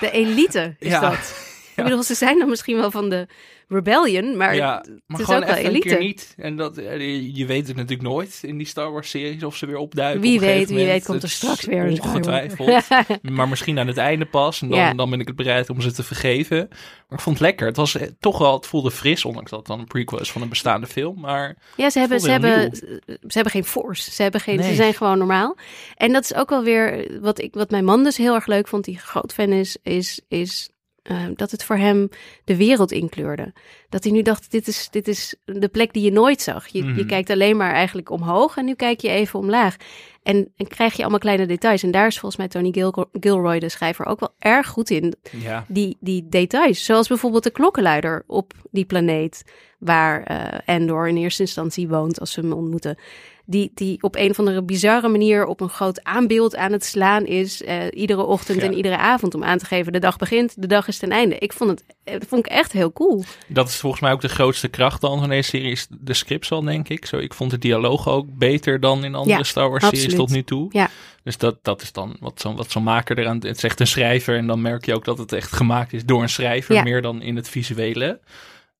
de 0.00 0.10
elite 0.10 0.74
is 0.78 0.90
Ja. 0.90 1.00
dat. 1.00 1.48
Ik 1.76 1.84
bedoel, 1.86 2.02
ze 2.02 2.14
zijn 2.14 2.38
dan 2.38 2.48
misschien 2.48 2.76
wel 2.76 2.90
van 2.90 3.08
de 3.08 3.26
rebellion, 3.70 4.36
maar 4.36 4.54
ja, 4.54 4.76
het 4.78 5.00
maar 5.06 5.20
is 5.20 5.26
gewoon 5.26 5.42
ook 5.42 5.48
wel 5.48 5.56
elite. 5.56 5.88
keer 5.88 5.98
niet. 5.98 6.34
En 6.36 6.56
dat, 6.56 6.78
eh, 6.78 7.36
je- 7.36 7.46
weet 7.46 7.66
het 7.66 7.76
natuurlijk 7.76 8.08
nooit 8.08 8.38
in 8.42 8.56
die 8.58 8.66
Star 8.66 8.92
Wars 8.92 9.10
series 9.10 9.42
of 9.44 9.56
ze 9.56 9.66
weer 9.66 9.76
opduiken. 9.76 10.20
Wie 10.20 10.34
op 10.34 10.40
weet, 10.40 10.68
wie 10.68 10.78
moment. 10.78 10.86
weet 10.92 11.04
komt 11.04 11.22
er 11.22 11.30
straks 11.30 11.64
weer 11.64 11.84
een 11.84 12.02
Ongetwijfeld. 12.02 12.88
Maar 13.36 13.48
misschien 13.48 13.78
aan 13.78 13.86
het 13.86 13.96
einde 13.96 14.24
pas. 14.26 14.62
En 14.62 14.68
dan, 14.68 14.78
Ja. 14.78 14.94
dan 14.94 15.10
ben 15.10 15.20
ik 15.20 15.26
het 15.26 15.36
bereid 15.36 15.70
om 15.70 15.80
ze 15.80 15.92
te 15.92 16.02
vergeven. 16.02 16.66
Maar 17.08 17.18
ik 17.18 17.24
vond 17.24 17.38
het 17.38 17.46
lekker. 17.46 17.66
Het 17.66 17.76
was 17.76 17.94
eh, 17.96 18.08
toch 18.20 18.38
wel, 18.38 18.52
het 18.54 18.66
voelde 18.66 18.90
fris, 18.90 19.24
ondanks 19.24 19.50
dat 19.50 19.58
het 19.58 19.68
dan 19.68 19.78
een 19.78 19.86
prequel 19.86 20.20
is 20.20 20.32
van 20.32 20.42
een 20.42 20.48
bestaande 20.48 20.86
film. 20.86 21.20
Maar 21.20 21.56
Ja, 21.76 21.90
ze 21.90 21.98
hebben, 21.98 22.20
ze, 22.20 22.30
hebben, 22.30 22.74
ze 22.76 23.00
hebben 23.28 23.52
geen 23.52 23.64
force. 23.64 24.10
Ze, 24.12 24.22
hebben 24.22 24.40
geen, 24.40 24.62
ze 24.62 24.74
zijn 24.74 24.94
gewoon 24.94 25.18
normaal. 25.18 25.56
En 25.96 26.12
dat 26.12 26.22
is 26.24 26.34
ook 26.34 26.50
wel 26.50 26.62
weer 26.62 27.18
wat, 27.20 27.40
ik, 27.40 27.54
wat 27.54 27.70
mijn 27.70 27.84
man 27.84 28.04
dus 28.04 28.16
heel 28.16 28.34
erg 28.34 28.46
leuk 28.46 28.68
vond, 28.68 28.84
die 28.84 28.98
groot 28.98 29.32
fan 29.32 29.52
is, 29.52 29.76
is, 29.82 30.20
is 30.28 30.70
eh, 31.02 31.16
dat 31.34 31.50
het 31.50 31.64
voor 31.64 31.76
hem 31.76 32.08
de 32.44 32.56
wereld 32.56 32.92
inkleurde. 32.92 33.52
Dat 33.88 34.04
hij 34.04 34.12
nu 34.12 34.22
dacht, 34.22 34.50
dit 34.50 34.68
is, 34.68 34.88
dit 34.90 35.08
is 35.08 35.34
de 35.44 35.68
plek 35.68 35.92
die 35.92 36.02
je 36.04 36.12
nooit 36.12 36.42
zag. 36.42 36.66
Je, 36.66 36.78
je 36.78 36.84
Mhm. 36.84 37.06
kijkt 37.06 37.30
alleen 37.30 37.56
maar 37.56 37.72
eigenlijk 37.72 38.10
omhoog 38.10 38.56
en 38.56 38.64
nu 38.64 38.74
kijk 38.74 39.00
je 39.00 39.08
even 39.08 39.38
omlaag. 39.38 39.76
En, 40.22 40.52
en 40.56 40.68
krijg 40.68 40.94
je 40.94 41.00
allemaal 41.00 41.18
kleine 41.18 41.46
details. 41.46 41.82
En 41.82 41.90
daar 41.90 42.06
is 42.06 42.18
volgens 42.18 42.36
mij 42.36 42.48
Tony 42.48 42.72
Gil- 42.72 43.08
Gilroy, 43.20 43.58
de 43.58 43.68
schrijver, 43.68 44.06
ook 44.06 44.20
wel 44.20 44.34
erg 44.38 44.66
goed 44.68 44.90
in. 44.90 45.14
ja, 45.42 45.64
Die, 45.68 45.96
die 46.00 46.26
details. 46.28 46.84
Zoals 46.84 47.08
bijvoorbeeld 47.08 47.42
de 47.44 47.50
klokkenluider 47.50 48.24
op 48.26 48.52
die 48.70 48.84
planeet. 48.84 49.44
Waar 49.78 50.22
eh 50.22 50.74
Endor 50.74 51.08
in 51.08 51.16
eerste 51.16 51.42
instantie 51.42 51.88
woont 51.88 52.20
als 52.20 52.32
ze 52.32 52.40
hem 52.40 52.52
ontmoeten. 52.52 52.98
Die, 53.46 53.70
die 53.74 54.02
op 54.02 54.16
een 54.16 54.30
of 54.30 54.38
andere 54.38 54.62
bizarre 54.62 55.08
manier 55.08 55.46
op 55.46 55.60
een 55.60 55.68
groot 55.68 56.04
aanbeeld 56.04 56.56
aan 56.56 56.72
het 56.72 56.84
slaan 56.84 57.26
is. 57.26 57.62
eh, 57.62 57.82
iedere 57.90 58.22
ochtend 58.24 58.60
Ja. 58.60 58.66
en 58.66 58.74
iedere 58.74 58.96
avond 58.96 59.34
om 59.34 59.44
aan 59.44 59.58
te 59.58 59.64
geven. 59.64 59.92
De 59.92 59.98
dag 59.98 60.16
begint, 60.16 60.54
de 60.62 60.66
dag 60.66 60.88
is 60.88 60.98
ten 60.98 61.10
einde. 61.10 61.38
Ik 61.38 61.52
vond 61.52 61.70
het 61.70 61.84
eh, 62.04 62.12
dat 62.18 62.28
vond 62.28 62.46
ik 62.46 62.52
echt 62.52 62.72
heel 62.72 62.92
cool. 62.92 63.24
dat 63.48 63.68
is 63.68 63.76
volgens 63.76 64.02
mij 64.02 64.12
ook 64.12 64.20
de 64.20 64.28
grootste 64.28 64.68
kracht 64.68 65.00
dan 65.00 65.18
van 65.18 65.28
deze 65.28 65.48
serie. 65.48 65.70
Is 65.70 65.86
de 66.00 66.14
scripts 66.14 66.50
al, 66.50 66.62
denk 66.62 66.88
ik. 66.88 67.06
Zo, 67.06 67.16
ik 67.18 67.34
vond 67.34 67.50
de 67.50 67.58
dialoog 67.58 68.08
ook 68.08 68.26
beter 68.38 68.80
dan 68.80 69.04
in 69.04 69.14
andere 69.14 69.36
Ja, 69.38 69.42
Star 69.44 69.70
Wars 69.70 69.84
series 69.84 70.09
tot 70.14 70.30
nu 70.30 70.42
toe. 70.44 70.66
Ja. 70.70 70.88
Dus 71.22 71.38
dat, 71.38 71.58
dat 71.62 71.82
is 71.82 71.92
dan 71.92 72.16
wat 72.20 72.40
zo'n 72.40 72.56
wat 72.56 72.70
zo'n 72.70 72.82
maker 72.82 73.18
eraan... 73.18 73.36
Het 73.46 73.64
echt 73.64 73.80
een 73.80 73.86
schrijver 73.86 74.36
en 74.36 74.46
dan 74.46 74.60
merk 74.60 74.84
je 74.84 74.94
ook 74.94 75.04
dat 75.04 75.18
het 75.18 75.32
echt 75.32 75.52
gemaakt 75.52 75.92
is 75.92 76.04
door 76.04 76.22
een 76.22 76.28
schrijver. 76.28 76.74
Ja. 76.74 76.82
Meer 76.82 77.02
dan 77.02 77.22
in 77.22 77.36
het 77.36 77.48
visuele. 77.48 78.20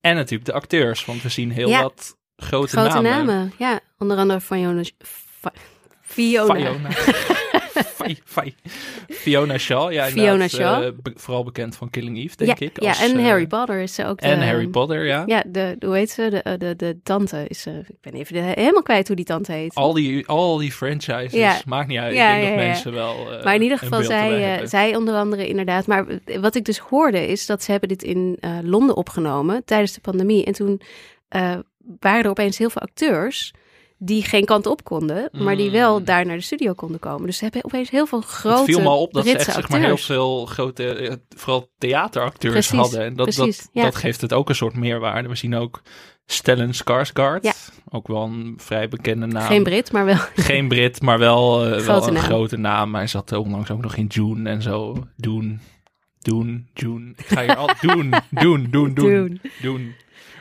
En 0.01 0.15
natuurlijk 0.15 0.45
de 0.45 0.53
acteurs, 0.53 1.05
want 1.05 1.23
we 1.23 1.29
zien 1.29 1.51
heel 1.51 1.69
Ja. 1.69 1.83
wat 1.83 2.17
grote, 2.37 2.77
Grote 2.77 3.01
namen. 3.01 3.11
namen. 3.27 3.53
Ja, 3.59 3.81
onder 3.99 4.17
andere. 4.17 4.41
Fi- 4.41 4.89
Fiona. 6.03 6.55
Fiona. 6.55 6.89
Fi- 7.85 8.19
Fi- 8.25 8.55
Fiona 9.09 9.59
Shaw. 9.59 9.93
Ja, 9.93 10.05
Fiona 10.07 10.49
Shaw. 10.49 10.83
eh, 10.85 10.91
be- 11.03 11.13
vooral 11.15 11.45
bekend 11.45 11.77
van 11.77 11.91
Killing 11.91 12.19
Eve, 12.19 12.37
denk 12.37 12.59
ja, 12.59 12.67
ik. 12.67 12.83
ja, 12.83 12.89
als, 12.89 13.03
en 13.03 13.19
eh, 13.19 13.25
Harry 13.25 13.47
Potter 13.47 13.81
is 13.81 13.95
ze 13.95 14.07
ook. 14.07 14.21
De, 14.21 14.27
En 14.27 14.47
Harry 14.47 14.67
Potter, 14.69 15.05
ja. 15.07 15.23
Ja, 15.27 15.45
de, 15.47 15.77
hoe 15.81 15.97
heet 15.97 16.11
ze? 16.11 16.43
De, 16.43 16.57
de, 16.59 16.77
de 16.77 16.99
tante 17.03 17.45
is. 17.49 17.67
eh, 17.67 17.75
ik 17.79 18.01
ben 18.01 18.13
even 18.13 18.35
de- 18.35 18.41
helemaal 18.41 18.83
kwijt 18.83 19.07
hoe 19.07 19.17
die 19.17 19.25
tante 19.25 19.53
heet. 19.53 19.75
Al 19.75 19.93
die, 19.93 20.27
al 20.27 20.57
die 20.57 20.73
franchises, 20.73 21.33
Ja. 21.33 21.59
maakt 21.67 21.89
niet 21.89 21.99
uit. 21.99 22.15
Ja, 22.15 22.29
ik 22.35 22.41
denk 22.41 22.45
ja, 22.45 22.51
dat 22.57 22.61
ja. 22.61 22.67
mensen 22.69 22.93
wel 22.93 23.33
eh, 23.39 23.45
Maar 23.45 23.55
in 23.55 23.63
ieder 23.63 23.79
geval, 23.79 24.03
zij, 24.03 24.59
eh, 24.61 24.67
zij 24.67 24.97
onder 24.97 25.15
andere 25.15 25.49
inderdaad. 25.49 25.87
Maar 25.87 26.07
wat 26.41 26.55
ik 26.55 26.65
dus 26.65 26.79
hoorde 26.79 27.27
is 27.27 27.47
dat 27.47 27.63
ze 27.63 27.71
hebben 27.71 27.89
dit 27.89 28.03
in 28.03 28.37
eh, 28.41 28.51
Londen 28.63 28.97
opgenomen 28.97 29.65
tijdens 29.65 29.93
de 29.93 30.01
pandemie. 30.01 30.45
En 30.45 30.53
toen 30.53 30.81
eh, 31.29 31.55
waren 32.01 32.25
er 32.25 32.31
opeens 32.31 32.59
heel 32.59 32.71
veel 32.71 32.83
acteurs 32.83 33.53
die 34.03 34.23
geen 34.25 34.45
kant 34.45 34.67
op 34.67 34.85
konden, 34.85 35.29
maar 35.33 35.57
die 35.57 35.71
wel 35.71 35.99
Mm. 35.99 36.05
daar 36.05 36.27
naar 36.27 36.37
de 36.37 36.43
studio 36.43 36.73
konden 36.73 37.01
komen. 37.01 37.27
Dus 37.27 37.37
ze 37.37 37.43
hebben 37.45 37.65
opeens 37.65 37.91
heel 37.91 38.07
veel 38.07 38.21
grote 38.21 38.57
het 38.57 38.65
viel 38.65 38.81
me 38.81 38.89
op 38.89 39.13
dat 39.13 39.27
ze 39.27 39.33
echt 39.37 39.53
zeg 39.53 39.69
maar, 39.69 39.81
heel 39.81 39.97
veel 39.97 40.47
grote, 40.47 40.93
eh, 40.95 41.15
vooral 41.37 41.71
theateracteurs 41.79 42.53
Precies, 42.53 42.79
hadden. 42.79 43.01
En 43.01 43.17
dat, 43.17 43.35
precies, 43.35 43.57
dat, 43.59 43.69
ja. 43.73 43.83
dat 43.83 43.95
geeft 43.95 44.21
het 44.21 44.33
ook 44.33 44.49
een 44.49 44.55
soort 44.55 44.75
meerwaarde. 44.77 45.29
We 45.29 45.35
zien 45.37 45.55
ook 45.57 45.83
Stellan 46.27 46.73
Skarsgård, 46.75 47.41
Ja. 47.43 47.53
ook 47.89 48.09
wel 48.09 48.23
een 48.23 48.55
vrij 48.57 48.89
bekende 48.89 49.27
naam. 49.27 49.47
Geen 49.47 49.63
Brit, 49.63 49.93
maar 49.93 50.05
wel. 50.05 50.17
Geen 50.35 50.69
Brit, 50.69 51.01
maar 51.03 51.19
wel, 51.19 51.65
eh, 51.65 51.81
wel 51.81 52.07
een 52.07 52.13
naam. 52.13 52.23
grote 52.23 52.57
naam. 52.57 52.95
Hij 52.95 53.07
zat 53.07 53.33
onlangs 53.33 53.71
ook 53.71 53.83
nog 53.83 53.97
in 53.97 54.07
June 54.07 54.51
en 54.51 54.63
zo. 54.63 54.97
Doen, 55.17 55.61
doen, 56.19 56.69
June. 56.75 57.13
Ik 57.17 57.27
ga 57.27 57.43
hier 57.43 57.57
al 57.57 57.71
doen, 57.81 58.15
doen, 58.31 58.67
doen, 58.71 58.95
doen, 58.95 58.95
Dune. 58.95 59.39
doen. 59.63 59.95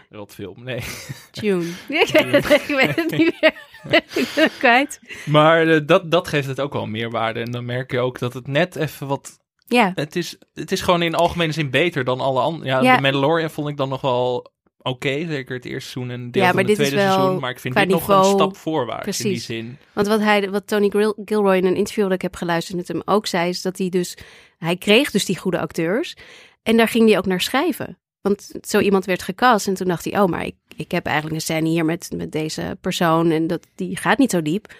Rotfilm, 0.09 0.63
nee. 0.63 0.83
June. 1.31 1.65
Ik 1.87 2.07
weet 2.07 2.31
het, 2.31 2.49
ik 2.49 2.75
weet 2.75 2.95
het 2.95 3.11
niet 3.11 3.37
meer. 3.41 3.53
ik 4.15 4.31
ben 4.35 4.43
het 4.43 4.57
kwijt. 4.57 4.99
Maar 5.25 5.67
eh, 5.67 5.79
dat, 5.85 6.11
dat 6.11 6.27
geeft 6.27 6.47
het 6.47 6.59
ook 6.59 6.73
wel 6.73 6.85
meerwaarde. 6.85 7.39
En 7.39 7.51
dan 7.51 7.65
merk 7.65 7.91
je 7.91 7.99
ook 7.99 8.19
dat 8.19 8.33
het 8.33 8.47
net 8.47 8.75
even 8.75 9.07
wat 9.07 9.39
Ja, 9.67 9.91
Het 9.95 10.15
is, 10.15 10.37
het 10.53 10.71
is 10.71 10.81
gewoon 10.81 11.01
in 11.01 11.15
algemene 11.15 11.51
zin 11.51 11.69
beter 11.69 12.03
dan 12.03 12.19
alle 12.19 12.39
andere. 12.41 12.65
Ja, 12.69 12.81
Ja. 12.81 12.95
de 12.95 13.01
Mandalorian 13.01 13.49
vond 13.49 13.69
ik 13.69 13.77
dan 13.77 13.89
nog 13.89 14.01
wel 14.01 14.51
oké. 14.77 15.25
zeker 15.27 15.55
het 15.55 15.65
eerste 15.65 15.89
seizoen 15.89 16.11
en 16.13 16.31
deel 16.31 16.43
Ja, 16.43 16.51
van 16.51 16.65
het 16.65 16.73
tweede 16.75 16.97
seizoen. 16.99 17.39
Maar 17.39 17.49
ik 17.51 17.59
vind 17.59 17.75
dit 17.75 17.87
nog 17.87 18.07
een 18.07 18.23
stap 18.23 18.57
voorwaarts 18.57 19.19
in 19.21 19.29
die 19.29 19.39
zin. 19.39 19.77
Want 19.93 20.07
wat, 20.07 20.19
hij, 20.19 20.49
wat 20.49 20.67
Tony 20.67 20.89
Gil- 20.89 21.21
Gilroy 21.25 21.55
in 21.55 21.65
een 21.65 21.75
interview 21.75 22.03
dat 22.03 22.13
ik 22.13 22.21
heb 22.21 22.35
geluisterd 22.35 22.77
met 22.77 22.87
hem 22.87 23.01
ook 23.05 23.27
zei, 23.27 23.49
is 23.49 23.61
dat 23.61 23.77
hij 23.77 23.89
dus, 23.89 24.17
hij 24.57 24.75
kreeg 24.77 25.11
dus 25.11 25.25
die 25.25 25.37
goede 25.37 25.59
acteurs. 25.59 26.15
En 26.63 26.77
daar 26.77 26.87
ging 26.87 27.09
hij 27.09 27.17
ook 27.17 27.25
naar 27.25 27.41
schrijven. 27.41 27.97
Want 28.21 28.51
zo 28.61 28.79
iemand 28.79 29.05
werd 29.05 29.21
gecast 29.21 29.67
en 29.67 29.73
toen 29.73 29.87
dacht 29.87 30.03
hij, 30.03 30.19
oh, 30.21 30.27
maar 30.27 30.45
ik, 30.45 30.55
ik 30.75 30.91
heb 30.91 31.05
eigenlijk 31.05 31.35
een 31.35 31.41
scène 31.41 31.69
hier 31.69 31.85
met, 31.85 32.09
met 32.15 32.31
deze 32.31 32.77
persoon 32.81 33.31
en 33.31 33.47
dat, 33.47 33.67
die 33.75 33.97
gaat 33.97 34.17
niet 34.17 34.31
zo 34.31 34.41
diep. 34.41 34.73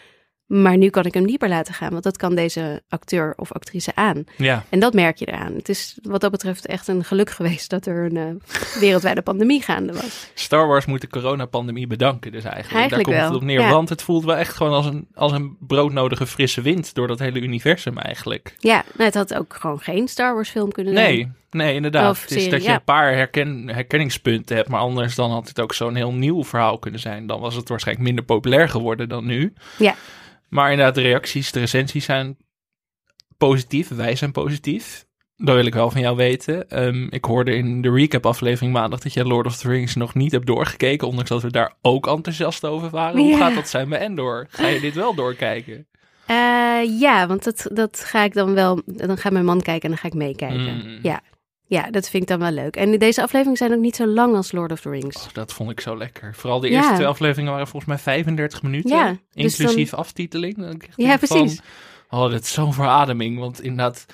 Maar 0.50 0.78
nu 0.78 0.90
kan 0.90 1.06
ik 1.06 1.14
hem 1.14 1.28
dieper 1.28 1.50
laten 1.50 1.74
gaan, 1.74 1.92
want 1.92 2.04
dat 2.04 2.18
kan 2.18 2.36
deze 2.36 2.82
acteur 2.88 3.34
of 3.36 3.52
actrice 3.52 3.92
aan. 3.96 4.24
Ja, 4.38 4.64
En 4.70 4.80
dat 4.80 4.94
merk 4.94 5.18
je 5.18 5.26
eraan. 5.26 5.54
Het 5.54 5.70
is 5.70 5.98
wat 6.02 6.22
dat 6.22 6.32
betreft 6.32 6.66
echt 6.66 6.88
een 6.88 7.04
geluk 7.04 7.30
geweest 7.30 7.70
dat 7.70 7.86
er 7.86 8.06
een 8.06 8.18
eh, 8.18 8.80
wereldwijde 8.80 9.22
pandemie 9.22 9.62
gaande 9.62 9.94
was. 9.94 10.32
Star 10.34 10.68
Wars 10.68 10.86
moet 10.86 11.02
de 11.02 11.08
coronapandemie 11.08 11.88
bedanken 11.88 12.32
dus 12.32 12.44
eigenlijk. 12.44 12.76
Eigenlijk 12.76 13.08
Daar 13.10 13.16
komt 13.16 13.32
wel, 13.32 13.34
het 13.34 13.42
op 13.42 13.48
neer. 13.48 13.68
ja. 13.68 13.72
Want 13.72 13.90
het 13.90 14.02
voelt 14.02 14.26
wel 14.26 14.36
echt 14.36 14.56
gewoon 14.56 14.74
als 14.74 14.86
een, 14.86 15.08
als 15.14 15.32
een 15.32 15.58
broodnodige 15.60 16.28
frisse 16.28 16.62
wind 16.62 16.94
door 16.94 17.08
dat 17.08 17.20
hele 17.20 17.40
universum 17.40 17.98
eigenlijk. 17.98 18.56
Ja, 18.60 18.84
nou, 18.94 19.04
het 19.04 19.14
had 19.14 19.34
ook 19.34 19.56
gewoon 19.60 19.80
geen 19.80 20.08
Star 20.08 20.34
Wars 20.34 20.50
film 20.50 20.72
kunnen 20.72 20.94
zijn. 20.94 21.14
Nee, 21.14 21.32
nee, 21.52 21.74
inderdaad. 21.74 22.12
Of 22.12 22.22
het 22.22 22.32
is 22.32 22.50
dat 22.50 22.62
je 22.62 22.70
ja. 22.70 22.76
een 22.76 22.84
paar 22.84 23.14
herken, 23.14 23.70
herkenningspunten 23.70 24.56
hebt, 24.56 24.70
maar 24.70 24.80
anders 24.80 25.16
dan 25.16 25.32
had 25.32 25.48
het 25.48 25.60
ook 25.60 25.74
zo'n 25.74 25.96
heel 25.96 26.14
nieuw 26.14 26.44
verhaal 26.44 26.80
kunnen 26.80 27.00
zijn. 27.00 27.28
Dan 27.28 27.40
was 27.40 27.56
het 27.56 27.70
waarschijnlijk 27.70 28.08
minder 28.08 28.26
populair 28.26 28.70
geworden 28.70 29.10
dan 29.10 29.26
nu. 29.26 29.54
Ja. 29.78 29.96
Maar 30.50 30.72
inderdaad, 30.72 30.96
de 30.96 31.02
reacties, 31.02 31.52
de 31.52 31.60
recensies 31.60 32.06
zijn 32.06 32.38
positief. 33.38 33.88
Wij 33.88 34.16
zijn 34.16 34.32
positief. 34.32 35.06
Dat 35.36 35.56
wil 35.56 35.66
ik 35.66 35.74
wel 35.74 35.92
van 35.92 36.02
jou 36.02 36.16
weten. 36.16 36.70
Ehm, 36.70 37.08
ik 37.10 37.26
hoorde 37.26 37.56
in 37.56 37.82
de 37.82 37.92
recap-aflevering 37.92 38.74
maandag 38.74 39.00
dat 39.00 39.14
je 39.14 39.26
Lord 39.26 39.46
of 39.46 39.58
the 39.58 39.68
Rings 39.70 39.96
nog 39.96 40.14
niet 40.16 40.32
hebt 40.32 40.46
doorgekeken, 40.48 41.08
ondanks 41.08 41.30
dat 41.30 41.42
we 41.42 41.52
daar 41.52 41.74
ook 41.82 42.08
enthousiast 42.08 42.66
over 42.66 42.90
waren. 42.90 43.20
Hoe 43.20 43.30
Ja. 43.30 43.38
gaat 43.38 43.56
dat 43.56 43.70
zijn 43.70 43.90
bij 43.90 44.00
Endor? 44.00 44.48
Ga 44.50 44.68
je 44.68 44.80
dit 44.80 44.94
wel 44.94 45.14
doorkijken? 45.16 45.88
Eh, 46.26 47.00
ja, 47.00 47.28
want 47.28 47.44
dat, 47.44 47.70
dat 47.74 48.04
ga 48.06 48.24
ik 48.24 48.34
dan 48.34 48.54
wel. 48.54 48.82
Dan 48.86 49.18
gaat 49.18 49.32
mijn 49.32 49.46
man 49.46 49.62
kijken 49.62 49.82
en 49.84 49.90
dan 49.90 49.98
ga 49.98 50.08
ik 50.08 50.14
meekijken. 50.14 50.76
Mm. 50.76 51.00
Ja. 51.02 51.22
Ja, 51.70 51.90
dat 51.92 52.10
vind 52.10 52.24
ik 52.24 52.30
dan 52.30 52.40
wel 52.40 52.52
leuk. 52.52 52.76
En 52.76 53.00
deze 53.00 53.22
afleveringen 53.22 53.58
zijn 53.58 53.74
ook 53.74 53.80
niet 53.80 53.96
zo 53.96 54.06
lang 54.08 54.36
als 54.36 54.52
Lord 54.52 54.72
of 54.72 54.80
the 54.80 54.90
Rings. 54.90 55.16
Oh, 55.16 55.34
dat 55.34 55.54
vond 55.54 55.72
ik 55.72 55.80
zo 55.80 55.98
lekker. 55.98 56.36
Vooral 56.36 56.60
de 56.60 56.70
Ja. 56.70 56.78
eerste 56.78 56.94
twee 56.94 57.08
afleveringen 57.08 57.52
waren 57.52 57.68
volgens 57.68 57.92
mij 57.92 57.98
35 58.00 58.62
minuten. 58.62 58.98
Ja, 58.98 59.10
dus 59.34 59.60
inclusief 59.60 59.94
aftiteling. 59.94 60.84
Ja, 60.96 61.18
van, 61.20 61.28
precies. 61.28 61.60
oh, 62.10 62.32
dat 62.32 62.42
is 62.42 62.52
zo'n 62.54 62.74
verademing. 62.74 63.40
Want 63.40 63.62
inderdaad, 63.62 64.06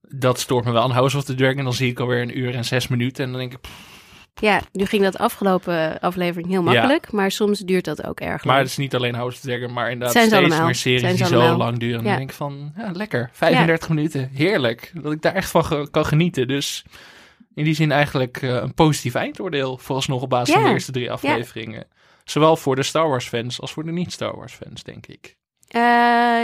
dat 0.00 0.40
stoort 0.40 0.64
me 0.64 0.72
wel 0.72 0.82
aan 0.82 0.90
House 0.90 1.16
of 1.16 1.24
the 1.24 1.34
Dragon. 1.34 1.64
Dan 1.64 1.72
zie 1.72 1.90
ik 1.90 2.00
alweer 2.00 2.22
een 2.22 2.38
uur 2.38 2.54
en 2.54 2.64
zes 2.64 2.88
minuten. 2.88 3.24
En 3.24 3.30
dan 3.30 3.40
denk 3.40 3.52
ik, 3.52 3.60
pff, 3.60 4.03
Ja, 4.40 4.60
nu 4.72 4.84
ging 4.84 5.02
dat 5.02 5.18
afgelopen 5.18 6.00
aflevering 6.00 6.48
heel 6.48 6.62
makkelijk, 6.62 7.12
maar 7.12 7.30
soms 7.30 7.58
duurt 7.58 7.84
dat 7.84 8.06
ook 8.06 8.20
erg 8.20 8.30
lang. 8.30 8.44
maar 8.44 8.58
het 8.58 8.66
is 8.66 8.76
niet 8.76 8.94
alleen 8.94 9.14
House 9.14 9.36
of 9.36 9.42
Dragon. 9.42 9.72
Maar 9.72 9.90
inderdaad 9.90 10.16
steeds 10.16 10.32
allemaal. 10.32 10.64
meer 10.64 10.74
series 10.74 11.00
Zijn 11.00 11.16
die 11.16 11.26
zo 11.26 11.56
lang 11.56 11.78
duren. 11.78 11.98
En 11.98 12.04
dan 12.04 12.16
denk 12.16 12.30
ik 12.30 12.36
van, 12.36 12.72
ja, 12.76 12.90
lekker. 12.92 13.30
35 13.32 13.88
minuten. 13.88 14.30
Heerlijk. 14.34 14.92
Dat 14.94 15.12
ik 15.12 15.22
daar 15.22 15.34
echt 15.34 15.50
van 15.50 15.88
kan 15.90 16.06
genieten. 16.06 16.48
Dus 16.48 16.84
in 17.54 17.64
die 17.64 17.74
zin 17.74 17.92
eigenlijk 17.92 18.42
eh, 18.42 18.50
een 18.50 18.74
positief 18.74 19.14
eindoordeel. 19.14 19.78
Vooralsnog 19.78 20.22
op 20.22 20.30
basis 20.30 20.54
van 20.54 20.64
de 20.64 20.70
eerste 20.70 20.92
drie 20.92 21.12
afleveringen. 21.12 21.86
Zowel 22.24 22.56
voor 22.56 22.76
de 22.76 22.82
Star 22.82 23.08
Wars 23.08 23.28
fans 23.28 23.60
als 23.60 23.72
voor 23.72 23.84
de 23.84 23.92
niet-Star 23.92 24.36
Wars 24.36 24.52
fans, 24.52 24.82
denk 24.82 25.06
ik. 25.06 25.36
Eh, 25.68 25.80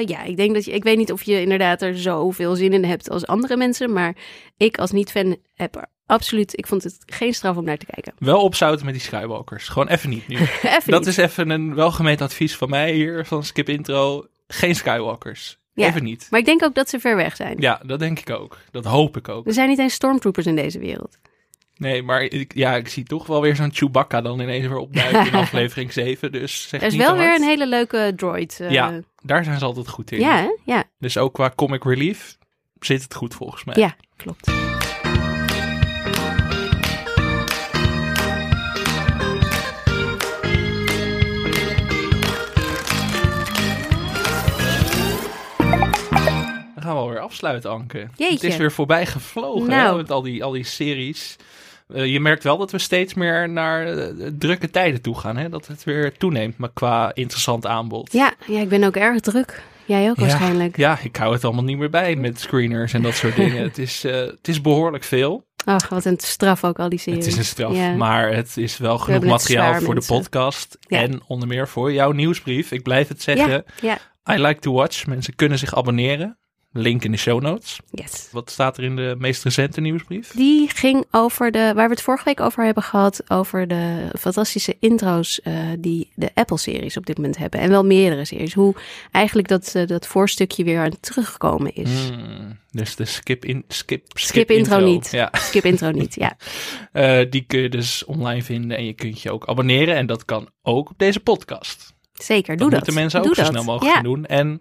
ja, 0.07 0.23
ik 0.23 0.37
denk 0.37 0.55
dat 0.55 0.65
je. 0.65 0.73
Ik 0.73 0.83
weet 0.83 0.97
niet 0.97 1.13
of 1.13 1.23
je 1.23 1.41
inderdaad 1.41 1.83
er 1.83 1.99
zoveel 1.99 2.55
zin 2.55 2.73
in 2.73 2.85
hebt 2.85 3.11
als 3.11 3.27
andere 3.27 3.57
mensen, 3.57 3.93
maar 3.93 4.17
ik 4.57 4.79
als 4.79 4.91
niet-fan 4.91 5.37
heb 5.55 5.77
er 5.77 5.87
absoluut. 6.11 6.59
Ik 6.59 6.67
vond 6.67 6.83
het 6.85 6.99
geen 7.07 7.35
straf 7.35 7.57
om 7.57 7.65
naar 7.65 7.77
te 7.79 7.87
kijken. 7.87 8.13
Wel 8.19 8.41
opzouten 8.43 8.85
met 8.85 8.95
die 8.95 9.03
Skywalkers. 9.03 9.69
Gewoon 9.69 9.89
even 9.89 10.09
niet 10.11 10.29
nu. 10.29 10.37
Even 10.63 10.83
Dat 10.91 11.01
niet. 11.01 11.09
is 11.09 11.17
even 11.17 11.51
een 11.51 11.75
welgemeend 11.75 12.21
advies 12.21 12.57
van 12.57 12.71
mij 12.71 12.93
hier, 12.93 13.27
van 13.27 13.45
Skip 13.45 13.69
Intro. 13.69 14.27
Geen 14.49 14.75
Skywalkers. 14.75 15.59
Ja. 15.75 15.87
Even 15.87 16.03
niet. 16.05 16.27
Maar 16.31 16.41
ik 16.41 16.47
denk 16.47 16.65
ook 16.65 16.75
dat 16.75 16.89
ze 16.89 17.01
ver 17.01 17.17
weg 17.17 17.37
zijn. 17.37 17.57
Ja, 17.61 17.81
dat 17.87 17.99
denk 17.99 18.19
ik 18.19 18.31
ook. 18.31 18.59
Dat 18.71 18.85
hoop 18.85 19.17
ik 19.17 19.29
ook. 19.29 19.47
Er 19.47 19.53
zijn 19.53 19.69
niet 19.69 19.79
eens 19.79 19.95
stormtroopers 19.95 20.47
in 20.47 20.57
deze 20.57 20.79
wereld. 20.79 21.19
Nee, 21.77 22.03
maar 22.03 22.23
ik, 22.23 22.55
ja, 22.55 22.75
ik 22.77 22.89
zie 22.89 23.05
toch 23.05 23.27
wel 23.27 23.41
weer 23.41 23.57
zo'n 23.57 23.73
Chewbacca 23.75 24.21
dan 24.21 24.41
ineens 24.41 24.67
weer 24.67 24.77
opduiken 24.77 25.27
in 25.27 25.35
aflevering 25.45 25.93
7. 25.93 26.33
Dus 26.33 26.69
zeg 26.69 26.81
Er 26.81 26.87
is 26.87 26.93
niet 26.93 27.03
wel 27.03 27.17
weer 27.17 27.35
een 27.35 27.43
hele 27.43 27.67
leuke 27.69 28.13
droid. 28.17 28.61
eh, 28.61 28.71
Ja, 28.71 29.01
daar 29.23 29.45
zijn 29.45 29.59
ze 29.59 29.65
altijd 29.65 29.89
goed 29.89 30.11
in. 30.13 30.21
ja, 30.21 30.37
hè? 30.37 30.57
ja, 30.65 30.85
Dus 30.99 31.19
ook 31.19 31.35
qua 31.35 31.53
comic 31.57 31.85
relief 31.85 32.37
zit 32.81 33.03
het 33.03 33.15
goed 33.15 33.35
volgens 33.35 33.65
mij. 33.65 33.75
ja, 33.79 33.97
klopt. 34.17 34.60
Alweer 47.21 47.33
afsluiten, 47.35 47.71
Anke. 47.71 48.09
Het 48.17 48.43
is 48.43 48.57
weer 48.57 48.73
voorbij 48.73 49.07
gevlogen 49.07 49.69
Nou. 49.69 49.91
hè, 49.91 49.97
met 49.97 50.11
al 50.11 50.23
die, 50.23 50.45
al 50.45 50.51
die 50.51 50.65
series. 50.65 51.37
Eh, 51.89 52.07
je 52.07 52.21
merkt 52.21 52.43
wel 52.45 52.59
dat 52.59 52.71
we 52.71 52.79
steeds 52.79 53.15
meer 53.15 53.49
naar 53.49 53.87
eh, 53.87 54.07
drukke 54.39 54.71
tijden 54.71 55.01
toe 55.03 55.19
gaan. 55.19 55.37
Hè? 55.37 55.49
Dat 55.49 55.67
het 55.67 55.85
weer 55.85 56.17
toeneemt, 56.17 56.57
maar 56.59 56.71
qua 56.75 57.15
interessant 57.15 57.67
aanbod. 57.67 58.13
Ja, 58.13 58.33
ja, 58.47 58.61
ik 58.61 58.69
ben 58.69 58.85
ook 58.85 58.97
erg 58.97 59.21
druk. 59.21 59.63
Jij 59.85 60.11
ook 60.11 60.17
Ja, 60.17 60.23
waarschijnlijk. 60.23 60.77
Ja, 60.77 60.99
ik 61.03 61.17
hou 61.17 61.33
het 61.33 61.45
allemaal 61.45 61.65
niet 61.65 61.79
meer 61.79 61.91
bij 61.91 62.17
met 62.17 62.41
screeners 62.41 62.93
en 62.93 63.03
dat 63.03 63.15
soort 63.15 63.37
dingen. 63.43 63.63
Het 63.63 63.79
is, 63.79 64.05
eh, 64.05 64.15
het 64.15 64.49
is 64.49 64.61
behoorlijk 64.61 65.05
veel. 65.05 65.49
Ach, 65.65 65.89
wat 65.89 66.05
een 66.05 66.19
straf 66.19 66.65
ook 66.65 66.79
al 66.79 66.89
die 66.89 66.99
series. 66.99 67.25
Het 67.25 67.33
is 67.33 67.39
een 67.39 67.45
straf, 67.45 67.75
Ja. 67.75 67.93
maar 67.93 68.33
het 68.35 68.57
is 68.57 68.79
wel 68.79 68.99
genoeg 68.99 69.25
materiaal 69.25 69.75
voor 69.81 69.95
mensen. 69.95 70.15
de 70.15 70.21
podcast. 70.21 70.79
Ja. 70.81 70.99
En 71.01 71.21
onder 71.27 71.49
meer 71.49 71.69
voor 71.69 71.93
jouw 71.93 72.13
nieuwsbrief. 72.13 72.73
Ik 72.73 72.83
blijf 72.83 73.09
het 73.09 73.23
zeggen. 73.23 73.65
I 74.31 74.35
like 74.43 74.61
to 74.61 74.73
watch. 74.73 75.07
Mensen 75.07 75.35
kunnen 75.35 75.59
zich 75.59 75.75
abonneren. 75.75 76.39
Link 76.73 77.05
in 77.05 77.11
de 77.11 77.17
show 77.19 77.43
notes. 77.43 77.79
yes. 77.91 78.29
Wat 78.33 78.51
staat 78.51 78.79
er 78.79 78.85
in 78.85 78.97
de 78.97 79.15
meest 79.19 79.45
recente 79.45 79.81
nieuwsbrief? 79.81 80.31
Die 80.33 80.69
ging 80.69 81.05
over 81.11 81.51
de, 81.51 81.73
waar 81.75 81.87
we 81.89 81.95
het 81.95 82.03
vorige 82.03 82.25
week 82.25 82.41
over 82.41 82.65
hebben 82.65 82.83
gehad, 82.83 83.23
over 83.31 83.69
de 83.69 84.09
fantastische 84.19 84.77
intro's 84.81 85.41
eh, 85.41 85.55
die 85.79 86.11
de 86.15 86.31
Apple-series 86.35 86.97
op 86.97 87.07
dit 87.07 87.17
moment 87.17 87.37
hebben. 87.37 87.61
En 87.61 87.69
wel 87.69 87.85
meerdere 87.85 88.25
series. 88.25 88.55
Hoe 88.55 88.75
eigenlijk 89.13 89.49
dat, 89.49 89.75
eh, 89.75 89.87
dat 89.87 90.07
voorstukje 90.07 90.65
weer 90.65 90.79
aan 90.79 90.91
het 90.91 91.03
teruggekomen 91.03 91.75
is. 91.75 92.09
Hmm, 92.09 92.59
dus 92.71 92.97
de 92.97 93.05
skip, 93.05 93.45
in, 93.45 93.65
skip, 93.69 94.03
skip, 94.09 94.19
Skip 94.19 94.51
intro 94.51 94.79
niet. 94.81 95.11
Ja, 95.11 95.29
Skip 95.33 95.65
intro 95.65 95.91
niet, 95.91 96.15
ja. 96.15 96.37
Eh, 96.93 97.21
die 97.31 97.45
kun 97.47 97.61
je 97.61 97.69
dus 97.69 98.05
online 98.05 98.43
vinden 98.43 98.77
en 98.77 98.85
je 98.85 98.93
kunt 98.93 99.21
je 99.21 99.33
ook 99.33 99.47
abonneren. 99.49 99.95
En 99.97 100.07
dat 100.07 100.25
kan 100.25 100.49
ook 100.63 100.91
op 100.91 100.99
deze 100.99 101.21
podcast. 101.21 101.95
Zeker, 102.13 102.49
Dat 102.57 102.59
doe 102.59 102.69
dat. 102.71 102.79
moeten 102.79 102.95
mensen 102.95 103.19
ook 103.21 103.27
Doe 103.27 103.35
zo 103.35 103.43
dat. 103.43 103.51
snel 103.51 103.65
mogelijk 103.65 103.97
ja. 103.97 104.03
doen. 104.03 104.27
En 104.27 104.61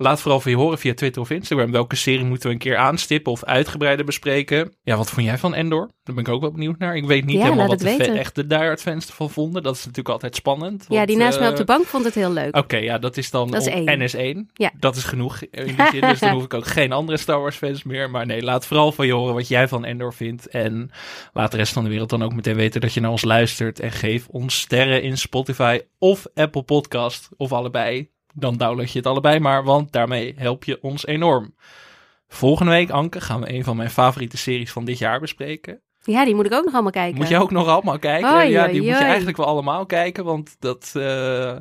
laat 0.00 0.20
vooral 0.20 0.40
van 0.40 0.50
je 0.50 0.56
horen 0.56 0.78
via 0.78 0.94
Twitter 0.94 1.22
of 1.22 1.30
Instagram. 1.30 1.70
Welke 1.70 1.96
serie 1.96 2.24
moeten 2.24 2.48
we 2.48 2.54
een 2.54 2.60
keer 2.60 2.76
aanstippen 2.76 3.32
of 3.32 3.44
uitgebreider 3.44 4.04
bespreken? 4.04 4.74
Ja, 4.82 4.96
wat 4.96 5.10
vond 5.10 5.26
jij 5.26 5.38
van 5.38 5.54
Endor? 5.54 5.90
Daar 6.02 6.14
ben 6.14 6.24
ik 6.24 6.30
ook 6.30 6.40
wel 6.40 6.50
benieuwd 6.50 6.78
naar. 6.78 6.96
Ik 6.96 7.04
weet 7.04 7.24
niet 7.24 7.36
Ja, 7.36 7.42
helemaal 7.42 7.66
wat 7.66 7.78
de 7.78 7.84
weten. 7.84 8.16
echt 8.16 8.34
de 8.34 8.46
diehard 8.46 8.80
fans 8.80 9.06
ervan 9.08 9.30
vonden. 9.30 9.62
Dat 9.62 9.74
is 9.74 9.80
natuurlijk 9.80 10.08
altijd 10.08 10.34
spannend. 10.36 10.84
Ja, 10.88 11.06
die 11.06 11.16
naast 11.16 11.38
mij 11.38 11.46
op 11.48 11.52
eh, 11.52 11.58
de 11.58 11.64
bank 11.64 11.84
vond 11.86 12.04
het 12.04 12.14
heel 12.14 12.32
leuk. 12.32 12.56
Oké, 12.56 12.76
ja, 12.76 12.98
dat 12.98 13.16
is 13.16 13.30
dan 13.30 13.50
Dat 13.50 13.66
is 13.66 13.72
op 13.72 13.86
één. 13.86 14.44
NS1. 14.46 14.50
Ja. 14.52 14.70
Dat 14.78 14.96
is 14.96 15.04
genoeg 15.04 15.42
in 15.50 15.64
die 15.76 15.86
zin. 15.90 16.00
Dus 16.00 16.18
dan 16.18 16.30
hoef 16.30 16.44
ik 16.44 16.54
ook 16.54 16.66
geen 16.66 16.92
andere 16.92 17.18
Star 17.18 17.40
Wars 17.40 17.56
fans 17.56 17.82
meer. 17.82 18.10
Maar 18.10 18.26
nee, 18.26 18.42
laat 18.42 18.66
vooral 18.66 18.92
van 18.92 19.06
je 19.06 19.12
horen 19.12 19.34
wat 19.34 19.48
jij 19.48 19.68
van 19.68 19.84
Endor 19.84 20.14
vindt. 20.14 20.48
En 20.48 20.90
laat 21.32 21.50
de 21.50 21.56
rest 21.56 21.72
van 21.72 21.84
de 21.84 21.90
wereld 21.90 22.10
dan 22.10 22.22
ook 22.22 22.34
meteen 22.34 22.56
weten 22.56 22.80
dat 22.80 22.94
je 22.94 23.00
naar 23.00 23.10
ons 23.10 23.24
luistert. 23.24 23.80
En 23.80 23.92
geef 23.92 24.28
ons 24.28 24.60
sterren 24.60 25.02
in 25.02 25.18
Spotify 25.18 25.80
of 25.98 26.26
Apple 26.34 26.62
Podcast. 26.62 27.28
Of 27.36 27.52
allebei. 27.52 28.10
Dan 28.34 28.56
download 28.56 28.90
je 28.90 28.98
het 28.98 29.06
allebei 29.06 29.40
maar, 29.40 29.64
want 29.64 29.92
daarmee 29.92 30.34
help 30.36 30.64
je 30.64 30.82
ons 30.82 31.06
enorm. 31.06 31.54
Volgende 32.28 32.70
week, 32.70 32.90
Anke, 32.90 33.20
gaan 33.20 33.40
we 33.40 33.52
een 33.52 33.64
van 33.64 33.76
mijn 33.76 33.90
favoriete 33.90 34.36
series 34.36 34.72
van 34.72 34.84
dit 34.84 34.98
jaar 34.98 35.20
bespreken. 35.20 35.80
Ja, 36.02 36.24
die 36.24 36.34
moet 36.34 36.46
ik 36.46 36.52
ook 36.52 36.64
nog 36.64 36.72
allemaal 36.72 36.92
kijken. 36.92 37.18
Moet 37.18 37.28
je 37.28 37.38
ook 37.38 37.50
nog 37.50 37.68
allemaal 37.68 37.98
kijken? 37.98 38.34
Oei, 38.34 38.48
ja, 38.48 38.62
oei, 38.62 38.72
die 38.72 38.82
moet 38.82 38.98
je 38.98 39.04
eigenlijk 39.04 39.36
wel 39.36 39.46
allemaal 39.46 39.86
kijken, 39.86 40.24
want 40.24 40.56
dat, 40.58 40.92
eh, 40.96 41.56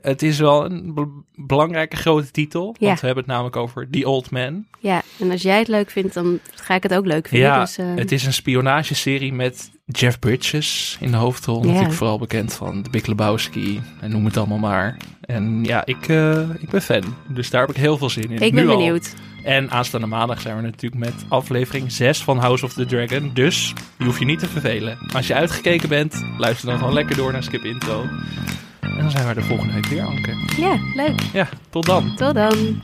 het 0.00 0.22
is 0.22 0.38
wel 0.38 0.64
een 0.64 0.94
be- 0.94 1.22
belangrijke 1.34 1.96
grote 1.96 2.30
titel. 2.30 2.74
Ja. 2.78 2.86
Want 2.86 3.00
we 3.00 3.06
hebben 3.06 3.24
het 3.24 3.32
namelijk 3.32 3.56
over 3.56 3.88
The 3.90 4.08
Old 4.08 4.30
Man. 4.30 4.64
Ja, 4.78 5.02
en 5.18 5.30
als 5.30 5.42
jij 5.42 5.58
het 5.58 5.68
leuk 5.68 5.90
vindt, 5.90 6.14
dan 6.14 6.38
ga 6.54 6.74
ik 6.74 6.82
het 6.82 6.94
ook 6.94 7.06
leuk 7.06 7.28
vinden. 7.28 7.48
Ja, 7.48 7.60
dus, 7.60 7.78
eh, 7.78 7.86
het 7.94 8.12
is 8.12 8.26
een 8.26 8.32
spionageserie 8.32 9.32
met 9.32 9.70
Jeff 9.86 10.18
Bridges 10.18 10.96
in 11.00 11.10
de 11.10 11.16
hoofdrol. 11.16 11.60
Ja. 11.60 11.66
Natuurlijk 11.66 11.94
vooral 11.94 12.18
bekend 12.18 12.52
van 12.52 12.82
The 12.82 12.90
Big 12.90 13.06
Lebowski 13.06 13.80
en 14.00 14.10
noem 14.10 14.24
het 14.24 14.36
allemaal 14.36 14.58
maar. 14.58 14.96
En 15.20 15.64
ja, 15.64 15.84
ik, 15.86 16.08
eh, 16.08 16.40
ik 16.58 16.68
ben 16.70 16.82
fan. 16.82 17.02
Dus 17.28 17.50
daar 17.50 17.60
heb 17.60 17.70
ik 17.70 17.76
heel 17.76 17.98
veel 17.98 18.10
zin 18.10 18.30
in. 18.30 18.42
ik 18.42 18.54
ben 18.54 18.64
Nu 18.64 18.70
al. 18.70 18.76
benieuwd. 18.76 19.14
En 19.44 19.70
aanstaande 19.70 20.06
maandag 20.06 20.40
zijn 20.40 20.56
we 20.56 20.62
natuurlijk 20.62 21.04
met 21.04 21.14
aflevering 21.28 21.92
6 21.92 22.22
van 22.22 22.38
House 22.38 22.64
of 22.64 22.72
the 22.72 22.86
Dragon. 22.86 23.30
Dus 23.34 23.72
je 23.98 24.04
hoeft 24.04 24.18
je 24.18 24.24
niet 24.24 24.38
te 24.38 24.48
vervelen. 24.48 24.98
Als 25.14 25.26
je 25.26 25.34
uitgekeken 25.34 25.88
bent, 25.88 26.24
luister 26.38 26.68
dan 26.68 26.78
gewoon 26.78 26.92
lekker 26.92 27.16
door 27.16 27.32
naar 27.32 27.42
Skip 27.42 27.64
Intro. 27.64 28.04
En 28.96 29.02
dan 29.02 29.10
zijn 29.10 29.26
we 29.26 29.34
de 29.34 29.42
volgende 29.42 29.72
week 29.72 29.86
weer, 29.86 30.02
Anke. 30.02 30.34
Ja, 30.56 30.78
leuk. 30.94 31.20
Ja, 31.32 31.48
tot 31.70 31.86
dan. 31.86 32.14
Tot 32.16 32.34
dan. 32.34 32.82